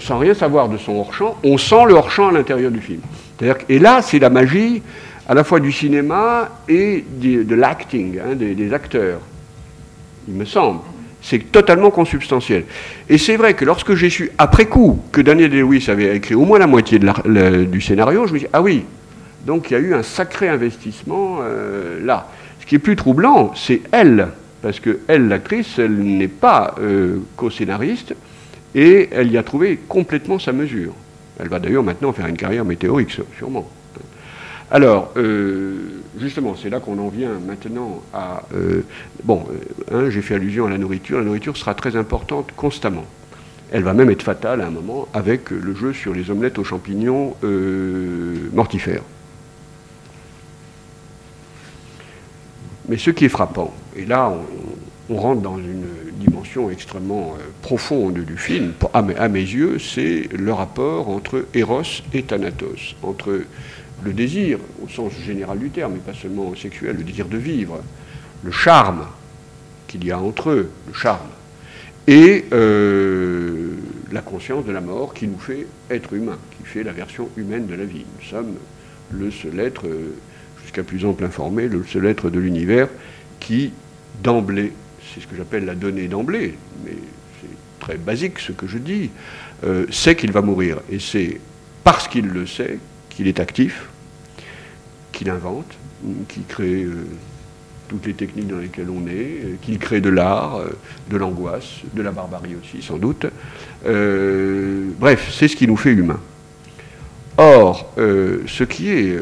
sans 0.00 0.18
rien 0.18 0.34
savoir 0.34 0.68
de 0.68 0.76
son 0.76 0.96
hors-champ, 0.96 1.36
on 1.44 1.56
sent 1.58 1.84
le 1.86 1.94
hors-champ 1.94 2.28
à 2.28 2.32
l'intérieur 2.32 2.70
du 2.70 2.80
film. 2.80 3.00
Et 3.68 3.78
là, 3.78 4.02
c'est 4.02 4.18
la 4.18 4.30
magie 4.30 4.82
à 5.28 5.34
la 5.34 5.44
fois 5.44 5.60
du 5.60 5.70
cinéma 5.72 6.48
et 6.68 7.04
de 7.20 7.54
l'acting, 7.54 8.18
hein, 8.18 8.34
des, 8.34 8.72
acteurs, 8.72 9.20
il 10.26 10.34
me 10.34 10.44
semble. 10.44 10.80
C'est 11.20 11.52
totalement 11.52 11.90
consubstantiel. 11.90 12.64
Et 13.08 13.18
c'est 13.18 13.36
vrai 13.36 13.54
que 13.54 13.64
lorsque 13.64 13.94
j'ai 13.94 14.08
su, 14.08 14.30
après 14.38 14.66
coup, 14.66 15.00
que 15.12 15.20
Daniel 15.20 15.50
Day-Lewis 15.50 15.86
avait 15.88 16.16
écrit 16.16 16.34
au 16.34 16.44
moins 16.44 16.58
la 16.58 16.66
moitié 16.66 16.98
du 16.98 17.80
scénario, 17.80 18.26
je 18.26 18.34
me 18.34 18.38
dis, 18.38 18.46
ah 18.52 18.62
oui, 18.62 18.84
donc 19.44 19.70
il 19.70 19.74
y 19.74 19.76
a 19.76 19.80
eu 19.80 19.94
un 19.94 20.02
sacré 20.02 20.48
investissement 20.48 21.38
euh, 21.42 22.04
là. 22.04 22.28
Ce 22.68 22.70
qui 22.70 22.76
est 22.76 22.80
plus 22.80 22.96
troublant, 22.96 23.52
c'est 23.54 23.80
elle, 23.92 24.28
parce 24.60 24.78
que 24.78 24.98
elle, 25.08 25.28
l'actrice, 25.28 25.78
elle 25.78 25.96
n'est 25.96 26.28
pas 26.28 26.74
euh, 26.78 27.16
co-scénariste, 27.34 28.14
et 28.74 29.08
elle 29.10 29.32
y 29.32 29.38
a 29.38 29.42
trouvé 29.42 29.78
complètement 29.88 30.38
sa 30.38 30.52
mesure. 30.52 30.92
Elle 31.40 31.48
va 31.48 31.60
d'ailleurs 31.60 31.82
maintenant 31.82 32.12
faire 32.12 32.26
une 32.26 32.36
carrière 32.36 32.66
météorique, 32.66 33.08
sû- 33.08 33.22
sûrement. 33.38 33.66
Alors, 34.70 35.14
euh, 35.16 35.76
justement, 36.20 36.56
c'est 36.62 36.68
là 36.68 36.78
qu'on 36.78 36.98
en 36.98 37.08
vient 37.08 37.38
maintenant 37.46 38.02
à... 38.12 38.42
euh, 38.54 38.82
bon, 39.24 39.46
hein, 39.90 40.10
j'ai 40.10 40.20
fait 40.20 40.34
allusion 40.34 40.66
à 40.66 40.68
la 40.68 40.76
nourriture. 40.76 41.16
La 41.16 41.24
nourriture 41.24 41.56
sera 41.56 41.72
très 41.72 41.96
importante 41.96 42.50
constamment. 42.54 43.06
Elle 43.72 43.82
va 43.82 43.94
même 43.94 44.10
être 44.10 44.22
fatale 44.22 44.60
à 44.60 44.66
un 44.66 44.70
moment 44.70 45.08
avec 45.14 45.48
le 45.48 45.74
jeu 45.74 45.94
sur 45.94 46.12
les 46.12 46.30
omelettes 46.30 46.58
aux 46.58 46.64
champignons 46.64 47.34
mortifères. 48.52 49.04
Mais 52.88 52.96
ce 52.96 53.10
qui 53.10 53.26
est 53.26 53.30
frappant, 53.30 53.74
et 53.96 54.04
là 54.04 54.32
on, 55.08 55.16
rentre 55.16 55.40
dans 55.40 55.56
une 55.56 55.86
dimension 56.18 56.70
extrêmement 56.70 57.34
euh, 57.38 57.42
profonde 57.62 58.18
du 58.18 58.36
film, 58.36 58.74
à 58.92 59.02
mes, 59.02 59.40
yeux, 59.40 59.78
c'est 59.78 60.28
le 60.34 60.52
rapport 60.52 61.08
entre 61.08 61.46
Eros 61.54 62.02
et 62.12 62.22
Thanatos, 62.22 62.94
entre 63.02 63.40
le 64.04 64.12
désir, 64.12 64.58
au 64.84 64.88
sens 64.88 65.12
général 65.26 65.58
du 65.58 65.70
terme, 65.70 65.96
et 65.96 65.98
pas 65.98 66.14
seulement 66.14 66.54
sexuel, 66.54 66.96
le 66.96 67.04
désir 67.04 67.26
de 67.26 67.38
vivre, 67.38 67.80
le 68.42 68.50
charme 68.50 69.06
qu'il 69.86 70.04
y 70.04 70.12
a 70.12 70.18
entre 70.18 70.50
eux, 70.50 70.70
le 70.86 70.94
charme, 70.94 71.28
et 72.06 72.46
euh, 72.52 73.72
la 74.12 74.22
conscience 74.22 74.64
de 74.64 74.72
la 74.72 74.80
mort 74.80 75.12
qui 75.14 75.26
nous 75.26 75.38
fait 75.38 75.66
être 75.90 76.12
humain, 76.14 76.38
qui 76.56 76.64
fait 76.64 76.82
la 76.82 76.92
version 76.92 77.28
humaine 77.36 77.66
de 77.66 77.74
la 77.74 77.84
vie. 77.84 78.04
Nous 78.18 78.28
sommes 78.28 78.54
le 79.10 79.30
seul 79.30 79.60
être, 79.60 79.86
euh, 79.86 80.14
jusqu'à 80.68 80.82
plus 80.82 81.06
ample 81.06 81.24
informé, 81.24 81.66
le 81.66 81.82
seul 81.84 82.04
être 82.04 82.28
de 82.28 82.38
l'univers 82.38 82.88
qui, 83.40 83.72
d'emblée, 84.22 84.74
c'est 85.02 85.22
ce 85.22 85.26
que 85.26 85.34
j'appelle 85.34 85.64
la 85.64 85.74
donnée 85.74 86.08
d'emblée, 86.08 86.58
mais 86.84 86.92
c'est 87.40 87.80
très 87.80 87.96
basique 87.96 88.38
ce 88.38 88.52
que 88.52 88.66
je 88.66 88.76
dis, 88.76 89.10
euh, 89.64 89.86
sait 89.90 90.14
qu'il 90.14 90.30
va 90.30 90.42
mourir. 90.42 90.80
Et 90.92 90.98
c'est 90.98 91.40
parce 91.84 92.06
qu'il 92.06 92.26
le 92.26 92.46
sait 92.46 92.78
qu'il 93.08 93.28
est 93.28 93.40
actif, 93.40 93.88
qu'il 95.10 95.30
invente, 95.30 95.72
qu'il 96.28 96.44
crée 96.44 96.82
euh, 96.82 97.06
toutes 97.88 98.04
les 98.04 98.12
techniques 98.12 98.48
dans 98.48 98.58
lesquelles 98.58 98.90
on 98.90 99.06
est, 99.06 99.10
euh, 99.44 99.56
qu'il 99.62 99.78
crée 99.78 100.02
de 100.02 100.10
l'art, 100.10 100.60
de 101.08 101.16
l'angoisse, 101.16 101.80
de 101.94 102.02
la 102.02 102.12
barbarie 102.12 102.56
aussi, 102.62 102.82
sans 102.82 102.98
doute. 102.98 103.24
Bref, 103.86 105.32
c'est 105.32 105.48
ce 105.48 105.56
qui 105.56 105.66
nous 105.66 105.78
fait 105.78 105.92
humains. 105.92 106.20
Or, 107.38 107.90
ce 107.96 108.64
qui 108.64 108.90
est, 108.90 109.16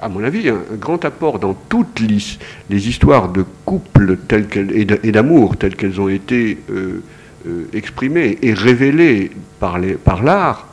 à 0.00 0.08
mon 0.08 0.24
avis, 0.24 0.48
un, 0.48 0.62
grand 0.78 1.04
apport 1.04 1.38
dans 1.38 1.54
toutes 1.54 2.00
les, 2.00 2.88
histoires 2.88 3.28
de 3.28 3.44
couple 3.64 4.16
telles 4.16 4.46
et 4.72 5.12
d'amour 5.12 5.56
telles 5.56 5.76
qu'elles 5.76 6.00
ont 6.00 6.08
été 6.08 6.58
euh, 6.70 7.02
euh, 7.46 7.64
exprimées 7.74 8.38
et 8.42 8.54
révélées 8.54 9.30
par 9.58 9.78
l'art, 10.22 10.66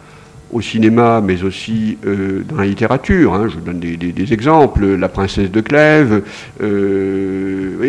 au 0.50 0.62
cinéma, 0.62 1.22
mais 1.22 1.44
aussi 1.44 1.98
euh, 2.06 2.42
dans 2.48 2.56
la 2.56 2.66
littérature. 2.66 3.34
hein. 3.34 3.50
je 3.50 3.58
donne 3.58 3.80
des, 3.80 4.34
exemples. 4.34 4.86
La 4.96 5.10
princesse 5.10 5.52
de 5.52 5.60
Clèves, 5.60 6.24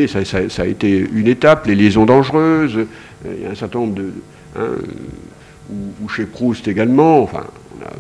ça, 0.09 0.63
a 0.63 0.67
été 0.67 1.09
une 1.15 1.29
étape. 1.29 1.67
Les 1.67 1.77
liaisons 1.77 2.05
dangereuses, 2.05 2.81
il 3.25 3.43
y 3.45 3.47
a 3.47 3.51
un 3.51 3.55
certain 3.55 3.79
nombre 3.79 3.95
de... 3.95 4.13
hein, 4.59 4.71
ou, 5.71 6.09
chez 6.09 6.25
Proust 6.25 6.67
également. 6.67 7.23
Enfin, 7.23 7.45
on 7.79 7.85
a 7.87 7.91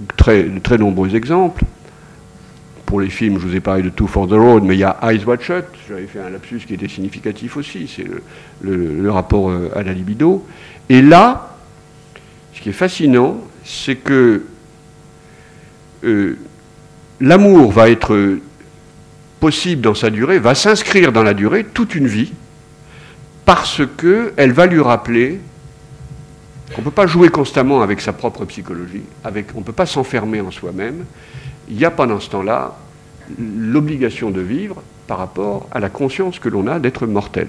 de 0.00 0.58
très 0.58 0.78
nombreux 0.78 1.14
exemples. 1.14 1.64
Pour 2.88 3.02
les 3.02 3.10
films, 3.10 3.38
je 3.38 3.46
vous 3.46 3.54
ai 3.54 3.60
parlé 3.60 3.82
de 3.82 3.90
Two 3.90 4.06
for 4.06 4.26
the 4.26 4.32
Road, 4.32 4.62
mais 4.64 4.74
il 4.74 4.78
y 4.78 4.84
a 4.84 4.96
Eyes 5.02 5.22
Wide 5.26 5.42
Shut. 5.42 5.66
J'avais 5.90 6.06
fait 6.06 6.20
un 6.20 6.30
lapsus 6.30 6.60
qui 6.66 6.72
était 6.72 6.88
significatif 6.88 7.58
aussi. 7.58 7.86
C'est 7.86 8.06
le, 8.62 9.10
rapport 9.10 9.50
euh, 9.50 9.70
à 9.76 9.82
la 9.82 9.92
libido. 9.92 10.46
Et 10.88 11.02
là, 11.02 11.54
ce 12.54 12.62
qui 12.62 12.70
est 12.70 12.72
fascinant, 12.72 13.42
c'est 13.62 13.96
que 13.96 14.42
euh, 16.02 16.38
l'amour 17.20 17.72
va 17.72 17.90
être 17.90 18.38
possible 19.38 19.82
dans 19.82 19.94
sa 19.94 20.08
durée, 20.08 20.38
va 20.38 20.54
s'inscrire 20.54 21.12
dans 21.12 21.22
la 21.22 21.34
durée 21.34 21.64
toute 21.64 21.94
une 21.94 22.06
vie, 22.06 22.32
parce 23.44 23.82
qu'elle 23.98 24.52
va 24.52 24.64
lui 24.64 24.80
rappeler 24.80 25.40
qu'on 26.74 26.80
ne 26.80 26.86
peut 26.86 26.90
pas 26.90 27.06
jouer 27.06 27.28
constamment 27.28 27.82
avec 27.82 28.00
sa 28.00 28.14
propre 28.14 28.46
psychologie, 28.46 29.02
avec, 29.24 29.48
on 29.54 29.58
ne 29.58 29.64
peut 29.64 29.72
pas 29.72 29.84
s'enfermer 29.84 30.40
en 30.40 30.50
soi-même. 30.50 31.04
Il 31.70 31.78
y 31.78 31.84
a 31.84 31.90
pendant 31.90 32.20
ce 32.20 32.30
temps-là 32.30 32.76
l'obligation 33.38 34.30
de 34.30 34.40
vivre 34.40 34.82
par 35.06 35.18
rapport 35.18 35.68
à 35.72 35.80
la 35.80 35.88
conscience 35.88 36.38
que 36.38 36.48
l'on 36.48 36.66
a 36.66 36.78
d'être 36.78 37.06
mortel. 37.06 37.48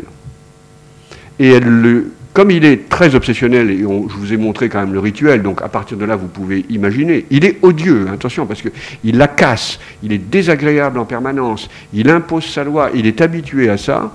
Et 1.39 1.49
elle 1.51 1.63
le- 1.63 2.11
comme 2.33 2.51
il 2.51 2.63
est 2.63 2.89
très 2.89 3.15
obsessionnel, 3.15 3.71
et 3.71 3.79
je 3.79 3.83
vous 3.85 4.33
ai 4.33 4.37
montré 4.37 4.69
quand 4.69 4.79
même 4.79 4.93
le 4.93 4.99
rituel, 4.99 5.41
donc 5.41 5.61
à 5.61 5.67
partir 5.67 5.97
de 5.97 6.05
là, 6.05 6.15
vous 6.15 6.27
pouvez 6.27 6.65
imaginer, 6.69 7.25
il 7.29 7.43
est 7.43 7.57
odieux, 7.63 8.05
hein, 8.07 8.13
attention, 8.13 8.45
parce 8.45 8.61
qu'il 8.61 9.17
la 9.17 9.27
casse, 9.27 9.79
il 10.03 10.13
est 10.13 10.19
désagréable 10.19 10.99
en 10.99 11.05
permanence, 11.05 11.69
il 11.93 12.09
impose 12.09 12.45
sa 12.45 12.63
loi, 12.63 12.91
il 12.93 13.07
est 13.07 13.21
habitué 13.21 13.69
à 13.69 13.77
ça, 13.77 14.13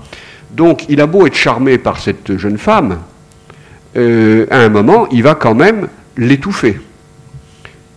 donc 0.51 0.85
il 0.87 1.01
a 1.01 1.07
beau 1.07 1.27
être 1.27 1.35
charmé 1.35 1.77
par 1.77 1.99
cette 1.99 2.37
jeune 2.37 2.57
femme, 2.57 2.99
euh, 3.97 4.45
à 4.49 4.59
un 4.59 4.69
moment, 4.69 5.07
il 5.09 5.21
va 5.21 5.35
quand 5.35 5.55
même 5.55 5.87
l'étouffer, 6.15 6.79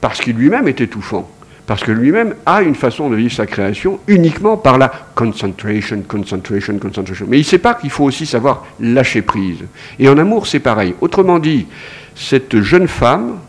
parce 0.00 0.20
qu'il 0.20 0.36
lui-même 0.36 0.68
est 0.68 0.80
étouffant. 0.80 1.30
Parce 1.68 1.84
que 1.84 1.92
lui-même 1.92 2.34
a 2.46 2.62
une 2.62 2.74
façon 2.74 3.10
de 3.10 3.16
vivre 3.16 3.34
sa 3.34 3.44
création 3.44 4.00
uniquement 4.06 4.56
par 4.56 4.78
la 4.78 4.90
concentration, 5.14 6.02
concentration, 6.08 6.78
concentration. 6.78 7.26
Mais 7.28 7.36
il 7.36 7.40
ne 7.40 7.44
sait 7.44 7.58
pas 7.58 7.74
qu'il 7.74 7.90
faut 7.90 8.04
aussi 8.04 8.24
savoir 8.24 8.66
lâcher 8.80 9.20
prise. 9.20 9.58
Et 9.98 10.08
en 10.08 10.16
amour, 10.16 10.46
c'est 10.46 10.60
pareil. 10.60 10.94
Autrement 11.02 11.38
dit, 11.38 11.66
cette 12.14 12.62
jeune 12.62 12.88
femme, 12.88 13.40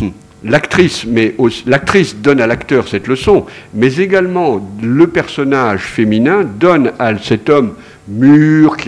hum, 0.00 0.12
l'actrice, 0.44 1.04
mais 1.06 1.36
l'actrice 1.66 2.16
donne 2.16 2.40
à 2.40 2.46
l'acteur 2.46 2.88
cette 2.88 3.06
leçon, 3.06 3.44
mais 3.74 3.96
également 3.96 4.66
le 4.82 5.06
personnage 5.08 5.82
féminin 5.82 6.42
donne 6.42 6.92
à 6.98 7.18
cet 7.18 7.50
homme 7.50 7.74
mûr, 8.08 8.78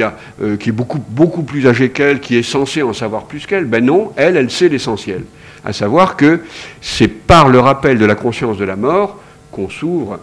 euh, 0.43 0.57
qui 0.57 0.71
est 0.71 0.73
beaucoup, 0.73 1.05
beaucoup 1.11 1.43
plus 1.43 1.67
âgé 1.67 1.91
qu'elle, 1.91 2.21
qui 2.21 2.37
est 2.37 2.43
censé 2.43 2.81
en 2.81 2.95
savoir 2.95 3.25
plus 3.25 3.45
qu'elle. 3.45 3.67
Ben 3.67 3.85
non, 3.85 4.13
elle, 4.17 4.39
elle 4.39 4.51
sait 4.51 4.71
l'essentiel 4.71 5.25
à 5.65 5.73
savoir 5.73 6.17
que 6.17 6.41
c'est 6.81 7.09
par 7.09 7.49
le 7.49 7.59
rappel 7.59 7.99
de 7.99 8.05
la 8.05 8.15
conscience 8.15 8.59
de 8.59 8.65
la 8.65 8.77
mort 8.77 9.21
qu'on 9.51 9.69
s'ouvre, 9.69 10.19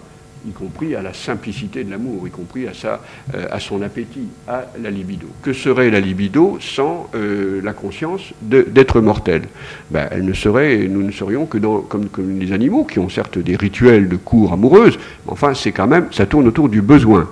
y 0.47 0.51
compris 0.51 0.95
à 0.95 1.01
la 1.01 1.13
simplicité 1.13 1.83
de 1.83 1.91
l'amour, 1.91 2.27
y 2.27 2.31
compris 2.31 2.67
à, 2.67 2.73
sa, 2.73 2.99
euh, 3.35 3.45
à 3.51 3.59
son 3.59 3.81
appétit, 3.81 4.27
à 4.47 4.65
la 4.81 4.89
libido. 4.89 5.27
Que 5.41 5.53
serait 5.53 5.89
la 5.89 5.99
libido 5.99 6.57
sans 6.59 7.09
euh, 7.15 7.61
la 7.63 7.73
conscience 7.73 8.33
d'être 8.41 9.01
mortel 9.01 9.43
ben, 9.89 10.07
Elle 10.11 10.25
ne 10.25 10.33
serait, 10.33 10.87
nous 10.89 11.03
ne 11.03 11.11
serions 11.11 11.45
que 11.45 11.57
dans, 11.57 11.79
comme, 11.79 12.07
les 12.39 12.53
animaux, 12.53 12.85
qui 12.85 12.99
ont 12.99 13.09
certes 13.09 13.37
des 13.37 13.55
rituels 13.55 14.09
de 14.09 14.15
cour 14.15 14.53
amoureuse, 14.53 14.97
mais 15.25 15.33
enfin, 15.33 15.53
c'est 15.53 15.71
quand 15.71 15.87
même, 15.87 16.07
ça 16.11 16.25
tourne 16.25 16.47
autour 16.47 16.69
du 16.69 16.81
besoin. 16.81 17.29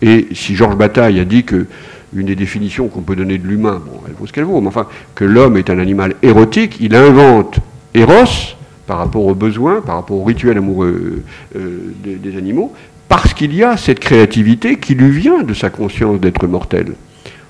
Et 0.00 0.28
si 0.32 0.56
Georges 0.56 0.76
Bataille 0.76 1.20
a 1.20 1.24
dit 1.24 1.44
que 1.44 1.66
une 2.14 2.26
des 2.26 2.36
définitions 2.36 2.88
qu'on 2.88 3.00
peut 3.00 3.16
donner 3.16 3.38
de 3.38 3.46
l'humain, 3.46 3.80
bon, 3.84 4.00
elle 4.06 4.14
vaut 4.14 4.26
ce 4.26 4.32
qu'elle 4.32 4.44
vaut, 4.44 4.60
mais 4.60 4.68
enfin, 4.68 4.86
que 5.14 5.24
l'homme 5.24 5.56
est 5.56 5.70
un 5.70 5.78
animal 5.78 6.14
érotique, 6.22 6.76
il 6.80 6.94
invente 6.94 7.60
Eros 7.94 8.56
par 8.86 8.98
rapport 8.98 9.26
aux 9.26 9.34
besoins, 9.34 9.80
par 9.80 9.96
rapport 9.96 10.18
au 10.18 10.24
rituel 10.24 10.58
amoureux 10.58 11.22
euh, 11.56 11.94
des, 12.02 12.16
des 12.16 12.36
animaux, 12.36 12.72
parce 13.08 13.34
qu'il 13.34 13.54
y 13.54 13.62
a 13.62 13.76
cette 13.76 14.00
créativité 14.00 14.76
qui 14.76 14.94
lui 14.94 15.10
vient 15.10 15.42
de 15.42 15.54
sa 15.54 15.70
conscience 15.70 16.20
d'être 16.20 16.46
mortel. 16.46 16.94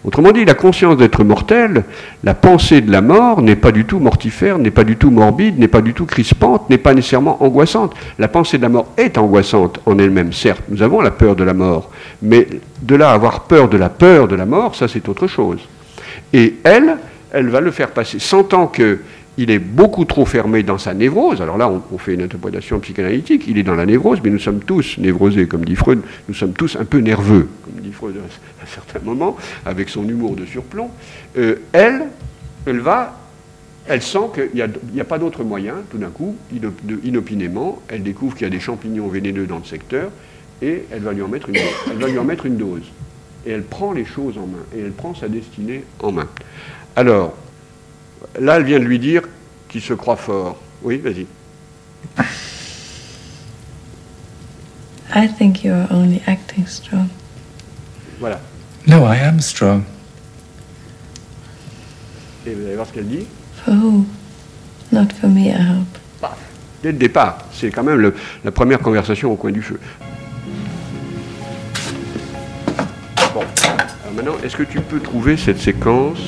Autrement 0.04 0.32
dit, 0.32 0.44
la 0.44 0.54
conscience 0.54 0.96
d'être 0.96 1.22
mortel, 1.22 1.84
la 2.24 2.34
pensée 2.34 2.80
de 2.80 2.90
la 2.90 3.00
mort 3.00 3.40
n'est 3.40 3.54
pas 3.54 3.70
du 3.70 3.84
tout 3.84 4.00
mortifère, 4.00 4.58
n'est 4.58 4.72
pas 4.72 4.82
du 4.82 4.96
tout 4.96 5.12
morbide, 5.12 5.58
n'est 5.60 5.68
pas 5.68 5.80
du 5.80 5.94
tout 5.94 6.06
crispante, 6.06 6.68
n'est 6.70 6.78
pas 6.78 6.92
nécessairement 6.92 7.40
angoissante. 7.42 7.94
La 8.18 8.26
pensée 8.26 8.58
de 8.58 8.62
la 8.62 8.68
mort 8.68 8.88
est 8.96 9.16
angoissante 9.16 9.78
en 9.86 9.98
elle-même, 9.98 10.32
certes, 10.32 10.62
nous 10.68 10.82
avons 10.82 11.00
la 11.00 11.12
peur 11.12 11.36
de 11.36 11.44
la 11.44 11.54
mort, 11.54 11.90
mais 12.20 12.48
de 12.82 12.96
là 12.96 13.12
avoir 13.12 13.44
peur 13.44 13.68
de 13.68 13.76
la 13.76 13.90
peur 13.90 14.26
de 14.26 14.34
la 14.34 14.44
mort, 14.46 14.74
ça 14.74 14.88
c'est 14.88 15.08
autre 15.08 15.28
chose. 15.28 15.60
Et 16.32 16.56
elle, 16.64 16.96
elle 17.30 17.48
va 17.48 17.60
le 17.60 17.70
faire 17.70 17.90
passer, 17.90 18.18
sentant 18.18 18.66
que 18.66 18.98
il 19.38 19.50
est 19.50 19.58
beaucoup 19.58 20.04
trop 20.04 20.26
fermé 20.26 20.62
dans 20.62 20.78
sa 20.78 20.92
névrose. 20.92 21.40
Alors 21.40 21.56
là, 21.56 21.70
on, 21.70 21.98
fait 21.98 22.14
une 22.14 22.22
interprétation 22.22 22.78
psychanalytique. 22.80 23.44
Il 23.48 23.56
est 23.58 23.62
dans 23.62 23.74
la 23.74 23.86
névrose, 23.86 24.20
mais 24.22 24.30
nous 24.30 24.38
sommes 24.38 24.60
tous 24.60 24.98
névrosés, 24.98 25.46
comme 25.46 25.64
dit 25.64 25.76
Freud. 25.76 26.00
Nous 26.28 26.34
sommes 26.34 26.52
tous 26.52 26.76
un 26.76 26.84
peu 26.84 26.98
nerveux, 26.98 27.48
comme 27.64 27.82
dit 27.82 27.92
Freud 27.92 28.16
à 28.16 28.62
un 28.62 28.66
certain 28.66 29.00
moment, 29.00 29.36
avec 29.64 29.88
son 29.88 30.06
humour 30.06 30.36
de 30.36 30.44
surplomb. 30.44 30.90
Euh, 31.38 31.56
elle, 31.72 32.08
elle 32.66 32.80
va, 32.80 33.18
elle 33.86 34.02
sent 34.02 34.30
qu'il 34.34 34.50
n'y 34.92 35.00
a, 35.00 35.04
pas 35.04 35.18
d'autre 35.18 35.44
moyen. 35.44 35.76
Tout 35.90 35.98
d'un 35.98 36.10
coup, 36.10 36.36
inopinément, 37.02 37.80
elle 37.88 38.02
découvre 38.02 38.34
qu'il 38.34 38.44
y 38.44 38.50
a 38.50 38.52
des 38.52 38.60
champignons 38.60 39.08
vénéneux 39.08 39.46
dans 39.46 39.58
le 39.58 39.64
secteur, 39.64 40.10
et 40.60 40.84
elle 40.90 41.02
va 41.02 41.12
lui 41.12 41.22
en 41.22 41.28
mettre 41.28 41.48
une, 41.48 41.56
elle 41.90 41.98
va 41.98 42.08
lui 42.08 42.18
en 42.18 42.24
mettre 42.24 42.44
une 42.44 42.58
dose. 42.58 42.82
Et 43.46 43.50
elle 43.50 43.64
prend 43.64 43.92
les 43.92 44.04
choses 44.04 44.36
en 44.36 44.46
main, 44.46 44.62
et 44.76 44.80
elle 44.80 44.92
prend 44.92 45.14
sa 45.14 45.28
destinée 45.28 45.84
en 46.00 46.12
main. 46.12 46.28
Alors, 46.94 47.34
Là, 48.40 48.56
elle 48.56 48.64
vient 48.64 48.78
de 48.78 48.84
lui 48.84 48.98
dire 48.98 49.22
qu'il 49.68 49.80
se 49.82 49.94
croit 49.94 50.16
fort. 50.16 50.60
Oui, 50.82 50.98
vas-y. 50.98 51.26
I 55.14 55.28
think 55.28 55.62
you 55.62 55.72
are 55.72 55.90
only 55.90 56.22
acting 56.26 56.66
strong. 56.66 57.08
Voilà. 58.18 58.40
No, 58.86 59.06
I 59.06 59.18
am 59.18 59.40
strong. 59.40 59.82
Et 62.46 62.54
vous 62.54 62.64
allez 62.66 62.74
voir 62.74 62.86
ce 62.86 62.92
qu'elle 62.92 63.08
dit. 63.08 63.26
For 63.64 63.74
who? 63.74 64.06
Not 64.90 65.08
for 65.20 65.28
me, 65.30 65.48
I 65.48 65.52
hope. 65.52 65.98
Dès 66.82 66.90
le 66.90 66.98
départ, 66.98 67.38
c'est 67.52 67.70
quand 67.70 67.84
même 67.84 67.98
le, 67.98 68.14
la 68.44 68.50
première 68.50 68.80
conversation 68.80 69.30
au 69.30 69.36
coin 69.36 69.52
du 69.52 69.62
feu. 69.62 69.78
Bon, 73.32 73.42
alors 73.62 74.14
maintenant, 74.16 74.34
est-ce 74.42 74.56
que 74.56 74.64
tu 74.64 74.80
peux 74.80 74.98
trouver 74.98 75.36
cette 75.36 75.60
séquence 75.60 76.18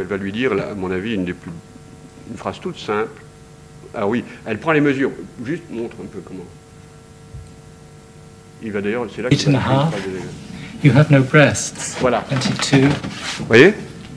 elle 0.00 0.06
va 0.06 0.16
lui 0.16 0.32
dire, 0.32 0.52
à 0.52 0.74
mon 0.74 0.90
avis, 0.90 1.14
une, 1.14 1.24
des 1.24 1.32
plus, 1.32 1.50
une 2.30 2.36
phrase 2.36 2.60
toute 2.60 2.78
simple. 2.78 3.22
Ah 3.94 4.06
oui, 4.06 4.24
elle 4.46 4.58
prend 4.58 4.72
les 4.72 4.80
mesures. 4.80 5.10
Juste 5.44 5.64
montre 5.70 5.96
un 6.02 6.06
peu 6.06 6.20
comment. 6.24 6.44
Il 8.62 8.72
va 8.72 8.80
d'ailleurs, 8.80 9.06
c'est 9.14 9.22
là 9.22 9.28
qu'il 9.30 9.52
va 9.52 9.90
You 10.82 10.92
have 10.96 11.10
no 11.10 11.22
breasts. 11.22 11.96
Voilà. 12.00 12.24
22. 12.30 12.86
Vous 13.38 13.44
voyez? 13.46 13.74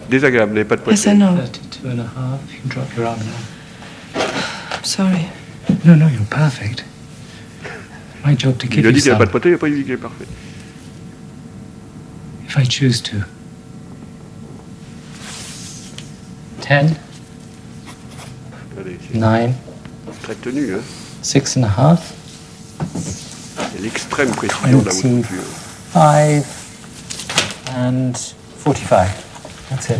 Désagréable, 0.09 0.53
n'avez 0.53 0.65
pas 0.65 0.75
de 0.75 0.81
poitrine. 0.81 1.11
Yes, 1.11 1.15
I 1.15 1.17
know. 1.17 1.35
32 1.81 1.89
and 1.89 1.99
a 1.99 2.03
half. 2.03 2.39
You 2.51 2.59
can 2.61 2.69
drop 2.69 2.95
your 2.95 3.07
arm 3.07 3.19
now. 3.19 4.21
I'm 4.77 4.83
sorry. 4.83 5.27
No, 5.85 5.95
no, 5.95 6.07
you're 6.07 6.25
perfect. 6.29 6.83
My 8.23 8.35
job 8.35 8.57
to 8.59 8.67
Il 8.67 8.85
a 8.85 8.89
you 8.89 8.91
dit 8.91 9.01
qu'il 9.01 9.11
n'a 9.11 9.17
pas 9.17 9.25
de 9.25 9.31
poitrine, 9.31 9.51
il 9.51 9.53
n'a 9.53 9.59
pas 9.59 9.69
dit 9.69 9.83
qu'il 9.83 9.91
est 9.93 9.97
parfait. 9.97 10.25
If 12.47 12.57
I 12.57 12.65
choose 12.69 13.01
to. 13.03 13.17
10, 16.71 16.93
Allez, 18.79 18.97
c'est 19.11 19.17
9, 19.17 19.51
très 20.23 20.35
tenu, 20.35 20.75
hein 20.75 20.79
6 21.21 21.57
and 21.57 21.63
a 21.63 21.67
half, 21.91 22.13
C'est 23.73 23.81
l'extrême 23.81 24.31
précision 24.31 24.79
de 24.79 24.85
la 24.85 24.93
haute 24.93 25.01
Twenty. 25.01 25.21
couture. 25.21 25.43
5, 25.91 26.43
and 27.77 28.13
45. 28.63 29.09
That's 29.69 29.89
it. 29.89 29.99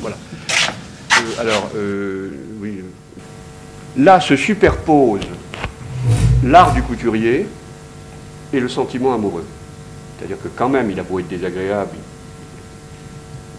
Voilà. 0.00 0.16
Euh, 1.12 1.40
alors, 1.40 1.70
euh, 1.76 2.30
oui. 2.60 2.80
euh, 2.82 4.02
Là 4.02 4.20
se 4.20 4.34
superpose 4.34 5.20
l'art 6.44 6.72
du 6.74 6.82
couturier 6.82 7.46
et 8.52 8.58
le 8.60 8.68
sentiment 8.68 9.14
amoureux. 9.14 9.46
C'est-à-dire 10.18 10.38
que 10.42 10.48
quand 10.48 10.68
même, 10.68 10.90
il 10.90 10.98
a 10.98 11.02
beau 11.04 11.20
être 11.20 11.28
désagréable, 11.28 11.90
il, 11.94 12.00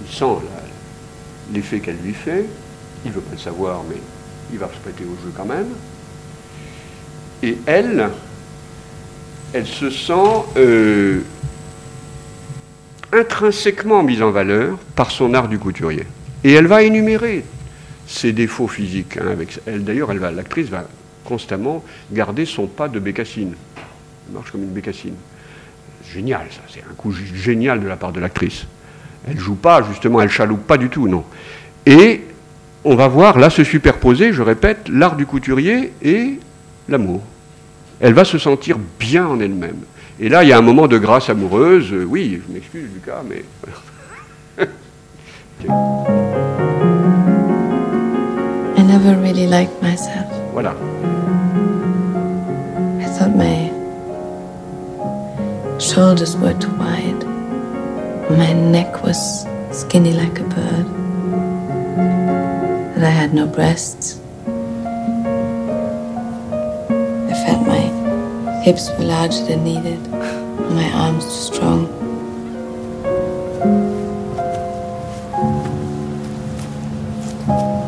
il 0.04 0.14
sent 0.14 0.36
l'effet 1.54 1.80
qu'elle 1.80 1.98
lui 2.04 2.14
fait, 2.14 2.46
il 3.06 3.12
ne 3.12 3.16
veut 3.16 3.22
pas 3.22 3.34
le 3.34 3.38
savoir, 3.38 3.84
mais 3.90 3.98
il 4.52 4.60
va 4.60 4.68
se 4.68 4.80
prêter 4.80 5.04
au 5.04 5.16
jeu 5.24 5.32
quand 5.36 5.46
même. 5.46 5.68
Et 7.44 7.58
elle, 7.66 8.10
elle 9.54 9.66
se 9.66 9.90
sent 9.90 10.14
euh, 10.58 11.22
intrinsèquement 13.12 14.04
mise 14.04 14.22
en 14.22 14.32
valeur 14.32 14.78
par 14.96 15.12
son 15.12 15.34
art 15.34 15.48
du 15.48 15.58
couturier. 15.60 16.06
Et 16.44 16.54
elle 16.54 16.68
va 16.68 16.84
énumérer 16.84 17.44
ses 18.08 18.34
défauts 18.34 18.68
physiques. 18.68 19.18
hein, 19.18 19.36
elle, 19.66 19.84
d'ailleurs, 19.84 20.14
l'actrice 20.14 20.68
va 20.68 20.86
constamment 21.24 21.84
garder 22.12 22.46
son 22.46 22.68
pas 22.68 22.88
de 22.88 23.00
bécassine. 23.00 23.56
Elle 24.28 24.34
marche 24.34 24.52
comme 24.52 24.64
une 24.64 24.72
bécassine. 24.72 25.16
Génial, 26.12 26.48
ça. 26.52 26.62
C'est 26.70 26.82
un 26.82 26.94
coup 26.96 27.12
génial 27.12 27.82
de 27.82 27.88
la 27.88 27.96
part 27.96 28.12
de 28.12 28.20
l'actrice. 28.20 28.66
Elle 29.28 29.40
joue 29.40 29.56
pas, 29.56 29.82
justement, 29.84 30.22
elle 30.22 30.30
chaloupe 30.30 30.66
pas 30.66 30.78
du 30.78 30.90
tout, 30.90 31.08
non. 31.08 31.24
Et 31.86 32.22
on 32.84 32.96
va 32.96 33.08
voir 33.08 33.38
là 33.38 33.50
se 33.50 33.64
superposer, 33.64 34.34
je 34.34 34.42
répète, 34.42 34.90
l'art 34.90 35.16
du 35.16 35.26
couturier 35.26 35.94
et 36.02 36.40
l'amour. 36.90 37.22
Elle 38.00 38.14
va 38.14 38.24
se 38.26 38.38
sentir 38.40 38.78
bien 39.00 39.28
en 39.28 39.40
elle-même. 39.40 39.78
Et 40.20 40.28
là, 40.30 40.44
il 40.44 40.50
y 40.50 40.54
a 40.54 40.58
un 40.58 40.62
moment 40.62 40.88
de 40.88 40.98
grâce 40.98 41.30
amoureuse. 41.30 41.92
Euh, 41.94 42.04
Oui, 42.04 42.42
je 42.48 42.54
m'excuse, 42.54 42.90
Lucas, 42.94 43.22
mais 43.28 43.44
I 48.78 48.84
never 48.84 49.16
really 49.22 49.48
liked 49.48 49.82
myself. 49.82 50.26
voilà. 50.54 50.74
I 53.00 53.06
thought 53.18 53.36
my 53.36 53.70
shoulders 55.80 56.36
were 56.38 56.54
too 56.54 56.72
wide. 56.78 57.26
My 58.30 58.54
neck 58.54 59.04
was 59.04 59.46
skinny 59.72 60.14
like 60.14 60.40
a 60.40 60.44
bird. 60.44 60.86
That 62.96 63.04
I 63.04 63.10
had 63.10 63.34
no 63.34 63.48
breasts. 63.48 64.20
I 67.30 67.34
felt 67.46 67.68
my 67.68 68.62
hips 68.64 68.90
were 68.92 69.06
larger 69.06 69.44
than 69.46 69.64
needed. 69.64 70.00
My 70.10 70.90
arms 70.94 71.26
too 71.26 71.54
strong. 71.54 71.88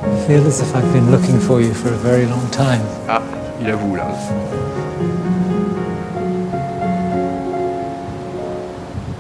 I 0.04 0.28
feel 0.28 0.46
as 0.48 0.62
if 0.62 0.76
I've 0.76 0.92
been 0.94 1.12
looking 1.12 1.40
for 1.40 1.62
you 1.62 1.74
for 1.74 1.90
a 1.90 1.98
very 1.98 2.26
long 2.26 2.50
time. 2.52 2.82
Ah, 3.08 3.22
il 3.60 3.70
avoue 3.70 3.96
là. 3.96 4.12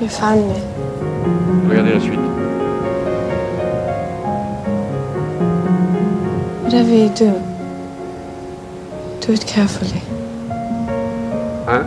You 0.02 0.10
found 0.10 0.50
me. 0.50 0.73
Regardez 1.74 1.94
la 1.94 2.00
suite. 2.00 2.20
Whatever 6.64 6.96
you 6.96 7.10
do, 7.10 7.32
do 9.26 9.34
it 9.34 9.44
carefully. 9.46 10.00
Hein? 11.68 11.82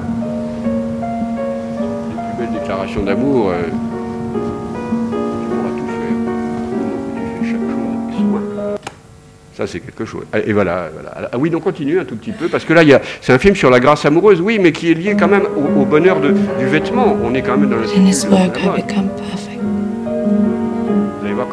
Les 2.10 2.16
plus 2.16 2.36
belles 2.50 2.60
déclarations 2.60 3.04
d'amour, 3.04 3.50
euh, 3.50 3.62
tu 3.62 5.46
pourras 5.46 5.70
tout 5.70 5.86
faire. 5.86 6.16
Tu 7.14 7.20
fais 7.44 7.52
chaque 7.52 7.60
chose 7.60 7.86
avec 8.08 8.16
soin. 8.18 8.42
Ça, 9.56 9.66
c'est 9.68 9.78
quelque 9.78 10.04
chose. 10.04 10.24
Et 10.44 10.52
voilà, 10.52 10.88
voilà. 10.92 11.28
Ah 11.32 11.38
oui, 11.38 11.48
donc 11.50 11.62
continue 11.62 12.00
un 12.00 12.04
tout 12.04 12.16
petit 12.16 12.32
peu, 12.32 12.48
parce 12.48 12.64
que 12.64 12.72
là, 12.72 12.82
il 12.82 12.88
y 12.88 12.94
a, 12.94 13.00
c'est 13.20 13.32
un 13.32 13.38
film 13.38 13.54
sur 13.54 13.70
la 13.70 13.78
grâce 13.78 14.04
amoureuse, 14.04 14.40
oui, 14.40 14.58
mais 14.60 14.72
qui 14.72 14.90
est 14.90 14.94
lié 14.94 15.14
quand 15.16 15.28
même 15.28 15.44
au, 15.56 15.82
au 15.82 15.84
bonheur 15.84 16.18
de- 16.20 16.32
du 16.58 16.66
vêtement. 16.66 17.16
On 17.24 17.32
est 17.34 17.42
quand 17.42 17.56
même 17.56 17.70
dans 17.70 17.76
le 17.76 17.86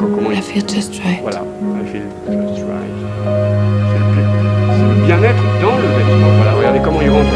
comment 0.06 0.30
I 0.30 0.40
feel 0.40 0.62
just 0.66 1.02
right. 1.02 1.20
Voilà, 1.22 1.42
I 1.42 1.84
feel 1.86 2.02
just 2.26 2.64
right. 2.64 2.94
C'est 3.90 3.98
le, 3.98 5.06
bien-être 5.06 5.42
dans 5.62 5.76
le 5.76 5.88
vêtement. 5.96 6.30
Voilà, 6.36 6.52
regardez 6.52 6.80
comment 6.80 7.00
il 7.02 7.10
rentre. 7.10 7.30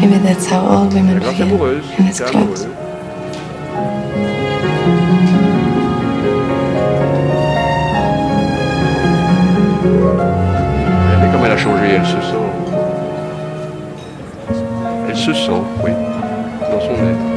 Maybe 0.00 0.18
that's 0.22 0.46
how 0.46 0.60
all 0.60 0.88
women 0.88 1.18
feel 1.20 1.42
amoureuse, 1.42 1.84
clothes. 1.96 2.20
amoureux. 2.20 2.84
Regardez 11.06 11.32
comme 11.32 11.44
elle 11.46 11.52
a 11.52 11.56
changé, 11.56 11.86
elle 11.96 12.06
se 12.06 12.20
sent. 12.20 12.44
Elle 15.08 15.16
se 15.16 15.32
sent, 15.32 15.62
oui, 15.82 15.90
dans 16.70 16.80
son 16.80 16.92
être. 16.92 17.33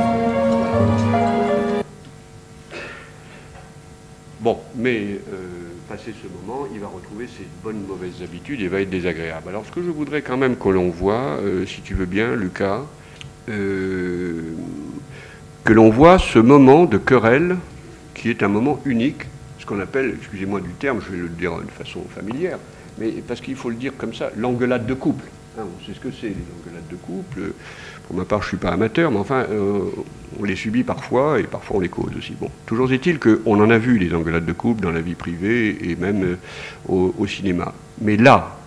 Mais 4.78 5.20
euh, 5.34 5.48
passé 5.90 6.14
ce 6.22 6.28
moment, 6.28 6.68
il 6.72 6.80
va 6.80 6.88
retrouver 6.88 7.26
ses 7.28 7.46
bonnes 7.64 7.84
mauvaises 7.88 8.22
habitudes 8.24 8.62
et 8.62 8.68
va 8.68 8.82
être 8.82 8.90
désagréable. 8.90 9.50
Alors, 9.50 9.66
ce 9.66 9.72
que 9.72 9.82
je 9.82 9.90
voudrais 9.90 10.22
quand 10.22 10.38
même 10.38 10.56
que 10.56 10.70
l'on 10.70 10.90
voit, 10.90 11.40
euh, 11.42 11.66
si 11.66 11.82
tu 11.82 11.96
veux 11.96 12.06
bien, 12.06 12.36
Lucas, 12.36 12.82
euh, 13.50 14.54
que 15.64 15.74
l'on 15.74 15.90
voit 15.90 16.20
ce 16.20 16.40
moment 16.40 16.86
de 16.86 16.98
querelle 16.98 17.58
qui 18.14 18.30
est 18.30 18.44
un 18.44 18.48
moment 18.48 18.80
unique, 18.86 19.24
ce 19.60 19.66
qu'on 19.66 19.80
appelle, 19.80 20.16
excusez-moi 20.18 20.62
du 20.62 20.72
terme, 20.72 21.02
je 21.06 21.12
vais 21.12 21.18
le 21.18 21.30
dire 21.30 21.58
de 21.58 21.72
façon 21.72 22.04
familière, 22.14 22.60
mais 23.00 23.10
parce 23.28 23.42
qu'il 23.42 23.56
faut 23.56 23.70
le 23.70 23.76
dire 23.76 23.94
comme 23.98 24.14
ça, 24.14 24.32
l'engueulade 24.38 24.86
de 24.86 24.94
couple. 24.94 25.26
Hein, 25.58 25.64
on 25.66 25.86
sait 25.86 25.94
ce 25.94 26.00
que 26.00 26.12
c'est, 26.12 26.28
les 26.28 26.36
engueulades 26.62 26.88
de 26.90 26.96
couple. 26.96 27.54
Pour 28.08 28.16
ma 28.16 28.26
part, 28.26 28.42
je 28.42 28.46
ne 28.46 28.50
suis 28.50 28.58
pas 28.58 28.70
amateur, 28.70 29.12
mais 29.12 29.18
enfin, 29.18 29.46
euh, 29.50 29.82
on 30.40 30.44
les 30.44 30.56
subit 30.56 30.84
parfois 30.84 31.40
et 31.40 31.44
parfois 31.44 31.78
on 31.78 31.80
les 31.82 31.90
cause 31.90 32.12
aussi. 32.18 32.34
Bon, 32.40 32.50
toujours 32.66 32.92
est-il 32.94 33.20
qu'on 33.20 33.62
en 33.62 33.70
a 33.70 33.78
vu 33.78 34.00
des 34.00 34.14
engueulades 34.14 34.46
de 34.46 34.54
couple 34.54 34.82
dans 34.82 34.92
la 34.92 35.02
vie 35.02 35.16
privée 35.16 35.78
et 35.90 35.96
même 35.96 36.24
euh, 36.24 36.38
au, 36.88 37.28
cinéma. 37.28 37.74
Mais 38.02 38.16
là, 38.16 38.58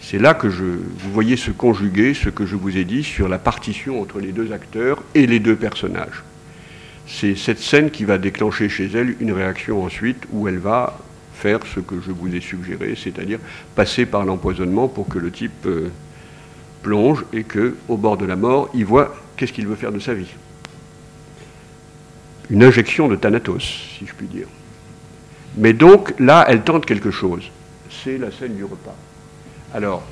c'est 0.00 0.18
là 0.18 0.34
que 0.34 0.46
vous 0.46 1.12
voyez 1.12 1.36
se 1.36 1.50
conjuguer 1.50 2.14
ce 2.14 2.28
que 2.28 2.46
je 2.46 2.54
vous 2.54 2.76
ai 2.76 2.84
dit 2.84 3.02
sur 3.02 3.28
la 3.28 3.38
partition 3.38 4.00
entre 4.00 4.20
les 4.20 4.30
deux 4.30 4.52
acteurs 4.52 5.02
et 5.14 5.26
les 5.26 5.40
deux 5.40 5.56
personnages. 5.56 6.22
C'est 7.06 7.34
cette 7.34 7.58
scène 7.58 7.90
qui 7.90 8.04
va 8.04 8.18
déclencher 8.18 8.68
chez 8.68 8.88
elle 8.94 9.16
une 9.18 9.32
réaction 9.32 9.82
ensuite 9.82 10.24
où 10.30 10.46
elle 10.46 10.58
va 10.58 10.98
faire 11.34 11.60
ce 11.74 11.80
que 11.80 11.96
je 12.00 12.12
vous 12.12 12.34
ai 12.34 12.40
suggéré, 12.40 12.94
c'est-à-dire 12.96 13.38
passer 13.74 14.06
par 14.06 14.24
l'empoisonnement 14.24 14.88
pour 14.88 15.08
que 15.08 15.18
le 15.18 15.30
type 15.30 15.66
euh, 15.66 15.88
plonge 16.82 17.24
et 17.32 17.44
que, 17.44 17.76
au 17.88 17.96
bord 17.96 18.16
de 18.16 18.26
la 18.26 18.36
mort, 18.36 18.70
il 18.74 18.84
voit 18.84 19.14
qu'est-ce 19.36 19.52
qu'il 19.52 19.66
veut 19.66 19.76
faire 19.76 19.92
de 19.92 19.98
sa 19.98 20.14
vie. 20.14 20.30
Une 22.50 22.64
injection 22.64 23.08
de 23.08 23.16
Thanatos, 23.16 23.62
si 23.98 24.06
je 24.06 24.14
puis 24.14 24.26
dire. 24.26 24.46
Mais 25.56 25.72
donc 25.72 26.14
là, 26.18 26.44
elle 26.48 26.62
tente 26.62 26.86
quelque 26.86 27.10
chose. 27.10 27.50
C'est 27.90 28.18
la 28.18 28.30
scène 28.30 28.54
du 28.54 28.64
repas. 28.64 28.96
Alors, 29.74 30.02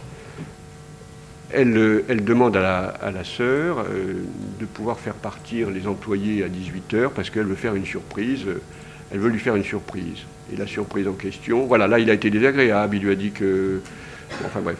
elle, 1.52 1.76
euh, 1.76 2.02
demande 2.20 2.56
à 2.56 3.10
la, 3.10 3.24
sœur 3.24 3.78
euh, 3.80 4.14
de 4.60 4.66
pouvoir 4.66 4.98
faire 4.98 5.14
partir 5.14 5.70
les 5.70 5.86
employés 5.86 6.42
à 6.42 6.48
18h 6.48 7.10
parce 7.14 7.30
qu'elle 7.30 7.44
veut 7.46 7.54
faire 7.54 7.74
une 7.74 7.86
surprise. 7.86 8.44
euh, 8.46 8.60
Elle 9.12 9.20
veut 9.20 9.30
lui 9.30 9.38
faire 9.38 9.56
une 9.56 9.64
surprise. 9.64 10.24
Et 10.52 10.56
la 10.56 10.66
surprise 10.66 11.08
en 11.08 11.12
question, 11.12 11.66
voilà, 11.66 11.86
là 11.86 11.98
il 11.98 12.10
a 12.10 12.14
été 12.14 12.30
désagréable, 12.30 12.96
il 12.96 13.02
lui 13.02 13.12
a 13.12 13.14
dit 13.14 13.30
que. 13.30 13.80
enfin 14.44 14.60
bref. 14.60 14.76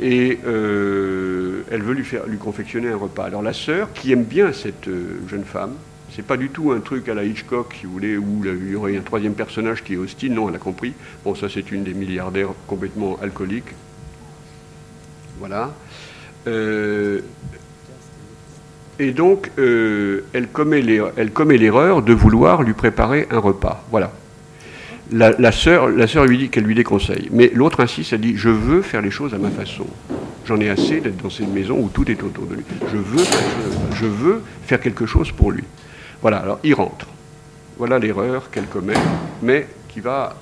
Et 0.00 0.38
euh, 0.46 1.62
elle 1.70 1.82
veut 1.82 1.94
lui, 1.94 2.04
faire, 2.04 2.26
lui 2.26 2.38
confectionner 2.38 2.88
un 2.88 2.96
repas. 2.96 3.24
Alors 3.24 3.42
la 3.42 3.52
sœur, 3.52 3.92
qui 3.92 4.12
aime 4.12 4.24
bien 4.24 4.52
cette 4.52 4.88
euh, 4.88 5.20
jeune 5.28 5.44
femme, 5.44 5.72
c'est 6.14 6.24
pas 6.24 6.36
du 6.36 6.50
tout 6.50 6.72
un 6.72 6.80
truc 6.80 7.08
à 7.08 7.14
la 7.14 7.24
Hitchcock, 7.24 7.74
si 7.78 7.86
vous 7.86 7.92
voulez, 7.92 8.16
où 8.16 8.44
il 8.44 8.70
y 8.70 8.74
aurait 8.74 8.96
un 8.96 9.02
troisième 9.02 9.34
personnage 9.34 9.82
qui 9.82 9.94
est 9.94 9.96
hostile. 9.96 10.32
Non, 10.34 10.48
elle 10.48 10.54
a 10.54 10.58
compris. 10.58 10.94
Bon, 11.24 11.34
ça, 11.34 11.48
c'est 11.48 11.70
une 11.70 11.84
des 11.84 11.94
milliardaires 11.94 12.50
complètement 12.66 13.18
alcooliques. 13.20 13.74
Voilà. 15.38 15.72
Euh, 16.46 17.20
et 18.98 19.12
donc, 19.12 19.50
elle 19.56 20.48
commet 20.52 20.80
l'erreur 20.80 22.02
de 22.02 22.12
vouloir 22.12 22.62
lui 22.62 22.72
préparer 22.72 23.28
un 23.30 23.38
repas. 23.38 23.84
Voilà. 23.90 24.12
La, 25.10 25.30
la 25.38 25.52
sœur, 25.52 25.88
la 25.88 26.06
sœur 26.06 26.26
lui 26.26 26.36
dit 26.36 26.48
qu'elle 26.50 26.64
lui 26.64 26.74
déconseille. 26.74 27.28
Mais 27.32 27.50
l'autre 27.54 27.80
insiste, 27.80 28.12
elle 28.12 28.20
dit 28.20 28.36
Je 28.36 28.50
veux 28.50 28.82
faire 28.82 29.00
les 29.00 29.10
choses 29.10 29.34
à 29.34 29.38
ma 29.38 29.50
façon. 29.50 29.86
J'en 30.46 30.60
ai 30.60 30.68
assez 30.68 31.00
d'être 31.00 31.22
dans 31.22 31.30
cette 31.30 31.48
maison 31.48 31.78
où 31.78 31.88
tout 31.88 32.10
est 32.10 32.22
autour 32.22 32.46
de 32.46 32.56
lui. 32.56 32.64
Je 32.90 32.96
veux 32.96 33.18
faire, 33.18 33.40
les 33.40 33.64
choses 33.64 33.76
à 33.76 33.78
ma 33.78 33.86
façon. 33.86 33.96
je 33.96 34.06
veux 34.06 34.42
faire 34.66 34.80
quelque 34.80 35.06
chose 35.06 35.32
pour 35.32 35.50
lui. 35.52 35.64
Voilà, 36.20 36.38
alors 36.38 36.58
il 36.62 36.74
rentre. 36.74 37.06
Voilà 37.78 37.98
l'erreur 37.98 38.50
qu'elle 38.50 38.66
commet, 38.66 38.94
mais 39.40 39.66
qui 39.88 40.00
va 40.00 40.36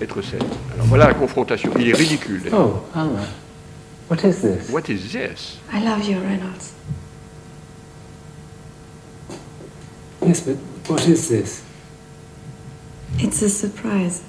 être 0.00 0.22
saine. 0.22 0.40
Alors 0.74 0.86
voilà 0.86 1.08
la 1.08 1.14
confrontation. 1.14 1.70
Il 1.78 1.88
est 1.88 1.94
ridicule. 1.96 2.42
Oh, 2.52 2.82
Alma. 2.94 3.20
What 4.10 4.16
is 4.24 4.40
this? 4.40 4.70
What 4.70 4.88
is 4.88 5.12
this? 5.12 5.58
I 5.72 5.84
love 5.84 6.04
you, 6.04 6.18
Reynolds. 6.18 6.72
Yes, 10.26 10.40
but 10.40 10.56
what 10.88 11.06
is 11.06 11.28
this? 11.28 11.62
It's 13.18 13.42
a 13.42 13.48
surprise. 13.48 14.22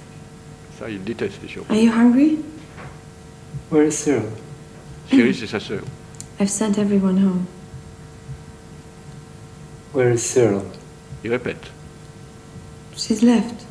Ça, 0.79 0.89
il 0.89 1.03
déteste 1.03 1.41
les 1.41 1.47
surprises. 1.49 1.69
Are 1.77 1.81
you 1.83 1.91
hungry? 1.91 2.39
Where 3.69 3.83
is 3.85 3.91
Cyril? 3.97 4.29
Chérie, 5.09 5.33
c'est 5.35 5.47
sa 5.47 5.59
sœur. 5.59 5.83
I've 6.39 6.49
sent 6.49 6.77
everyone 6.77 7.17
home. 7.17 7.45
Where 9.93 10.11
is 10.11 10.19
Cyril? 10.23 10.63
Il 11.23 11.31
répète. 11.31 11.69
She's 12.95 13.21
left 13.21 13.65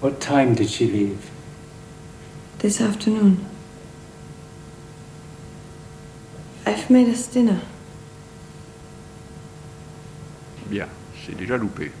What 0.00 0.20
time 0.20 0.54
did 0.54 0.68
she 0.68 0.86
leave? 0.86 1.30
this 2.58 2.80
afternoon. 2.80 3.38
I've 6.66 6.90
made 6.90 7.08
us 7.08 7.26
dinner. 7.28 7.60
Bien, 10.68 10.88
c'est 11.24 11.36
déjà 11.36 11.56
loupé. 11.56 11.92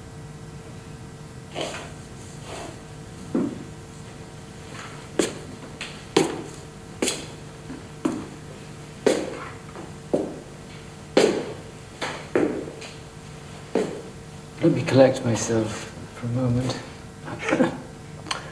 Let 14.66 14.74
me 14.74 14.82
collect 14.82 15.24
myself 15.24 15.94
for 16.16 16.26
a 16.26 16.30
moment. 16.30 16.76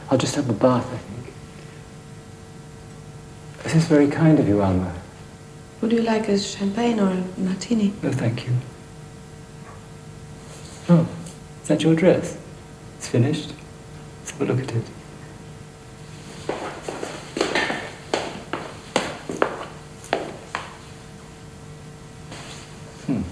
I'll 0.09 0.17
just 0.17 0.33
have 0.35 0.49
a 0.49 0.53
bath, 0.53 0.87
I 0.93 0.95
think. 0.95 1.33
This 3.63 3.75
is 3.75 3.83
very 3.83 4.07
kind 4.07 4.39
of 4.39 4.47
you, 4.47 4.61
Alma. 4.61 4.95
Would 5.81 5.91
you 5.91 6.03
like 6.03 6.29
a 6.29 6.39
champagne 6.39 7.01
or 7.01 7.11
a 7.11 7.21
martini? 7.37 7.91
No, 8.01 8.13
thank 8.13 8.47
you. 8.47 8.53
Oh, 10.87 11.05
is 11.61 11.67
that 11.67 11.83
your 11.83 11.95
dress? 11.95 12.37
It's 12.95 13.09
finished. 13.09 13.51
Let's 14.21 14.31
have 14.31 14.41
a 14.41 14.45
look 14.45 14.61
at 14.61 14.73
it. 14.73 14.85
Hmm. 23.05 23.23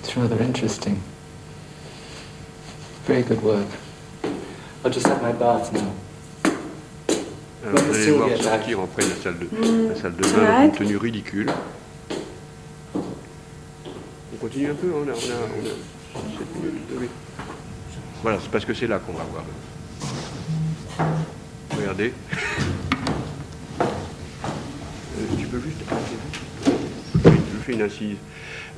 It's 0.00 0.14
rather 0.14 0.38
interesting. 0.42 1.02
Very 3.06 3.22
good 3.22 3.42
work. 3.42 3.66
I'll 4.84 4.90
just 4.90 5.06
have 5.06 5.20
my 5.22 5.32
bath 5.32 5.72
now. 5.72 5.92
Alors, 7.66 7.82
vous 7.82 7.94
allez 7.94 8.06
le 8.06 8.12
voir 8.12 8.36
sortir 8.42 8.80
après 8.80 9.02
la 9.02 9.14
salle 9.16 9.38
de, 9.38 9.48
la 9.88 9.94
salle 9.96 10.16
de 10.16 10.22
bain 10.22 10.46
right. 10.46 10.72
une 10.72 10.78
tenue 10.78 10.96
ridicule. 10.96 11.50
On 12.94 14.36
continue 14.40 14.70
un 14.70 14.74
peu, 14.74 14.92
on 14.94 15.02
a, 15.02 15.02
on 15.02 15.08
a, 15.08 15.12
on 15.12 15.64
a 15.66 16.38
7 16.38 16.56
minutes. 16.56 16.82
oui. 16.98 17.08
Voilà, 18.22 18.38
c'est 18.40 18.50
parce 18.50 18.64
que 18.64 18.74
c'est 18.74 18.86
là 18.86 18.98
qu'on 18.98 19.12
va 19.12 19.24
voir. 19.24 19.44
Regardez. 21.76 22.12
Euh, 23.80 23.84
tu 25.38 25.46
peux 25.46 25.60
juste 25.60 25.82
je 27.26 27.58
fais 27.64 27.72
une 27.72 27.82
incise. 27.82 28.16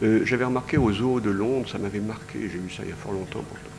Euh, 0.02 0.20
J'avais 0.24 0.44
remarqué 0.44 0.76
aux 0.78 0.92
eaux 1.00 1.20
de 1.20 1.30
Londres, 1.30 1.68
ça 1.68 1.78
m'avait 1.78 2.00
marqué, 2.00 2.40
j'ai 2.42 2.58
vu 2.58 2.70
ça 2.70 2.82
il 2.84 2.90
y 2.90 2.92
a 2.92 2.96
fort 2.96 3.12
longtemps 3.12 3.42
pourtant. 3.48 3.75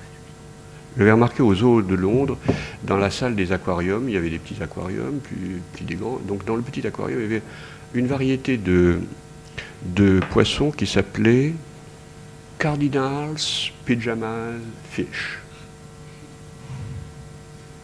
J'avais 0.98 1.12
remarqué 1.12 1.44
aux 1.44 1.64
eaux 1.64 1.82
de 1.82 1.94
Londres, 1.94 2.38
dans 2.84 2.98
la 2.98 3.12
salle 3.12 3.36
des 3.36 3.52
aquariums, 3.52 4.10
il 4.10 4.16
y 4.16 4.18
avait 4.18 4.32
des 4.32 4.40
petits 4.40 4.62
aquariums, 4.62 5.20
puis, 5.24 5.86
des 5.86 5.96
grands. 5.96 6.20
Donc 6.28 6.44
dans 6.46 6.56
le 6.56 6.64
petit 6.64 6.86
aquarium, 6.88 7.20
il 7.20 7.24
y 7.24 7.26
avait 7.26 7.44
une 7.94 8.08
variété 8.08 8.58
de, 8.58 9.00
de 9.86 10.20
poissons 10.32 10.72
qui 10.72 10.88
s'appelait 10.88 11.54
Cardinals 12.58 13.36
Pyjamas 13.86 14.54
Fish. 14.90 15.40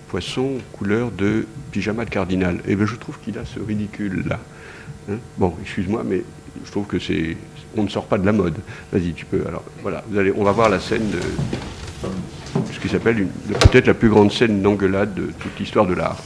Poisson 0.07 0.57
couleur 0.74 1.11
de 1.11 1.47
pyjama 1.72 2.05
de 2.05 2.09
cardinal. 2.09 2.59
Et 2.68 2.76
bien 2.76 2.86
je 2.86 2.95
trouve 2.95 3.20
qu'il 3.20 3.38
a 3.38 3.45
ce 3.45 3.59
ridicule 3.59 4.24
là. 4.28 4.39
Hein? 5.09 5.18
Bon, 5.38 5.55
excuse-moi, 5.61 6.03
mais 6.05 6.24
je 6.66 6.72
trouve 6.72 6.86
que 6.86 6.99
c'est. 6.99 7.36
On 7.76 7.84
ne 7.84 7.89
sort 7.89 8.05
pas 8.05 8.18
de 8.20 8.26
la 8.26 8.32
mode. 8.32 8.55
Vas-y, 8.91 9.14
tu 9.14 9.26
peux. 9.26 9.43
Alors 9.47 9.64
voilà, 9.82 10.03
vous 10.07 10.18
allez, 10.20 10.32
on 10.36 10.43
va 10.43 10.51
voir 10.51 10.70
la 10.70 10.80
scène 10.80 11.09
de 11.09 11.20
qui 12.84 12.89
s'appelle 12.89 13.27
peut-être 13.71 13.88
la 13.88 13.93
plus 13.93 14.09
grande 14.09 14.29
scène 14.29 14.61
d'engueulade 14.61 15.13
de 15.13 15.27
toute 15.39 15.57
l'histoire 15.57 15.86
de 15.86 15.93
l'art. 15.93 16.17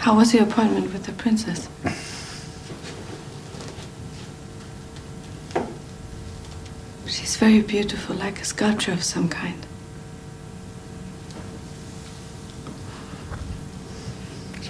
How 0.00 0.16
was 0.16 0.34
your 0.34 0.42
appointment 0.42 0.92
with 0.92 1.04
the 1.04 1.12
princess? 1.12 1.68
She's 7.06 7.36
very 7.36 7.60
beautiful, 7.60 8.16
like 8.16 8.40
a 8.40 8.44
sculpture 8.44 8.92
of 8.92 9.04
some 9.04 9.28
kind. 9.28 9.64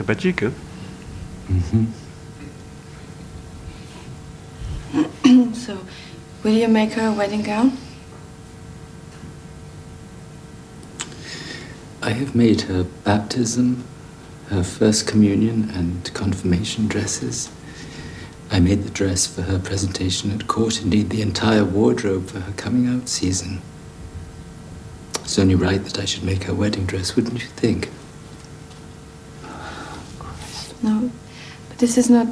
Sympathique, 0.04 0.52
mm-hmm. 1.48 1.84
hein 5.24 5.54
so, 5.54 5.78
will 6.42 6.52
you 6.52 6.68
make 6.68 6.92
her 6.92 7.08
a 7.08 7.12
wedding 7.12 7.40
gown? 7.40 7.78
I 12.02 12.10
have 12.10 12.34
made 12.34 12.60
her 12.62 12.84
baptism, 12.84 13.82
her 14.48 14.62
first 14.62 15.06
communion, 15.06 15.70
and 15.70 16.12
confirmation 16.12 16.86
dresses. 16.86 17.50
I 18.50 18.60
made 18.60 18.82
the 18.82 18.90
dress 18.90 19.26
for 19.26 19.40
her 19.40 19.58
presentation 19.58 20.30
at 20.32 20.46
court, 20.46 20.82
indeed, 20.82 21.08
the 21.08 21.22
entire 21.22 21.64
wardrobe 21.64 22.26
for 22.26 22.40
her 22.40 22.52
coming 22.58 22.86
out 22.86 23.08
season. 23.08 23.62
It's 25.20 25.38
only 25.38 25.54
right 25.54 25.82
that 25.82 25.98
I 25.98 26.04
should 26.04 26.24
make 26.24 26.42
her 26.42 26.52
wedding 26.54 26.84
dress, 26.84 27.16
wouldn't 27.16 27.40
you 27.40 27.48
think? 27.48 27.88
This 31.78 31.96
is 31.96 32.10
not 32.10 32.26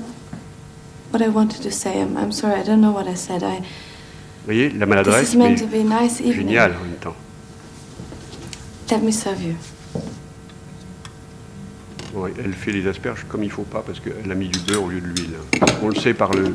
what 1.11 1.23
I 1.23 1.29
wanted 1.29 1.63
to 1.63 1.71
say. 1.71 2.01
I'm, 2.01 2.17
I'm 2.17 2.33
sorry, 2.33 2.55
I 2.55 2.63
don't 2.63 2.81
know 2.81 2.93
what 2.93 3.07
I 3.07 3.15
said. 3.15 3.43
I 3.43 3.59
Vous 3.59 4.47
voyez, 4.47 4.71
la 4.71 4.87
maladresse, 4.87 5.35
is 5.35 5.37
meant 5.37 5.51
mais 5.51 5.61
to 5.61 5.67
be 5.67 5.81
a 5.81 5.85
nice 5.85 6.21
géniale 6.21 6.75
en 6.77 6.85
même 6.85 6.99
temps. 7.01 7.15
Let 8.91 9.03
me 9.03 9.13
serve 9.13 9.43
you. 9.43 9.55
Bon, 12.13 12.27
elle 12.27 12.53
fait 12.53 12.73
les 12.73 12.87
asperges 12.87 13.25
comme 13.29 13.43
il 13.43 13.51
faut 13.51 13.63
pas 13.63 13.83
parce 13.87 14.01
qu'elle 14.01 14.31
a 14.31 14.35
mis 14.35 14.49
du 14.49 14.59
beurre 14.61 14.85
au 14.85 14.89
lieu 14.89 15.01
de 15.01 15.07
l'huile. 15.07 15.37
On 15.83 15.89
le 15.89 15.95
sait 15.95 16.13
par 16.13 16.33
le. 16.33 16.55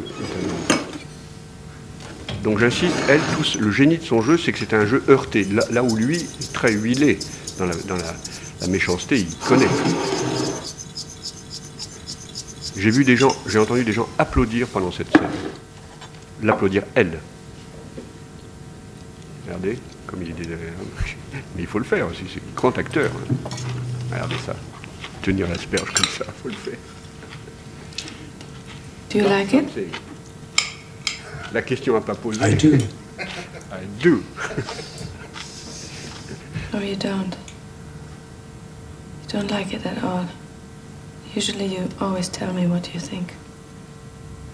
Donc 2.44 2.60
j'insiste, 2.60 2.94
elle, 3.10 3.22
tout 3.36 3.60
le 3.60 3.72
génie 3.72 3.98
de 3.98 4.04
son 4.04 4.22
jeu, 4.22 4.38
c'est 4.38 4.52
que 4.52 4.60
c'est 4.60 4.74
un 4.74 4.86
jeu 4.86 5.04
heurté. 5.10 5.46
Là, 5.46 5.64
là 5.72 5.84
où 5.84 5.96
lui 5.96 6.18
est 6.18 6.54
très 6.54 6.72
huilé 6.74 7.18
dans 7.58 7.66
la, 7.66 7.76
dans 7.88 7.96
la, 7.96 8.14
la 8.62 8.68
méchanceté, 8.68 9.20
il 9.20 9.36
connaît. 9.48 9.66
J'ai 12.78 12.92
vu 12.92 13.04
des 13.04 13.18
gens, 13.18 13.36
j'ai 13.48 13.58
entendu 13.58 13.84
des 13.84 13.92
gens 13.92 14.08
applaudir 14.20 14.68
pendant 14.68 14.92
cette 14.92 15.12
scène. 15.12 15.28
L'applaudir 16.44 16.84
elle. 16.94 17.20
Regardez, 19.46 19.80
comme 20.06 20.22
il 20.22 20.30
est. 20.30 20.36
Mais 21.56 21.64
il 21.64 21.68
faut 21.68 21.80
le 21.80 21.86
faire 21.86 22.08
aussi, 22.08 22.24
c'est 22.32 22.40
un 22.40 22.56
grand 22.56 22.78
acteur. 22.78 23.10
Regardez 24.12 24.36
ça. 24.46 24.56
Tenir 25.24 25.48
l'asperge 25.48 25.92
comme 25.92 26.06
ça, 26.06 26.26
il 26.28 26.42
faut 26.42 26.50
le 26.50 26.54
faire. 26.54 26.80
Do 29.10 29.20
you 29.20 29.26
like 29.26 29.54
it? 29.54 29.70
La 31.54 31.62
question 31.64 31.94
n'a 31.94 32.02
pas 32.02 32.16
posé. 32.16 32.40
I 32.42 32.56
do. 32.56 32.78
I 33.72 33.86
do. 34.04 34.22
Or 36.74 36.84
you 36.84 36.96
don't? 36.96 37.36
You 39.24 39.40
don't 39.40 39.50
like 39.50 39.74
it 39.74 39.86
at 39.86 40.04
all? 40.04 40.26
Usually 41.38 41.68
you 41.68 41.88
always 42.02 42.30
tell 42.30 42.52
me 42.52 42.66
what 42.66 42.96
you 42.96 43.00
think. 43.00 43.34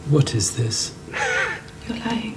What 0.10 0.36
is 0.36 0.58
this? 0.58 0.94
You're 1.88 1.98
lying. 2.00 2.36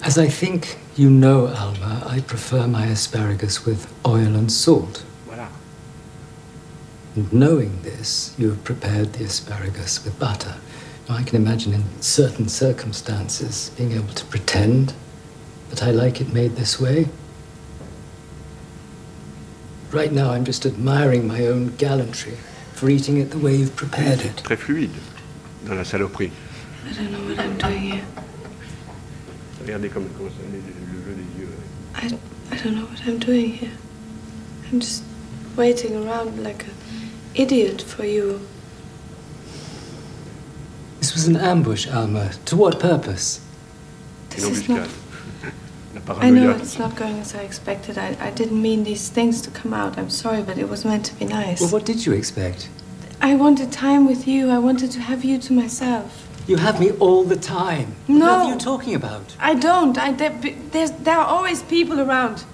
As 0.00 0.16
I 0.16 0.26
think 0.26 0.78
you 0.96 1.10
know, 1.10 1.48
Alma, 1.48 2.02
I 2.06 2.20
prefer 2.20 2.66
my 2.66 2.86
asparagus 2.86 3.66
with 3.66 3.92
oil 4.06 4.36
and 4.36 4.50
salt. 4.50 5.04
Voilà. 5.28 5.48
And 7.14 7.30
knowing 7.30 7.82
this, 7.82 8.34
you 8.38 8.48
have 8.48 8.64
prepared 8.64 9.12
the 9.12 9.24
asparagus 9.24 10.02
with 10.02 10.18
butter. 10.18 10.54
Now, 11.10 11.16
I 11.16 11.24
can 11.24 11.36
imagine 11.36 11.74
in 11.74 11.84
certain 12.00 12.48
circumstances 12.48 13.70
being 13.76 13.92
able 13.92 14.14
to 14.14 14.24
pretend 14.24 14.94
that 15.68 15.82
I 15.82 15.90
like 15.90 16.22
it 16.22 16.32
made 16.32 16.56
this 16.56 16.80
way. 16.80 17.10
Right 19.92 20.10
now, 20.10 20.30
I'm 20.30 20.44
just 20.46 20.64
admiring 20.64 21.28
my 21.28 21.46
own 21.46 21.76
gallantry 21.76 22.38
for 22.72 22.88
eating 22.88 23.18
it 23.18 23.30
the 23.30 23.38
way 23.38 23.54
you've 23.54 23.76
prepared 23.76 24.20
it. 24.20 24.36
Très 24.42 24.56
fluide 24.56 24.90
dans 25.66 25.76
la 25.76 25.84
saloperie. 25.84 26.30
I 26.88 26.92
don't 26.94 27.12
know 27.12 27.28
what 27.28 27.38
I'm 27.38 27.58
doing 27.58 27.78
here. 27.78 28.04
Regardez 29.60 29.90
comme, 29.92 30.08
comment 30.16 30.30
ça, 30.30 30.42
le, 30.50 30.58
le 30.58 31.04
jeu 31.04 31.14
des 31.14 31.40
yeux. 31.40 31.48
I, 31.94 32.18
I 32.50 32.56
don't 32.62 32.74
know 32.74 32.86
what 32.86 33.02
I'm 33.06 33.18
doing 33.18 33.52
here. 33.52 33.70
I'm 34.70 34.80
just 34.80 35.04
waiting 35.56 35.94
around 35.94 36.42
like 36.42 36.64
an 36.64 36.72
idiot 37.34 37.82
for 37.82 38.06
you. 38.06 38.40
This 41.00 41.12
was 41.12 41.28
an 41.28 41.36
ambush, 41.36 41.86
Alma. 41.86 42.30
To 42.46 42.56
what 42.56 42.80
purpose? 42.80 43.40
This 44.30 44.44
is 44.44 44.68
not. 44.70 44.88
La 45.94 46.14
I 46.18 46.30
know 46.30 46.50
it's 46.52 46.78
not 46.78 46.96
going 46.96 47.18
as 47.18 47.34
I 47.34 47.42
expected. 47.42 47.98
I, 47.98 48.16
I 48.20 48.30
didn't 48.30 48.60
mean 48.60 48.84
these 48.84 49.08
things 49.10 49.42
to 49.42 49.50
come 49.50 49.74
out. 49.74 49.98
I'm 49.98 50.10
sorry, 50.10 50.42
but 50.42 50.56
it 50.56 50.68
was 50.68 50.84
meant 50.84 51.04
to 51.06 51.14
be 51.14 51.26
nice. 51.26 51.60
Well, 51.60 51.70
what 51.70 51.84
did 51.84 52.06
you 52.06 52.12
expect? 52.12 52.68
I 53.20 53.34
wanted 53.34 53.70
time 53.70 54.06
with 54.06 54.26
you. 54.26 54.50
I 54.50 54.58
wanted 54.58 54.90
to 54.92 55.00
have 55.00 55.22
you 55.22 55.38
to 55.38 55.52
myself. 55.52 56.26
You 56.46 56.56
have 56.56 56.80
me 56.80 56.90
all 56.92 57.24
the 57.24 57.36
time. 57.36 57.94
No. 58.08 58.26
What 58.26 58.46
are 58.46 58.52
you 58.54 58.58
talking 58.58 58.94
about? 58.94 59.36
I 59.38 59.54
don't. 59.54 59.96
I, 59.98 60.12
there, 60.12 60.30
there's, 60.70 60.90
there 60.92 61.18
are 61.18 61.26
always 61.26 61.62
people 61.62 62.00
around. 62.00 62.44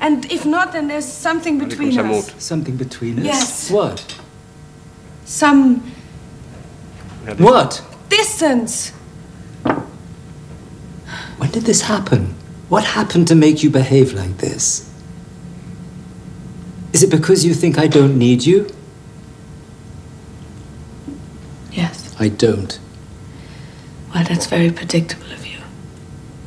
And 0.00 0.30
if 0.30 0.44
not, 0.44 0.72
then 0.72 0.88
there's 0.88 1.06
something 1.06 1.58
between 1.58 1.98
us. 1.98 2.04
monte. 2.04 2.40
Something 2.40 2.76
between 2.76 3.18
us? 3.20 3.24
Yes. 3.24 3.70
What? 3.70 4.20
Some 5.24 5.80
What? 7.38 7.82
distance. 8.08 8.90
When 11.38 11.50
did 11.50 11.64
this 11.64 11.82
happen? 11.82 12.34
What 12.72 12.84
happened 12.84 13.28
to 13.28 13.34
make 13.34 13.62
you 13.62 13.68
behave 13.68 14.14
like 14.14 14.38
this? 14.38 14.90
Is 16.94 17.02
it 17.02 17.10
because 17.10 17.44
you 17.44 17.52
think 17.52 17.78
I 17.78 17.86
don't 17.86 18.16
need 18.16 18.46
you? 18.46 18.66
Yes. 21.70 22.16
I 22.18 22.28
don't. 22.30 22.78
Well, 24.14 24.24
that's 24.24 24.46
very 24.46 24.70
predictable 24.72 25.30
of 25.32 25.46
you. 25.46 25.58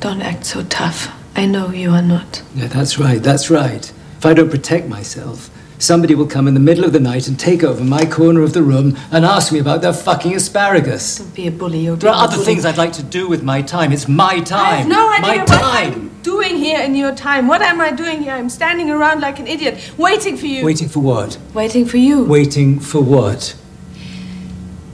Don't 0.00 0.20
act 0.20 0.46
so 0.46 0.64
tough. 0.64 1.14
I 1.36 1.46
know 1.46 1.70
you 1.70 1.90
are 1.90 2.02
not. 2.02 2.42
Yeah, 2.56 2.66
that's 2.66 2.98
right, 2.98 3.22
that's 3.22 3.48
right. 3.48 3.92
If 4.18 4.26
I 4.26 4.34
don't 4.34 4.50
protect 4.50 4.88
myself, 4.88 5.48
somebody 5.78 6.16
will 6.16 6.26
come 6.26 6.48
in 6.48 6.54
the 6.54 6.66
middle 6.68 6.84
of 6.84 6.92
the 6.92 6.98
night 6.98 7.28
and 7.28 7.38
take 7.38 7.62
over 7.62 7.84
my 7.84 8.04
corner 8.04 8.42
of 8.42 8.52
the 8.52 8.64
room 8.64 8.98
and 9.12 9.24
ask 9.24 9.52
me 9.52 9.60
about 9.60 9.80
their 9.80 9.92
fucking 9.92 10.34
asparagus. 10.34 11.18
Don't 11.18 11.34
be 11.36 11.46
a 11.46 11.52
bully. 11.52 11.84
You're 11.84 11.94
There 11.94 12.10
are 12.10 12.24
other 12.24 12.34
bully. 12.34 12.46
things 12.46 12.64
I'd 12.64 12.78
like 12.78 12.94
to 12.94 13.04
do 13.04 13.28
with 13.28 13.44
my 13.44 13.62
time. 13.62 13.92
It's 13.92 14.08
my 14.08 14.40
time. 14.40 14.66
I 14.66 14.76
have 14.78 14.88
no 14.88 15.08
idea 15.12 15.38
My 15.38 15.44
time. 15.44 16.15
Doing 16.26 16.56
here 16.56 16.80
in 16.80 16.96
your 16.96 17.14
time. 17.14 17.46
What 17.46 17.62
am 17.62 17.80
I 17.80 17.92
doing 17.92 18.24
here? 18.24 18.32
I'm 18.32 18.48
standing 18.48 18.90
around 18.90 19.20
like 19.20 19.38
an 19.38 19.46
idiot, 19.46 19.92
waiting 19.96 20.36
for 20.36 20.46
you. 20.46 20.64
Waiting 20.64 20.88
for 20.88 20.98
what? 20.98 21.38
Waiting 21.54 21.86
for 21.86 21.98
you. 21.98 22.24
Waiting 22.24 22.80
for 22.80 23.00
what? 23.00 23.54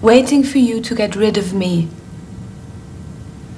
Waiting 0.03 0.45
for 0.45 0.59
you 0.59 0.83
to 0.83 0.95
get 0.95 1.17
rid 1.17 1.39
of 1.39 1.55
me. 1.55 1.89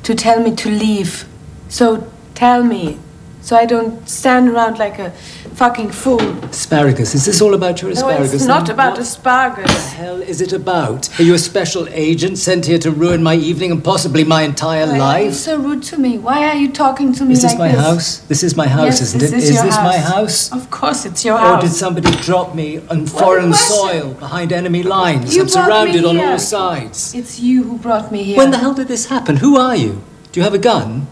To 0.05 0.15
tell 0.15 0.41
me 0.41 0.55
to 0.55 0.71
leave. 0.71 1.27
So 1.69 2.09
tell 2.37 2.63
me. 2.63 3.01
So 3.45 3.55
I 3.57 3.67
don't 3.67 4.09
stand 4.09 4.49
around 4.49 4.79
like 4.79 4.99
a 4.99 5.11
fucking 5.61 5.91
fool. 5.91 6.23
Asparagus. 6.45 7.15
Is 7.15 7.27
this 7.27 7.43
all 7.43 7.53
about 7.53 7.83
your 7.83 7.91
asparagus? 7.91 8.31
No, 8.31 8.37
it's 8.37 8.47
not 8.47 8.65
then? 8.67 8.75
about 8.75 8.93
what 8.93 9.01
asparagus. 9.01 9.67
What 9.67 9.67
the 9.75 9.97
hell 9.97 10.23
is 10.23 10.41
it 10.41 10.55
about? 10.55 11.21
Are 11.21 11.23
you 11.23 11.35
a 11.35 11.39
special 11.39 11.87
agent 11.91 12.39
sent 12.39 12.65
here 12.65 12.79
to 12.79 12.91
ruin 12.91 13.23
my 13.23 13.35
evening 13.35 13.71
and 13.71 13.85
possibly 13.85 14.25
my 14.25 14.43
entire 14.43 14.87
Why 14.87 14.93
are 14.93 15.19
you 15.21 15.27
life? 15.27 15.35
so 15.35 15.59
rude 15.59 15.83
to 15.85 15.99
me? 15.99 16.17
Why 16.17 16.47
are 16.49 16.55
you 16.57 16.73
talking 16.73 17.13
to 17.13 17.25
me 17.27 17.35
Is 17.35 17.43
this 17.43 17.53
like 17.53 17.59
my 17.59 17.69
this? 17.73 17.81
house? 17.85 18.19
This 18.21 18.43
is 18.43 18.57
my 18.57 18.67
house, 18.67 18.87
yes, 18.87 19.03
isn't 19.03 19.21
this 19.21 19.33
it? 19.33 19.37
Is, 19.39 19.51
Is 19.51 19.63
this 19.63 19.77
house. 19.77 19.85
my 19.85 19.99
house? 19.99 20.51
Of 20.53 20.71
course, 20.71 21.05
it's 21.05 21.23
your 21.23 21.35
Or 21.35 21.41
house. 21.41 21.63
Or 21.65 21.67
did 21.67 21.75
somebody 21.77 22.11
drop 22.23 22.55
me 22.55 22.81
on 22.89 23.05
foreign 23.05 23.53
soil 23.53 24.15
behind 24.15 24.55
enemy 24.55 24.83
lines? 24.83 25.37
You 25.37 25.43
I'm 25.43 25.49
surrounded 25.49 26.07
on 26.07 26.19
all 26.19 26.39
sides. 26.39 27.15
It's 27.15 27.39
you 27.41 27.65
who 27.65 27.77
brought 27.77 28.11
me 28.11 28.23
here. 28.23 28.39
When 28.39 28.53
the 28.53 28.59
hell 28.59 28.73
did 28.73 28.89
this 28.89 29.07
happen? 29.07 29.37
Who 29.37 29.59
are 29.59 29.77
you? 29.77 30.03
Do 30.33 30.41
you 30.41 30.45
have 30.45 30.55
a 30.55 30.59
gun? 30.59 31.09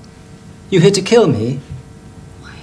You 0.71 0.81
here 0.81 0.91
to 0.91 1.03
kill 1.03 1.29
me? 1.29 1.61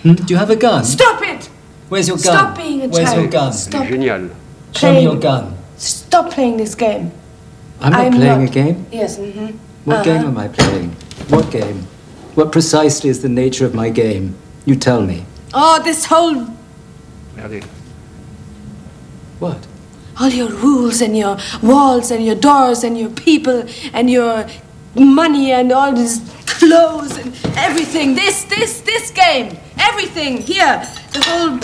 Hmm? 0.04 0.14
Do 0.14 0.34
you 0.34 0.38
have 0.38 0.50
a 0.50 0.56
gun? 0.56 0.84
Stop 0.84 1.22
it! 1.24 1.46
Where's 1.90 2.08
your 2.08 2.18
gun? 2.18 2.24
Stop 2.24 2.58
being 2.58 2.82
a 2.82 2.88
Where's 2.88 3.10
child. 3.10 3.22
your 3.22 3.32
gun? 3.32 3.54
Stop 3.54 3.86
Génial. 3.88 4.30
Show 4.76 4.88
me 4.88 4.94
playing. 4.94 5.04
your 5.04 5.20
gun. 5.20 5.58
Stop 5.78 6.32
playing 6.32 6.58
this 6.58 6.76
game. 6.76 7.12
I'm 7.82 7.92
not 7.92 8.02
I'm 8.02 8.14
playing 8.14 8.40
not. 8.42 8.50
a 8.50 8.54
game. 8.54 8.86
Yes, 8.92 9.18
mm-hmm. 9.18 9.58
What 9.86 10.06
game 10.06 10.24
am 10.26 10.38
I 10.38 10.48
playing? 10.48 10.92
What 11.30 11.52
game? 11.52 11.88
What 12.36 12.52
precisely 12.52 13.10
is 13.10 13.22
the 13.22 13.30
nature 13.30 13.66
of 13.66 13.74
my 13.74 13.90
game? 13.90 14.36
You 14.66 14.76
tell 14.76 15.02
me. 15.02 15.26
Oh, 15.54 15.82
this 15.84 16.06
whole 16.06 16.48
Regardez. 17.36 17.66
What? 19.40 19.66
all 20.20 20.30
your 20.30 20.50
rules 20.50 21.02
and 21.02 21.18
your 21.18 21.38
walls 21.64 22.12
and 22.12 22.26
your 22.26 22.36
doors 22.36 22.84
and 22.84 22.98
your 22.98 23.10
people 23.10 23.64
and 23.94 24.10
your 24.10 24.46
money 24.96 25.52
and 25.52 25.72
all 25.72 25.94
these 25.94 26.20
clothes 26.60 27.18
and 27.18 27.34
everything. 27.58 28.16
This, 28.16 28.44
this, 28.46 28.82
this 28.82 29.12
game. 29.12 29.58
Everything 29.80 30.38
here. 30.38 30.86
The 31.14 31.22
whole. 31.28 31.56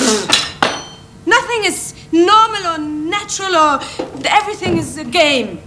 Nothing 1.27 1.65
is 1.65 1.93
normal 2.11 2.63
or 2.73 2.77
natural 2.77 3.55
or. 3.55 3.79
Everything 4.25 4.77
is 4.77 4.97
a 4.97 5.03
game. 5.03 5.61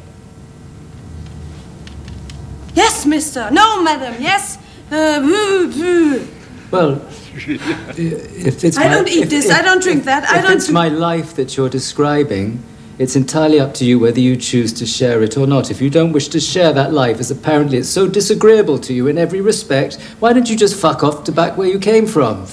Yes, 2.75 3.07
mister. 3.07 3.51
No, 3.51 3.83
madam. 3.83 4.15
Yes. 4.21 4.59
Uh, 4.91 5.21
boo, 5.21 5.73
boo. 5.73 6.27
Well, 6.71 6.93
if 7.35 8.65
it's 8.65 8.77
I 8.79 8.85
my- 8.89 8.95
don't 8.95 9.09
eat 9.09 9.25
if- 9.25 9.31
this, 9.31 9.47
if- 9.47 9.57
I 9.57 9.63
don't 9.63 9.83
drink 9.83 10.01
if- 10.01 10.05
that, 10.07 10.25
I 10.29 10.39
if 10.39 10.43
don't 10.45 10.57
it's 10.57 10.71
my 10.71 10.89
life 10.89 11.35
that 11.37 11.57
you're 11.57 11.69
describing, 11.71 12.63
it's 12.99 13.15
entirely 13.17 13.61
up 13.61 13.75
to 13.75 13.85
you 13.85 13.99
whether 13.99 14.21
you 14.21 14.37
choose 14.37 14.73
to 14.75 14.87
share 14.87 15.23
it 15.23 15.37
or 15.37 15.47
not. 15.47 15.71
If 15.71 15.81
you 15.81 15.91
don't 15.91 16.13
wish 16.13 16.29
to 16.29 16.41
share 16.41 16.73
that 16.73 16.93
life, 16.93 17.21
as 17.21 17.31
apparently 17.31 17.79
it's 17.79 17.89
so 17.89 18.09
disagreeable 18.09 18.79
to 18.81 18.93
you 18.93 19.07
in 19.09 19.19
every 19.19 19.41
respect, 19.41 19.99
why 20.21 20.33
don't 20.33 20.49
you 20.51 20.57
just 20.57 20.75
fuck 20.75 21.03
off 21.05 21.25
to 21.25 21.33
back 21.33 21.57
where 21.57 21.69
you 21.69 21.79
came 21.79 22.07
from? 22.07 22.47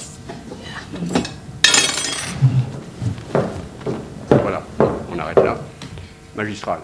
Voilà, 4.30 4.62
on 5.14 5.20
arrête 5.20 5.38
là. 5.44 5.58
Magistral. 6.36 6.80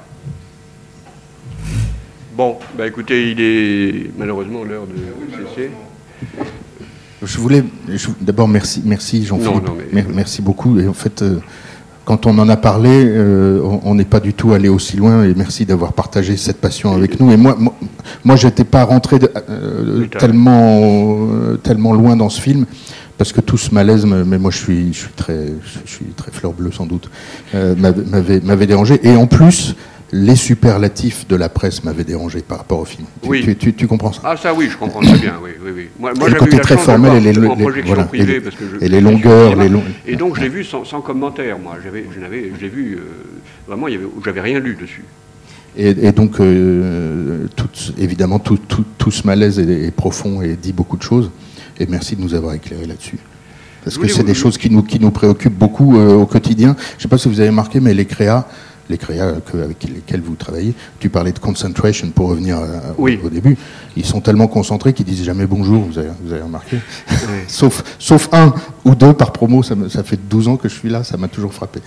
Bon, 2.35 2.57
bah 2.77 2.87
écoutez, 2.87 3.31
il 3.31 3.41
est 3.41 4.11
malheureusement 4.17 4.63
l'heure 4.63 4.87
de 4.87 4.95
cesser. 5.45 5.71
Je 7.23 7.37
voulais 7.37 7.63
je- 7.93 8.07
d'abord 8.19 8.47
merci, 8.47 8.81
merci 8.83 9.23
Jean-Philippe, 9.25 10.07
merci 10.13 10.41
beaucoup. 10.41 10.79
Et 10.79 10.87
en 10.87 10.93
fait, 10.93 11.21
euh, 11.21 11.39
quand 12.05 12.25
on 12.25 12.37
en 12.39 12.49
a 12.49 12.57
parlé, 12.57 12.89
euh, 13.05 13.61
on- 13.83 13.95
n'est 13.95 14.05
pas 14.05 14.19
du 14.19 14.33
tout 14.33 14.53
allé 14.53 14.69
aussi 14.69 14.97
loin. 14.97 15.23
Et 15.23 15.33
merci 15.35 15.65
d'avoir 15.65 15.93
partagé 15.93 16.35
cette 16.37 16.59
passion 16.59 16.93
avec 16.93 17.19
nous. 17.19 17.31
Et 17.31 17.37
moi, 17.37 17.55
moi, 17.59 17.73
moi 18.23 18.35
j'étais 18.35 18.63
pas 18.63 18.83
rentré 18.83 19.19
de- 19.19 19.31
euh, 19.49 20.07
tellement, 20.19 20.81
euh, 21.31 21.57
tellement 21.57 21.93
loin 21.93 22.15
dans 22.15 22.29
ce 22.29 22.41
film. 22.41 22.65
Parce 23.17 23.33
que 23.33 23.41
tout 23.41 23.57
ce 23.57 23.71
malaise, 23.73 24.05
mais 24.07 24.39
moi 24.39 24.49
je 24.49 24.57
suis, 24.57 24.93
je 24.93 24.97
suis 24.99 25.11
très, 25.15 25.53
je 25.85 25.91
suis 25.91 26.05
très 26.17 26.31
fleur 26.31 26.53
bleue 26.53 26.71
sans 26.71 26.87
doute, 26.87 27.07
m'avait 27.77 28.65
dérangé. 28.65 28.99
Et 29.07 29.15
en 29.15 29.27
plus, 29.27 29.75
les 30.13 30.35
superlatifs 30.35 31.25
de 31.27 31.35
la 31.37 31.47
presse 31.47 31.83
m'avaient 31.83 32.03
dérangé 32.03 32.41
par 32.41 32.57
rapport 32.59 32.79
au 32.79 32.85
film. 32.85 33.07
Tu- 33.21 33.29
Oui. 33.29 33.41
Tu, 33.43 33.55
tu- 33.55 33.73
tu 33.73 33.87
comprends 33.87 34.11
ça 34.11 34.21
Ah 34.25 34.35
ça 34.35 34.53
oui, 34.53 34.67
je 34.69 34.77
comprends 34.77 34.99
très 34.99 35.17
bien, 35.17 35.35
oui, 35.41 35.51
oui, 35.63 35.71
oui. 35.75 35.87
Moi, 35.99 36.11
moi 36.17 36.27
le 36.27 36.33
j'avais 36.33 36.39
côté 36.39 36.55
eu 36.55 36.57
la 36.57 36.63
très 36.63 36.77
formel 36.77 37.15
et 37.15 37.19
les- 37.21 37.33
les- 37.33 37.81
voilà, 37.83 38.03
privée 38.03 38.25
les- 38.33 38.41
parce 38.41 38.55
que 38.55 38.63
je, 38.79 38.85
et 38.85 38.89
les 38.89 38.99
longueurs, 38.99 39.55
les 39.55 39.69
longs- 39.69 39.83
Et 40.05 40.15
donc 40.17 40.35
je 40.35 40.41
l'ai 40.41 40.49
vu 40.49 40.63
sans, 40.65 40.83
sans 40.83 40.99
commentaire, 41.01 41.57
moi. 41.59 41.77
J'avais, 41.83 42.05
je 42.13 42.59
l'ai 42.61 42.69
vu 42.69 42.95
euh, 42.97 43.01
vraiment, 43.67 43.87
j'avais 44.25 44.41
rien 44.41 44.59
lu 44.59 44.75
dessus. 44.79 45.05
Et, 45.77 45.89
et 46.07 46.11
donc, 46.11 46.41
euh, 46.41 47.47
tout- 47.55 47.69
évidemment, 47.97 48.39
tout, 48.39 48.57
tout- 48.57 48.83
tout 48.97 49.11
ce 49.11 49.25
malaise 49.25 49.59
est, 49.59 49.85
est 49.87 49.91
profond 49.91 50.41
et 50.41 50.57
dit 50.61 50.73
beaucoup 50.73 50.97
de 50.97 51.03
choses. 51.03 51.31
Et 51.79 51.85
merci 51.87 52.17
de 52.17 52.21
nous 52.21 52.33
avoir 52.33 52.53
éclairé 52.53 52.85
là-dessus. 52.85 53.17
Parce 53.85 53.97
que 53.97 54.07
c'est 54.09 54.23
des 54.23 54.35
choses 54.35 54.57
qui 54.59 54.69
nous, 54.69 54.83
qui 54.83 54.99
nous 54.99 55.09
préoccupent 55.09 55.57
beaucoup 55.57 55.97
euh, 55.97 56.13
au 56.13 56.25
quotidien. 56.27 56.75
Je 56.77 56.97
ne 56.97 57.01
sais 57.03 57.07
pas 57.07 57.17
si 57.17 57.29
vous 57.29 57.39
avez 57.39 57.49
remarqué, 57.49 57.79
mais 57.79 57.93
les 57.95 58.05
créas, 58.05 58.45
les 58.89 58.97
créas 58.97 59.33
que- 59.41 59.57
avec 59.57 59.83
lesquels 59.83 60.21
vous 60.21 60.35
travaillez, 60.35 60.73
tu 60.99 61.09
parlais 61.09 61.31
de 61.31 61.39
concentration 61.39 62.09
pour 62.09 62.29
revenir 62.29 62.57
à- 62.57 62.91
au- 62.97 63.03
Oui. 63.03 63.19
au, 63.23 63.29
début, 63.29 63.57
ils 63.95 64.05
sont 64.05 64.21
tellement 64.21 64.47
concentrés 64.47 64.93
qu'ils 64.93 65.05
disent 65.05 65.23
jamais 65.23 65.45
bonjour, 65.45 65.83
vous 65.83 65.97
avez, 65.97 66.09
vous 66.23 66.33
avez 66.33 66.41
remarqué 66.41 66.77
sauf, 67.47 67.83
sauf 67.99 68.29
un 68.33 68.53
ou 68.85 68.95
deux 68.95 69.13
par 69.13 69.31
promo, 69.31 69.63
ça, 69.63 69.75
me- 69.75 69.89
ça 69.89 70.03
fait 70.03 70.19
12 70.29 70.47
ans 70.47 70.57
que 70.57 70.67
je 70.69 70.75
suis 70.75 70.89
là, 70.89 71.03
ça 71.03 71.17
m'a 71.17 71.27
toujours 71.27 71.53
frappé. 71.53 71.79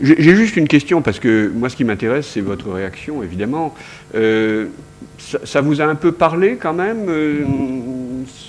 J'ai 0.00 0.16
j'ai 0.18 0.34
juste 0.34 0.56
une 0.56 0.66
question 0.66 1.02
parce 1.02 1.18
que 1.18 1.52
moi, 1.54 1.68
ce 1.68 1.76
qui 1.76 1.84
m'intéresse, 1.84 2.26
c'est 2.32 2.40
votre 2.40 2.70
réaction, 2.70 3.22
évidemment. 3.22 3.74
Euh, 4.14 4.68
ça, 5.18 5.38
ça 5.44 5.60
vous 5.60 5.82
a 5.82 5.84
un 5.84 5.94
peu 5.94 6.10
parlé 6.12 6.56
quand 6.56 6.72
même, 6.72 7.04
euh, 7.08 7.44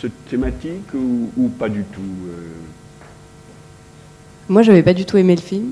cette 0.02 0.26
thématique, 0.30 0.94
ou, 0.94 1.30
ou 1.36 1.50
pas 1.50 1.68
du 1.68 1.84
tout 1.84 2.00
euh, 2.30 2.32
Moi, 4.48 4.62
j'avais 4.62 4.82
pas 4.84 4.94
du 4.94 5.04
tout 5.06 5.18
aimé 5.18 5.36
le 5.36 5.42
film, 5.42 5.72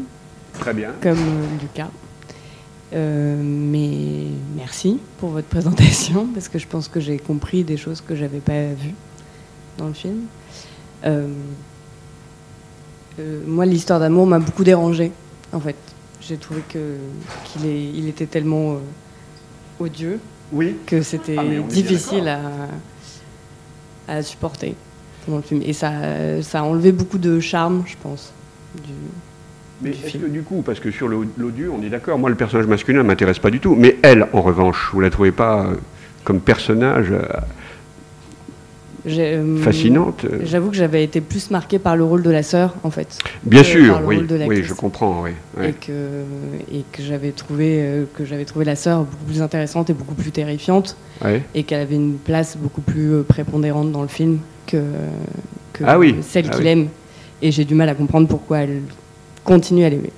Très 0.63 0.73
bien. 0.73 0.91
comme 1.01 1.17
euh, 1.17 1.45
Lucas. 1.61 1.89
Euh, 2.93 3.35
mais 3.43 4.27
merci 4.55 4.99
pour 5.19 5.29
votre 5.31 5.47
présentation, 5.47 6.27
parce 6.33 6.47
que 6.47 6.57
je 6.59 6.67
pense 6.67 6.87
que 6.87 6.99
j'ai 6.99 7.17
compris 7.17 7.63
des 7.63 7.75
choses 7.77 8.01
que 8.01 8.15
j'avais 8.15 8.39
pas 8.39 8.67
vues 8.67 8.93
dans 9.77 9.87
le 9.87 9.93
film. 9.93 10.21
Euh, 11.05 11.27
euh, 13.19 13.41
moi, 13.45 13.65
l'histoire 13.65 13.99
d'amour 13.99 14.25
m'a 14.27 14.39
beaucoup 14.39 14.63
dérangée, 14.63 15.11
en 15.51 15.59
fait. 15.59 15.75
J'ai 16.21 16.37
trouvé 16.37 16.61
que 16.69 16.95
qu'il 17.45 17.65
il 17.65 18.07
était 18.07 18.25
tellement 18.27 18.77
odieux 19.79 20.19
Oui. 20.53 20.75
que 20.85 21.01
c'était 21.01 21.35
Ah, 21.37 21.43
difficile 21.67 22.27
à, 22.29 22.39
à 24.07 24.21
supporter 24.23 24.75
pendant 25.25 25.37
le 25.37 25.43
film. 25.43 25.61
Et 25.65 25.73
ça, 25.73 25.91
ça 26.41 26.59
a 26.61 26.63
enlevé 26.63 26.91
beaucoup 26.93 27.17
de 27.17 27.39
charme, 27.41 27.83
je 27.85 27.95
pense, 28.01 28.31
du, 28.75 28.93
Mais 29.83 29.89
du 29.91 29.97
est-ce 29.97 30.07
film. 30.07 30.23
que 30.23 30.29
du 30.29 30.41
coup, 30.41 30.61
parce 30.65 30.79
que 30.79 30.91
sur 30.91 31.07
l'odieux, 31.07 31.71
on 31.71 31.83
est 31.83 31.89
d'accord, 31.89 32.17
moi 32.17 32.29
le 32.29 32.35
personnage 32.35 32.67
masculin 32.67 32.99
ne 32.99 33.07
m'intéresse 33.07 33.39
pas 33.39 33.51
du 33.51 33.59
tout, 33.59 33.75
mais 33.75 33.97
elle, 34.01 34.27
en 34.33 34.41
revanche, 34.41 34.89
vous 34.93 35.01
la 35.01 35.09
trouvez 35.09 35.31
pas 35.31 35.65
euh, 35.65 35.75
comme 36.23 36.39
personnage 36.39 37.11
euh, 37.11 37.21
euh, 39.05 39.57
fascinante 39.57 40.25
J'avoue 40.45 40.69
que 40.69 40.77
j'avais 40.77 41.03
été 41.03 41.19
plus 41.19 41.51
marquée 41.51 41.79
par 41.79 41.97
le 41.97 42.05
rôle 42.05 42.23
de 42.23 42.29
la 42.29 42.43
sœur, 42.43 42.75
en 42.83 42.91
fait. 42.91 43.19
Bien 43.43 43.63
sûr, 43.63 44.01
oui, 44.05 44.25
oui, 44.47 44.63
je 44.63 44.73
comprends, 44.73 45.21
oui. 45.23 45.31
oui. 45.57 45.67
Et 45.67 45.73
que, 45.73 45.91
et 46.71 46.85
que 46.91 47.03
j'avais 47.03 47.31
trouvé, 47.31 48.05
que 48.15 48.23
j'avais 48.23 48.45
trouvé 48.45 48.63
la 48.63 48.77
sœur 48.77 49.03
beaucoup 49.03 49.25
plus 49.25 49.41
intéressante 49.41 49.89
et 49.89 49.93
beaucoup 49.93 50.15
plus 50.15 50.31
terrifiante, 50.31 50.95
et 51.53 51.63
qu'elle 51.63 51.81
avait 51.81 51.95
une 51.95 52.15
place 52.15 52.55
beaucoup 52.57 52.81
plus 52.81 53.23
prépondérante 53.27 53.91
dans 53.91 54.01
le 54.01 54.07
film 54.07 54.39
que, 54.65 54.81
que 55.73 55.83
Ah 55.85 55.99
oui, 55.99 56.15
celle 56.21 56.45
ah 56.49 56.55
qu'il 56.55 56.67
aime. 56.67 56.87
Et 57.41 57.51
j'ai 57.51 57.65
du 57.65 57.75
mal 57.75 57.89
à 57.89 57.95
comprendre 57.95 58.29
pourquoi 58.29 58.59
elle 58.59 58.83
continue 59.43 59.85
à 59.85 59.89
l'aimer. 59.89 60.11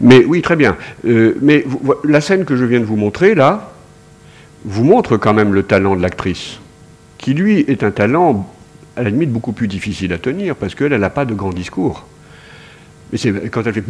Mais 0.00 0.24
oui, 0.24 0.40
très 0.40 0.56
bien. 0.56 0.76
Euh, 1.06 1.34
mais 1.42 1.64
la 2.04 2.20
scène 2.20 2.44
que 2.44 2.56
je 2.56 2.64
viens 2.64 2.80
de 2.80 2.84
vous 2.84 2.96
montrer, 2.96 3.34
là, 3.34 3.72
vous 4.64 4.84
montre 4.84 5.16
quand 5.16 5.34
même 5.34 5.52
le 5.54 5.62
talent 5.62 5.96
de 5.96 6.02
l'actrice, 6.02 6.58
qui 7.18 7.34
lui 7.34 7.60
est 7.60 7.82
un 7.82 7.90
talent, 7.90 8.50
à 8.96 9.02
la 9.02 9.10
limite, 9.10 9.30
beaucoup 9.30 9.52
plus 9.52 9.68
difficile 9.68 10.12
à 10.12 10.18
tenir, 10.18 10.56
parce 10.56 10.74
qu'elle, 10.74 10.92
elle 10.92 11.00
n'a 11.00 11.10
pas 11.10 11.24
de 11.24 11.34
grand 11.34 11.50
discours. 11.50 12.06
Mais 13.12 13.18
quand 13.50 13.66
elle 13.66 13.72
fait... 13.74 13.84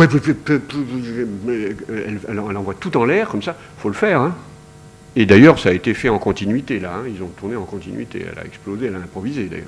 Elle, 2.29 2.39
envoie 2.41 2.75
tout 2.75 2.97
en 2.97 3.05
l'air, 3.05 3.29
comme 3.29 3.43
ça, 3.43 3.57
faut 3.79 3.89
le 3.89 3.95
faire. 3.95 4.21
hein. 4.21 4.35
Et 5.17 5.27
d'ailleurs, 5.27 5.59
ça 5.59 5.71
a 5.71 5.73
été 5.73 5.93
fait 5.95 6.09
en 6.09 6.19
continuité, 6.19 6.81
là. 6.81 6.95
hein. 6.97 7.09
Ils 7.09 7.23
ont 7.23 7.29
tourné 7.29 7.57
en 7.57 7.65
continuité. 7.65 8.25
Elle 8.33 8.39
a 8.39 8.45
explosé, 8.47 8.87
elle 8.87 8.95
a 8.95 8.99
improvisé, 8.99 9.45
d'ailleurs. 9.45 9.67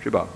Je 0.00 0.04
sais 0.04 0.10
pas. 0.10 0.28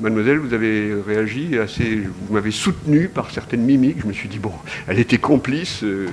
Mademoiselle, 0.00 0.38
vous 0.38 0.54
avez 0.54 0.94
réagi 1.06 1.58
assez. 1.58 1.96
Vous 1.96 2.34
m'avez 2.34 2.52
soutenu 2.52 3.08
par 3.08 3.30
certaines 3.32 3.62
mimiques. 3.62 3.96
Je 4.02 4.06
me 4.06 4.12
suis 4.12 4.28
dit, 4.28 4.38
bon, 4.38 4.52
elle 4.86 4.98
était 5.00 5.18
complice. 5.18 5.80
euh, 5.82 6.06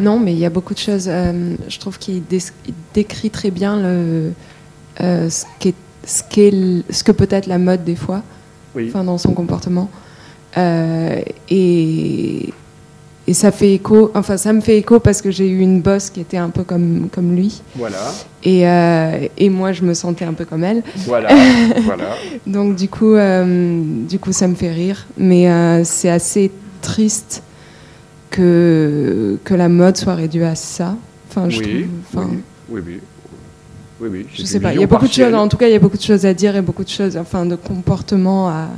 Non, 0.00 0.18
mais 0.18 0.32
il 0.32 0.38
y 0.38 0.44
a 0.44 0.50
beaucoup 0.50 0.74
de 0.74 0.78
choses. 0.78 1.06
euh, 1.08 1.54
je 1.68 1.78
trouve 1.78 1.98
qu'il 1.98 2.24
dé- 2.24 2.38
il 2.66 2.74
décrit 2.94 3.30
très 3.30 3.50
bien 3.52 3.80
le, 3.80 4.32
euh, 5.00 5.30
ce, 5.30 5.44
que 7.04 7.12
peut 7.12 7.28
être 7.30 7.46
la 7.46 7.58
mode 7.58 7.84
des 7.84 7.96
fois, 7.96 8.22
Oui. 8.74 8.86
enfin, 8.88 9.04
dans 9.04 9.18
son 9.18 9.32
comportement. 9.32 9.90
Euh, 10.56 11.20
et, 11.50 12.52
et 13.28 13.34
ça 13.34 13.52
fait 13.52 13.74
écho, 13.74 14.10
enfin 14.14 14.38
ça 14.38 14.54
me 14.54 14.62
fait 14.62 14.78
écho 14.78 15.00
parce 15.00 15.20
que 15.20 15.30
j'ai 15.30 15.46
eu 15.46 15.58
une 15.58 15.82
boss 15.82 16.08
qui 16.08 16.20
était 16.20 16.38
un 16.38 16.48
peu 16.48 16.64
comme, 16.64 17.10
comme 17.12 17.36
lui. 17.36 17.60
Voilà. 17.76 17.98
Et, 18.42 18.66
euh, 18.66 19.28
et 19.36 19.50
moi 19.50 19.72
je 19.72 19.82
me 19.82 19.92
sentais 19.92 20.24
un 20.24 20.32
peu 20.32 20.46
comme 20.46 20.64
elle. 20.64 20.82
Voilà. 20.96 21.28
voilà. 21.82 22.14
Donc 22.46 22.74
du 22.74 22.88
coup, 22.88 23.12
euh, 23.12 23.82
du 24.08 24.18
coup 24.18 24.32
ça 24.32 24.48
me 24.48 24.54
fait 24.54 24.72
rire. 24.72 25.06
Mais 25.18 25.50
euh, 25.50 25.84
c'est 25.84 26.08
assez 26.08 26.50
triste 26.80 27.42
que, 28.30 29.38
que 29.44 29.52
la 29.52 29.68
mode 29.68 29.98
soit 29.98 30.14
réduite 30.14 30.44
à 30.44 30.54
ça. 30.54 30.96
Enfin, 31.28 31.50
je 31.50 31.58
oui, 31.58 31.86
trouve. 32.14 32.22
enfin, 32.22 32.30
oui, 32.70 32.80
oui, 32.86 33.00
oui. 34.00 34.08
Oui, 34.10 34.26
Je 34.32 34.44
sais 34.44 34.58
pas. 34.58 34.72
Il 34.72 34.80
y 34.80 34.84
a 34.84 34.86
beaucoup 34.86 35.06
de 35.06 35.12
choses. 35.12 35.34
En 35.34 35.48
tout 35.48 35.58
cas, 35.58 35.66
il 35.66 35.72
y 35.72 35.76
a 35.76 35.80
beaucoup 35.80 35.98
de 35.98 36.02
choses 36.02 36.24
à 36.24 36.32
dire 36.32 36.56
et 36.56 36.62
beaucoup 36.62 36.84
de 36.84 36.88
choses, 36.88 37.18
enfin, 37.18 37.44
de 37.44 37.56
comportement 37.56 38.48
à. 38.48 38.68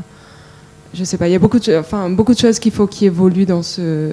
Je 0.94 1.04
sais 1.04 1.16
pas. 1.18 1.28
Il 1.28 1.32
y 1.32 1.36
a 1.36 1.38
beaucoup 1.38 1.58
de, 1.58 1.76
enfin, 1.76 2.10
beaucoup 2.10 2.34
de 2.34 2.38
choses 2.38 2.58
qu'il 2.58 2.72
faut 2.72 2.86
qui 2.86 3.06
évoluent 3.06 3.46
dans 3.46 3.62
ce, 3.62 4.10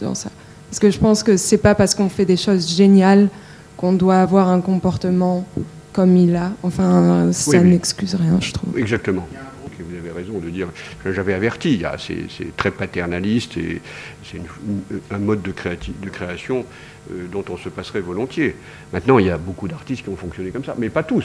dans 0.00 0.14
ça. 0.14 0.30
Parce 0.70 0.78
que 0.80 0.90
je 0.90 0.98
pense 0.98 1.22
que 1.22 1.36
c'est 1.38 1.56
pas 1.58 1.74
parce 1.74 1.94
qu'on 1.94 2.08
fait 2.10 2.26
des 2.26 2.36
choses 2.36 2.68
géniales 2.68 3.28
qu'on 3.76 3.92
doit 3.94 4.16
avoir 4.20 4.48
un 4.48 4.60
comportement 4.60 5.46
comme 5.94 6.16
il 6.16 6.36
a. 6.36 6.52
Enfin, 6.62 7.28
ça 7.32 7.50
Oui, 7.52 7.58
oui. 7.62 7.70
n'excuse 7.70 8.14
rien, 8.14 8.38
je 8.40 8.52
trouve. 8.52 8.78
Exactement. 8.78 9.26
Vous 9.80 9.96
avez 9.96 10.10
raison 10.10 10.38
de 10.38 10.50
dire, 10.50 10.68
j'avais 11.06 11.32
averti, 11.32 11.72
il 11.74 11.80
y 11.80 11.84
a- 11.84 11.96
c'est 11.98 12.24
c'est 12.36 12.54
très 12.56 12.70
paternaliste 12.70 13.56
et 13.56 13.80
c'est 14.24 14.40
un 15.10 15.18
mode 15.18 15.40
de, 15.42 15.52
créati- 15.52 15.94
de 16.02 16.10
création 16.10 16.64
euh, 17.12 17.26
dont 17.32 17.44
on 17.48 17.56
se 17.56 17.68
passerait 17.70 18.00
volontiers. 18.00 18.54
Maintenant, 18.92 19.18
il 19.18 19.26
y 19.26 19.30
a 19.30 19.38
beaucoup 19.38 19.68
d'artistes 19.68 20.02
qui 20.02 20.08
ont 20.10 20.16
fonctionné 20.16 20.50
comme 20.50 20.64
ça, 20.64 20.74
mais 20.78 20.88
pas 20.90 21.04
tous. 21.04 21.24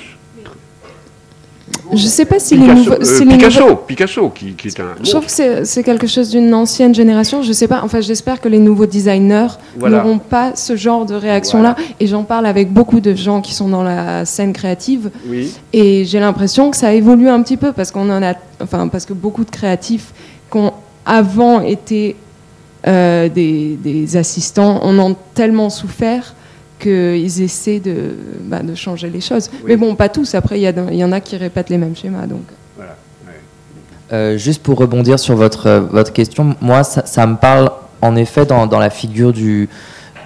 Je 1.93 2.07
sais 2.07 2.25
pas 2.25 2.39
si 2.39 2.57
les 2.57 2.67
Picasso, 2.73 2.91
euh, 2.91 3.19
les 3.25 3.37
Picasso, 3.37 3.75
Picasso, 3.87 4.29
qui, 4.29 4.53
qui 4.53 4.67
est 4.67 4.79
un... 4.79 4.95
Je 5.01 5.09
trouve 5.09 5.25
que 5.25 5.63
c'est 5.63 5.83
quelque 5.83 6.07
chose 6.07 6.29
d'une 6.29 6.53
ancienne 6.53 6.93
génération. 6.93 7.41
Je 7.41 7.53
sais 7.53 7.67
pas. 7.67 7.81
Enfin, 7.83 8.01
j'espère 8.01 8.41
que 8.41 8.49
les 8.49 8.57
nouveaux 8.59 8.85
designers 8.85 9.47
Voilà. 9.77 9.97
n'auront 10.03 10.17
pas 10.17 10.55
ce 10.55 10.75
genre 10.75 11.05
de 11.05 11.15
réaction-là. 11.15 11.75
Et 11.99 12.07
j'en 12.07 12.23
parle 12.23 12.47
avec 12.47 12.71
beaucoup 12.71 12.99
de 12.99 13.13
gens 13.15 13.41
qui 13.41 13.53
sont 13.53 13.69
dans 13.69 13.83
la 13.83 14.25
scène 14.25 14.51
créative. 14.53 15.09
Oui, 15.27 15.51
Et 15.71 16.03
j'ai 16.05 16.19
l'impression 16.19 16.69
que 16.69 16.77
ça 16.77 16.93
évolue 16.93 17.29
un 17.29 17.41
petit 17.41 17.57
peu 17.57 17.71
parce 17.71 17.91
qu'on 17.91 18.09
en 18.09 18.21
a, 18.23 18.33
enfin, 18.61 18.87
parce 18.89 19.05
que 19.05 19.13
beaucoup 19.13 19.45
de 19.45 19.49
créatifs 19.51 20.13
qui 20.51 20.57
ont 20.57 20.73
avant 21.05 21.61
été 21.61 22.15
euh, 22.87 23.29
des, 23.29 23.77
des 23.81 24.17
assistants 24.17 24.83
en 24.83 24.97
ont 24.99 25.15
tellement 25.33 25.69
souffert 25.69 26.33
qu'ils 26.83 27.41
essaient 27.41 27.79
de, 27.79 28.15
bah, 28.45 28.59
de 28.61 28.75
changer 28.75 29.09
les 29.09 29.21
choses. 29.21 29.49
Mais 29.65 29.77
bon, 29.77 29.95
pas 29.95 30.09
tous. 30.09 30.35
Après, 30.35 30.59
il 30.59 30.63
y, 30.97 31.03
en 31.03 31.11
a 31.11 31.19
qui 31.21 31.37
répètent 31.37 31.69
les 31.69 31.77
mêmes 31.77 31.95
schémas. 31.95 32.27
Donc. 32.27 32.43
voilà. 32.75 32.95
ouais. 33.27 33.33
Euh, 34.11 34.37
juste 34.37 34.61
pour 34.61 34.77
rebondir 34.77 35.17
sur 35.19 35.35
votre, 35.35 35.67
euh, 35.67 35.79
votre 35.79 36.13
question, 36.13 36.55
moi, 36.61 36.83
ça, 36.83 37.05
ça 37.05 37.25
me 37.25 37.35
parle 37.37 37.71
en 38.01 38.15
effet 38.15 38.45
dans, 38.45 38.67
dans 38.67 38.79
la 38.79 38.89
figure 38.89 39.31
du, 39.33 39.69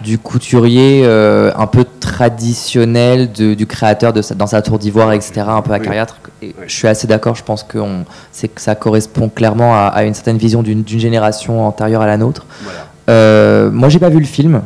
du 0.04 0.18
couturier 0.18 1.02
euh, 1.06 1.52
un 1.56 1.68
peu 1.68 1.86
traditionnel 2.00 3.32
de- 3.32 3.54
du 3.54 3.66
créateur 3.66 4.14
de 4.14 4.22
sa- 4.22 4.36
dans 4.36 4.48
sa 4.48 4.62
tour 4.62 4.80
d'ivoire, 4.80 5.12
etc., 5.14 5.42
un 5.48 5.62
peu 5.62 5.72
Oui. 5.72 5.76
acariâtre. 5.78 6.18
Et 6.42 6.48
Ouais. 6.48 6.54
Je 6.68 6.74
suis 6.74 6.88
assez 6.88 7.08
d'accord, 7.08 7.36
je 7.36 7.44
pense 7.44 7.64
que, 7.64 7.78
on- 7.80 8.06
c'est 8.32 8.48
que 8.48 8.62
ça 8.62 8.76
correspond 8.76 9.30
clairement 9.30 9.74
à, 9.76 9.88
à 9.88 10.04
une 10.04 10.14
certaine 10.14 10.38
vision 10.38 10.62
d'une 10.64 10.84
d'une 10.84 11.00
génération 11.00 11.66
antérieure 11.68 12.02
à 12.02 12.08
la 12.08 12.18
nôtre. 12.18 12.46
Voilà. 12.64 12.80
Euh, 13.10 13.72
moi, 13.72 13.90
j'ai 13.90 14.00
pas 14.00 14.10
vu 14.10 14.20
le 14.20 14.26
film. 14.26 14.62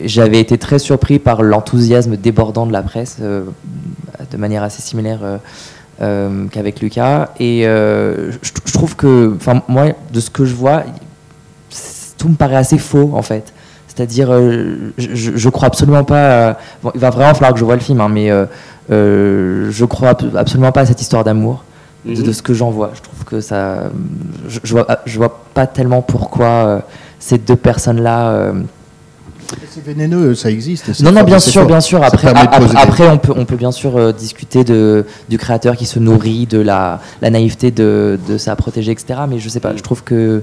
J'avais 0.00 0.40
été 0.40 0.58
très 0.58 0.78
surpris 0.78 1.18
par 1.18 1.42
l'enthousiasme 1.42 2.16
débordant 2.16 2.66
de 2.66 2.72
la 2.72 2.82
presse, 2.82 3.18
euh, 3.20 3.44
de 4.30 4.36
manière 4.36 4.62
assez 4.64 4.82
similaire 4.82 5.20
euh, 5.22 5.36
euh, 6.02 6.46
qu'avec 6.50 6.80
Lucas. 6.80 7.28
Et 7.38 7.62
je, 7.64 8.72
trouve 8.72 8.96
que, 8.96 9.34
enfin, 9.36 9.62
moi, 9.68 9.86
de 10.12 10.20
ce 10.20 10.30
que 10.30 10.44
je 10.44 10.54
vois, 10.54 10.82
tout 12.18 12.28
me 12.28 12.34
paraît 12.34 12.56
assez 12.56 12.78
faux, 12.78 13.12
en 13.14 13.22
fait. 13.22 13.52
C'est-à-dire, 13.86 14.28
euh, 14.32 14.92
je, 14.98 15.36
je- 15.36 15.48
crois 15.50 15.68
absolument 15.68 16.02
pas. 16.02 16.16
euh, 16.16 16.52
bon, 16.82 16.90
il 16.96 17.00
va 17.00 17.10
vraiment 17.10 17.32
falloir 17.34 17.52
que 17.52 17.60
je 17.60 17.64
vois 17.64 17.74
le 17.76 17.80
film, 17.80 18.00
hein, 18.00 18.08
mais 18.08 18.28
euh, 18.90 19.70
je 19.70 19.84
crois 19.84 20.10
ab- 20.10 20.36
absolument 20.36 20.72
pas 20.72 20.80
à 20.80 20.86
cette 20.86 21.00
histoire 21.00 21.22
d'amour. 21.22 21.62
De, 22.04 22.10
Mhm. 22.10 22.22
de 22.22 22.32
ce 22.32 22.42
que 22.42 22.52
j'en 22.52 22.70
vois, 22.70 22.90
je 22.94 23.00
trouve 23.00 23.24
que 23.24 23.40
ça, 23.40 23.84
je, 24.48 24.58
je 24.62 24.72
vois, 24.74 24.86
je 25.06 25.16
vois 25.16 25.40
pas 25.54 25.66
tellement 25.66 26.02
pourquoi 26.02 26.82
ces 27.18 27.38
deux 27.38 27.56
personnes-là. 27.56 28.52
C'est 29.70 29.84
vénéneux, 29.84 30.34
ça 30.34 30.50
existe. 30.50 31.00
non, 31.00 31.12
non, 31.12 31.22
bien 31.24 31.38
sûr, 31.38 31.62
fort. 31.62 31.66
bien 31.66 31.80
sûr. 31.80 32.02
Après, 32.02 32.28
a- 32.28 33.12
on, 33.12 33.18
peut, 33.18 33.32
on 33.36 33.44
peut 33.44 33.56
bien 33.56 33.72
sûr 33.72 33.96
euh, 33.96 34.12
discuter 34.12 34.64
de, 34.64 35.04
du 35.28 35.38
créateur 35.38 35.76
qui 35.76 35.86
se 35.86 35.98
nourrit 35.98 36.46
de 36.46 36.58
la, 36.58 37.00
la 37.22 37.30
naïveté 37.30 37.70
de, 37.70 38.18
de 38.28 38.38
sa 38.38 38.56
protégée, 38.56 38.92
etc. 38.92 39.20
Mais 39.28 39.38
je 39.38 39.48
sais 39.48 39.60
pas, 39.60 39.76
je 39.76 39.82
trouve 39.82 40.02
que, 40.04 40.42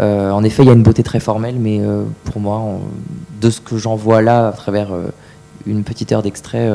euh, 0.00 0.30
en 0.30 0.42
effet, 0.44 0.62
il 0.62 0.66
y 0.66 0.70
a 0.70 0.74
une 0.74 0.82
beauté 0.82 1.02
très 1.02 1.20
formelle, 1.20 1.56
mais 1.58 1.80
euh, 1.80 2.02
pour 2.24 2.40
moi, 2.40 2.58
on- 2.58 2.80
de 3.40 3.50
ce 3.50 3.60
que 3.60 3.76
j'en 3.76 3.94
vois 3.96 4.22
là, 4.22 4.48
à 4.48 4.52
travers 4.52 4.88
une 5.66 5.82
petite 5.84 6.12
heure 6.12 6.22
d'extrait, 6.22 6.68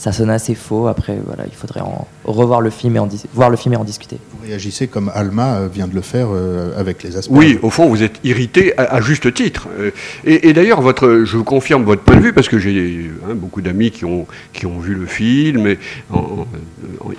ça 0.00 0.12
sonne 0.12 0.30
assez 0.30 0.54
faux. 0.54 0.86
Après, 0.86 1.18
voilà, 1.26 1.42
il 1.46 1.54
faudrait 1.54 1.80
en 1.80 2.06
revoir 2.24 2.60
le 2.60 2.70
film 2.70 2.94
et 2.94 2.98
en 3.00 3.06
dis- 3.06 3.24
voir 3.34 3.50
le 3.50 3.56
film 3.56 3.74
et 3.74 3.76
en 3.76 3.82
discuter. 3.82 4.18
Vous 4.32 4.46
réagissez 4.46 4.86
comme 4.86 5.10
Alma 5.12 5.56
euh, 5.56 5.68
vient 5.68 5.88
de 5.88 5.94
le 5.96 6.02
faire 6.02 6.28
euh, 6.30 6.78
avec 6.78 7.02
les 7.02 7.16
aspects. 7.16 7.32
Oui, 7.34 7.58
au 7.62 7.70
fond, 7.70 7.88
vous 7.88 8.04
êtes 8.04 8.20
irrité 8.22 8.78
à, 8.78 8.84
à 8.94 9.00
juste 9.00 9.34
titre. 9.34 9.66
Euh, 9.78 9.90
Et, 10.24 10.48
et 10.48 10.52
d'ailleurs, 10.52 10.80
votre, 10.82 11.22
je 11.24 11.36
vous 11.36 11.42
confirme 11.44 11.82
votre 11.82 12.02
point 12.02 12.14
de 12.16 12.20
vue 12.22 12.32
parce 12.32 12.48
que 12.48 12.58
j'ai 12.60 13.10
hein, 13.28 13.34
beaucoup 13.34 13.60
d'amis 13.60 13.90
qui 13.90 14.04
ont, 14.04 14.26
qui 14.52 14.66
ont 14.66 14.78
vu 14.78 14.94
le 14.94 15.06
film 15.06 15.66
et, 15.66 15.78
en, 16.12 16.18
en- 16.20 16.46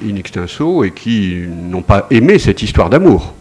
in 0.10 0.16
extenso 0.16 0.84
et 0.86 0.92
qui 0.92 1.46
n'ont 1.50 1.82
pas 1.82 2.08
aimé 2.12 2.40
cette 2.40 2.62
histoire 2.62 2.90
d'amour. 2.90 3.34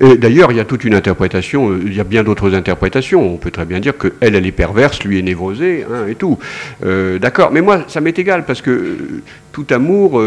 D'ailleurs, 0.00 0.52
il 0.52 0.56
y 0.56 0.60
a 0.60 0.64
toute 0.64 0.84
une 0.84 0.94
interprétation, 0.94 1.70
euh, 1.70 1.80
il 1.84 1.94
y 1.94 2.00
a 2.00 2.04
bien 2.04 2.22
d'autres 2.24 2.54
interprétations. 2.54 3.34
On 3.34 3.36
peut 3.36 3.50
très 3.50 3.64
bien 3.64 3.80
dire 3.80 3.96
que 3.96 4.12
elle, 4.20 4.34
est 4.34 4.52
perverse, 4.52 5.02
lui 5.04 5.18
est 5.18 5.22
névrosé, 5.22 5.84
hein, 5.90 6.06
et 6.08 6.14
tout. 6.14 6.38
Euh, 6.84 7.18
D'accord, 7.18 7.50
mais 7.52 7.60
moi, 7.60 7.84
ça 7.88 8.00
m'est 8.00 8.18
égal 8.18 8.44
parce 8.44 8.62
que 8.62 8.70
euh, 8.70 9.22
tout 9.52 9.66
amour 9.70 10.22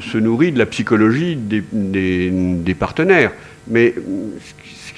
se 0.00 0.18
nourrit 0.18 0.52
de 0.52 0.58
la 0.58 0.66
psychologie 0.66 1.36
des, 1.36 1.62
des- 1.72 2.74
partenaires. 2.74 3.32
Mais 3.68 3.94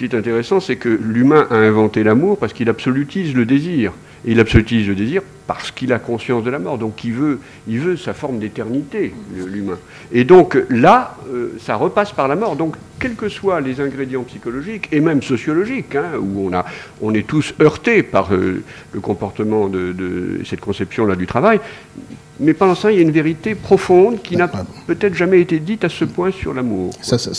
qui- 0.08 0.14
est 0.14 0.18
intéressant, 0.18 0.60
c'est 0.60 0.76
que 0.76 0.88
l'humain 0.88 1.46
a 1.50 1.56
inventé 1.56 2.02
l'amour 2.02 2.38
parce 2.38 2.52
qu'il 2.52 2.68
absolutise 2.68 3.34
le 3.34 3.44
désir. 3.46 3.92
Et 4.24 4.32
il 4.32 4.40
absolutise 4.40 4.86
le 4.86 4.94
désir 4.94 5.22
parce 5.48 5.72
qu'il 5.72 5.92
a 5.92 5.98
conscience 5.98 6.44
de 6.44 6.50
la 6.50 6.60
mort. 6.60 6.78
Donc 6.78 7.02
il 7.04 7.12
veut, 7.12 7.40
il 7.66 7.80
veut 7.80 7.96
sa 7.96 8.12
forme 8.14 8.38
d'éternité, 8.38 9.12
l'humain. 9.46 9.78
Et 10.12 10.22
donc 10.24 10.56
là, 10.70 11.16
euh, 11.32 11.54
ça 11.60 11.74
repasse 11.74 12.12
par 12.12 12.28
la 12.28 12.36
mort. 12.36 12.54
Donc 12.54 12.76
quels 13.00 13.16
que 13.16 13.28
soient 13.28 13.60
les 13.60 13.80
ingrédients 13.80 14.22
psychologiques 14.22 14.88
et 14.92 15.00
même 15.00 15.22
sociologiques, 15.22 15.96
hein, 15.96 16.18
où 16.20 16.48
on, 16.48 16.52
a, 16.52 16.64
on 17.00 17.12
est 17.14 17.26
tous 17.26 17.52
heurtés 17.60 18.04
par 18.04 18.32
euh, 18.32 18.62
le 18.92 19.00
comportement 19.00 19.68
de 19.68 20.40
cette 20.44 20.60
conception-là 20.60 21.16
du 21.16 21.26
travail, 21.26 21.58
mais 22.42 22.54
pendant 22.54 22.74
ça, 22.74 22.90
il 22.92 22.96
y 22.96 22.98
a 22.98 23.02
une 23.02 23.10
vérité 23.10 23.54
profonde 23.54 24.20
qui 24.22 24.36
n'a 24.36 24.50
peut-être 24.86 25.14
jamais 25.14 25.40
été 25.40 25.58
dite 25.60 25.84
à 25.84 25.88
ce 25.88 26.04
point 26.04 26.30
sur 26.30 26.52
l'amour. 26.52 26.90
Ça, 27.00 27.16
ça, 27.18 27.30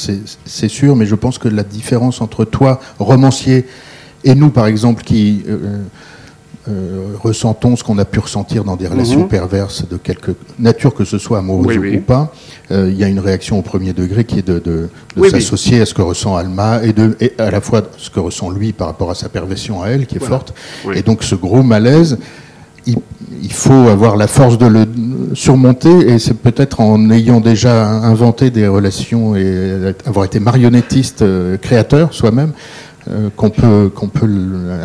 c'est 0.45 0.68
sûr, 0.70 0.95
mais 0.95 1.06
je 1.06 1.16
pense 1.16 1.38
que 1.38 1.47
la 1.49 1.64
différence 1.64 2.22
entre 2.22 2.45
toi, 2.45 2.80
romancier, 2.99 3.66
et 4.24 4.34
nous, 4.36 4.49
par 4.49 4.68
exemple, 4.68 5.04
qui 5.04 5.43
euh, 5.49 5.58
euh, 6.70 7.08
ressentons 7.22 7.76
ce 7.76 7.84
qu'on 7.84 7.97
a 7.97 8.06
pu 8.06 8.20
ressentir 8.20 8.64
dans 8.64 8.78
des 8.78 8.88
relations 8.88 9.22
Mhm. 9.24 9.28
perverses 9.28 9.86
de 9.89 9.97
quelque 9.97 10.32
nature 10.58 10.93
que 10.93 11.04
ce 11.04 11.18
soit 11.18 11.39
amoureuse 11.39 11.78
Oui, 11.78 11.89
ou 11.89 11.91
oui. 11.91 11.97
pas, 11.97 12.34
euh, 12.72 12.88
il 12.89 12.97
y 12.97 13.04
a 13.04 13.10
une 13.10 13.20
réaction 13.20 13.60
au 13.60 13.62
premier 13.62 13.91
degré 13.91 14.24
qui 14.24 14.39
est 14.39 14.47
de, 14.47 14.54
de- 14.54 14.60
de 14.60 14.89
Oui, 15.18 15.24
oui. 15.24 15.30
s'associer 15.32 15.82
à 15.82 15.86
ce 15.86 15.93
que 15.93 16.01
ressent 16.01 16.38
Alma 16.38 16.82
et, 16.82 16.93
de, 16.93 17.18
et 17.20 17.34
à 17.38 17.51
la 17.51 17.60
fois 17.60 17.82
ce 17.97 18.10
que 18.10 18.22
ressent 18.22 18.49
lui 18.49 18.72
par 18.72 18.88
rapport 18.88 19.12
à 19.12 19.16
sa 19.16 19.28
perversion 19.28 19.84
à 19.84 19.89
elle, 19.89 20.06
qui 20.08 20.16
est 20.16 20.20
Voilà. 20.20 20.38
forte. 20.38 20.54
Et 20.95 21.01
donc 21.01 21.24
ce 21.24 21.36
gros 21.36 21.64
malaise, 21.64 22.18
il, 22.88 22.96
il 23.42 23.52
faut 23.54 23.88
avoir 23.90 24.16
la 24.18 24.28
force 24.28 24.58
de 24.58 24.66
le 24.68 24.86
surmonter 25.34 26.12
et 26.12 26.20
c'est 26.20 26.36
peut-être 26.38 26.80
en 26.80 27.10
ayant 27.10 27.40
déjà 27.42 27.88
inventé 27.90 28.50
des 28.52 28.68
relations 28.68 29.36
et 29.36 29.94
avoir 30.06 30.26
été 30.26 30.40
marionnettiste, 30.40 31.22
euh, 31.22 31.58
créateur 31.58 32.14
soi-même, 32.14 32.52
euh, 33.10 33.30
qu'on 33.36 33.50
peut, 33.50 33.90
qu'on 33.94 34.08
peut 34.08 34.28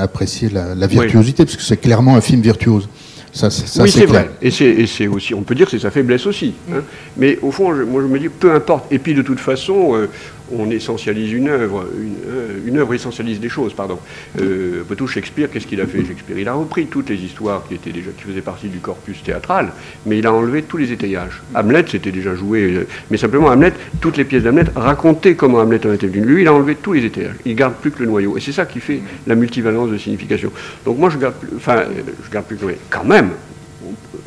apprécier 0.01 0.49
la, 0.49 0.75
la 0.75 0.87
virtuosité, 0.87 1.45
parce 1.45 1.57
que 1.57 1.63
c'est 1.63 1.77
clairement 1.77 2.17
un 2.17 2.21
film 2.21 2.41
virtuose. 2.41 2.89
Ça, 3.33 3.49
oui, 3.83 3.91
c'est 3.91 4.07
vrai. 4.07 4.31
Et 4.43 4.87
c'est 4.87 5.07
aussi, 5.07 5.35
on 5.35 5.43
peut 5.43 5.55
dire 5.55 5.67
que 5.67 5.73
c'est 5.73 5.79
sa 5.83 5.91
faiblesse 5.91 6.27
aussi. 6.27 6.55
hein. 6.73 6.81
Mais 7.17 7.39
au 7.43 7.51
fond, 7.53 7.75
je- 7.77 7.83
moi 7.83 8.01
je 8.03 8.07
me 8.09 8.19
dis, 8.19 8.29
peu 8.29 8.53
importe. 8.55 8.91
Et 8.91 8.99
puis 8.99 9.15
de 9.15 9.23
toute 9.23 9.39
façon, 9.39 9.95
euh, 9.95 10.09
on 10.53 10.71
essentialise 10.71 11.33
une 11.33 11.49
œuvre. 11.49 11.89
Une, 11.99 12.15
euh, 12.29 12.59
une 12.67 12.79
œuvre 12.79 12.95
essentialise 12.95 13.41
des 13.41 13.49
choses, 13.49 13.75
pardon. 13.75 13.99
Euh, 14.41 14.83
tout, 14.97 15.07
Shakespeare, 15.07 15.49
qu'est-ce 15.51 15.67
qu'il 15.67 15.81
a 15.81 15.87
fait 15.87 16.05
Shakespeare? 16.05 16.39
Il 16.39 16.49
a 16.49 16.55
repris 16.55 16.87
toutes 16.87 17.09
les 17.09 17.17
histoires 17.17 17.65
qui 17.69 17.75
étaient 17.75 17.93
déjà, 17.93 18.11
qui 18.17 18.25
faisaient 18.25 18.41
partie 18.41 18.69
du 18.69 18.79
corpus 18.79 19.23
théâtral, 19.23 19.73
mais 20.07 20.19
il 20.19 20.27
a 20.27 20.33
enlevé 20.33 20.63
tous 20.63 20.77
les 20.77 20.93
étayages. 20.93 21.41
Hamlet, 21.55 21.85
c'était 21.89 22.11
déjà 22.11 22.35
joué, 22.35 22.63
euh, 22.63 22.87
mais 23.11 23.17
simplement 23.17 23.49
Hamlet, 23.49 23.73
toutes 24.01 24.17
les 24.17 24.25
pièces 24.25 24.43
d'Hamlet 24.43 24.65
racontaient 24.75 25.35
comment 25.35 25.59
Hamlet 25.59 25.87
en 25.87 25.93
était 25.93 26.09
venu. 26.09 26.25
Lui, 26.27 26.43
il 26.43 26.49
a 26.49 26.55
enlevé 26.55 26.75
tous 26.75 26.95
les 26.95 27.05
étayages. 27.05 27.37
Il 27.45 27.55
garde 27.55 27.75
plus 27.75 27.91
que 27.91 28.01
le 28.01 28.07
noyau. 28.07 28.37
Et 28.37 28.41
c'est 28.41 28.53
ça 28.53 28.67
qui 28.67 28.81
fait 28.81 29.01
la 29.27 29.35
multivalence 29.35 29.91
de 29.91 29.99
signification. 29.99 30.51
Donc 30.85 30.99
moi, 30.99 31.11
je 31.11 31.19
garde, 31.19 31.35
enfin, 31.57 31.77
euh, 31.77 32.03
je 32.25 32.31
garde 32.31 32.47
plus 32.47 32.57
que 32.57 32.63
le 32.63 32.67
noyau. 32.69 32.81
Quand 32.91 33.05
même, 33.05 33.31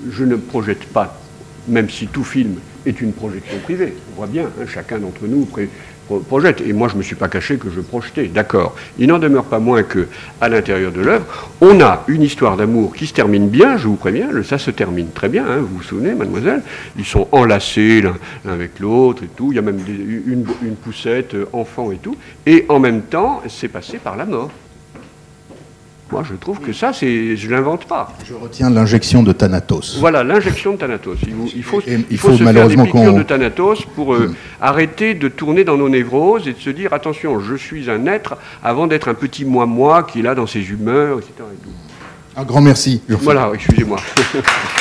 je 0.10 0.24
ne 0.24 0.36
projette 0.36 0.86
pas, 0.86 1.20
même 1.68 1.90
si 1.90 2.08
tout 2.08 2.24
film 2.24 2.56
est 2.86 3.02
une 3.02 3.14
projection 3.14 3.58
privée. 3.60 3.94
On 4.14 4.18
voit 4.18 4.28
bien, 4.28 4.46
hein, 4.46 4.66
chacun 4.68 4.98
d'entre 4.98 5.28
nous 5.28 5.46
projette. 6.28 6.62
Et 6.62 6.74
moi, 6.74 6.88
je 6.88 6.94
ne 6.94 7.00
me 7.00 7.04
suis 7.04 7.16
pas 7.16 7.28
caché 7.28 7.58
que 7.58 7.70
je 7.70 7.82
projetais. 7.82 8.28
D'accord. 8.28 8.76
Il 8.98 9.08
n'en 9.08 9.20
demeure 9.20 9.46
pas 9.46 9.60
moins 9.60 9.84
que, 9.84 10.08
à 10.40 10.50
l'intérieur 10.50 10.92
de 10.92 11.02
l'œuvre, 11.02 11.26
on 11.62 11.80
a 11.82 12.04
une 12.08 12.22
histoire 12.22 12.58
d'amour 12.58 12.94
qui 12.94 13.08
se 13.08 13.14
termine 13.14 13.50
bien, 13.50 13.78
je 13.78 13.88
vous 13.88 13.96
préviens. 13.96 14.30
ça 14.44 14.58
se 14.58 14.72
termine 14.72 15.10
très 15.12 15.30
bien, 15.30 15.46
hein, 15.46 15.58
vous 15.60 15.78
vous 15.78 15.84
souvenez, 15.84 16.14
mademoiselle 16.14 16.64
Ils 16.98 17.06
sont 17.06 17.28
enlacés 17.32 18.02
l'un 18.02 18.16
avec 18.50 18.80
l'autre 18.80 19.24
et 19.24 19.30
tout. 19.36 19.52
Il 19.52 19.56
y 19.56 19.60
a 19.60 19.62
même 19.62 19.80
une, 19.88 20.46
une 20.62 20.76
poussette, 20.76 21.36
euh, 21.36 21.48
enfant 21.54 21.92
et 21.92 21.98
tout. 21.98 22.16
Et 22.46 22.66
en 22.70 22.80
même 22.80 23.04
temps, 23.04 23.42
c'est 23.48 23.68
passé 23.68 23.98
par 23.98 24.18
la 24.18 24.26
mort. 24.26 24.52
Moi, 26.12 26.24
je 26.30 26.36
trouve 26.36 26.60
que 26.60 26.74
ça, 26.74 26.92
c'est, 26.92 27.38
je 27.38 27.50
l'invente 27.50 27.86
pas. 27.86 28.14
Je 28.28 28.34
retiens 28.34 28.70
l'injection 28.70 29.24
de 29.24 29.32
Thanatos. 29.32 29.98
Voilà, 30.00 30.24
l'injection 30.24 30.74
de 30.74 30.78
Thanatos. 30.78 31.20
Il, 31.56 31.64
faut, 31.64 31.82
il 31.88 32.18
faut, 32.18 32.36
se 32.36 32.44
malheureusement 32.44 32.84
faire 32.84 32.94
des 32.94 33.00
piqûres 33.00 33.14
de 33.18 33.24
Thanatos 33.24 33.86
pour 33.96 34.14
euh, 34.14 34.28
hmm. 34.28 34.36
arrêter 34.60 35.14
de 35.14 35.30
tourner 35.30 35.64
dans 35.64 35.78
nos 35.78 35.88
névroses 35.88 36.48
et 36.48 36.54
de 36.54 36.60
se 36.60 36.70
dire 36.70 36.92
attention, 36.92 37.40
je 37.40 37.56
suis 37.56 37.90
un 37.90 38.06
être 38.08 38.38
avant 38.62 38.88
d'être 38.88 39.08
un 39.08 39.14
petit 39.14 39.46
moi-moi 39.46 40.04
qui 40.04 40.20
est 40.20 40.24
là 40.24 40.36
dans 40.36 40.48
ses 40.48 40.70
humeurs, 40.70 41.20
etc. 41.20 41.32
Un 42.36 42.44
grand 42.44 42.62
merci. 42.62 43.02
Voilà, 43.08 43.52
excusez-moi. 43.54 44.00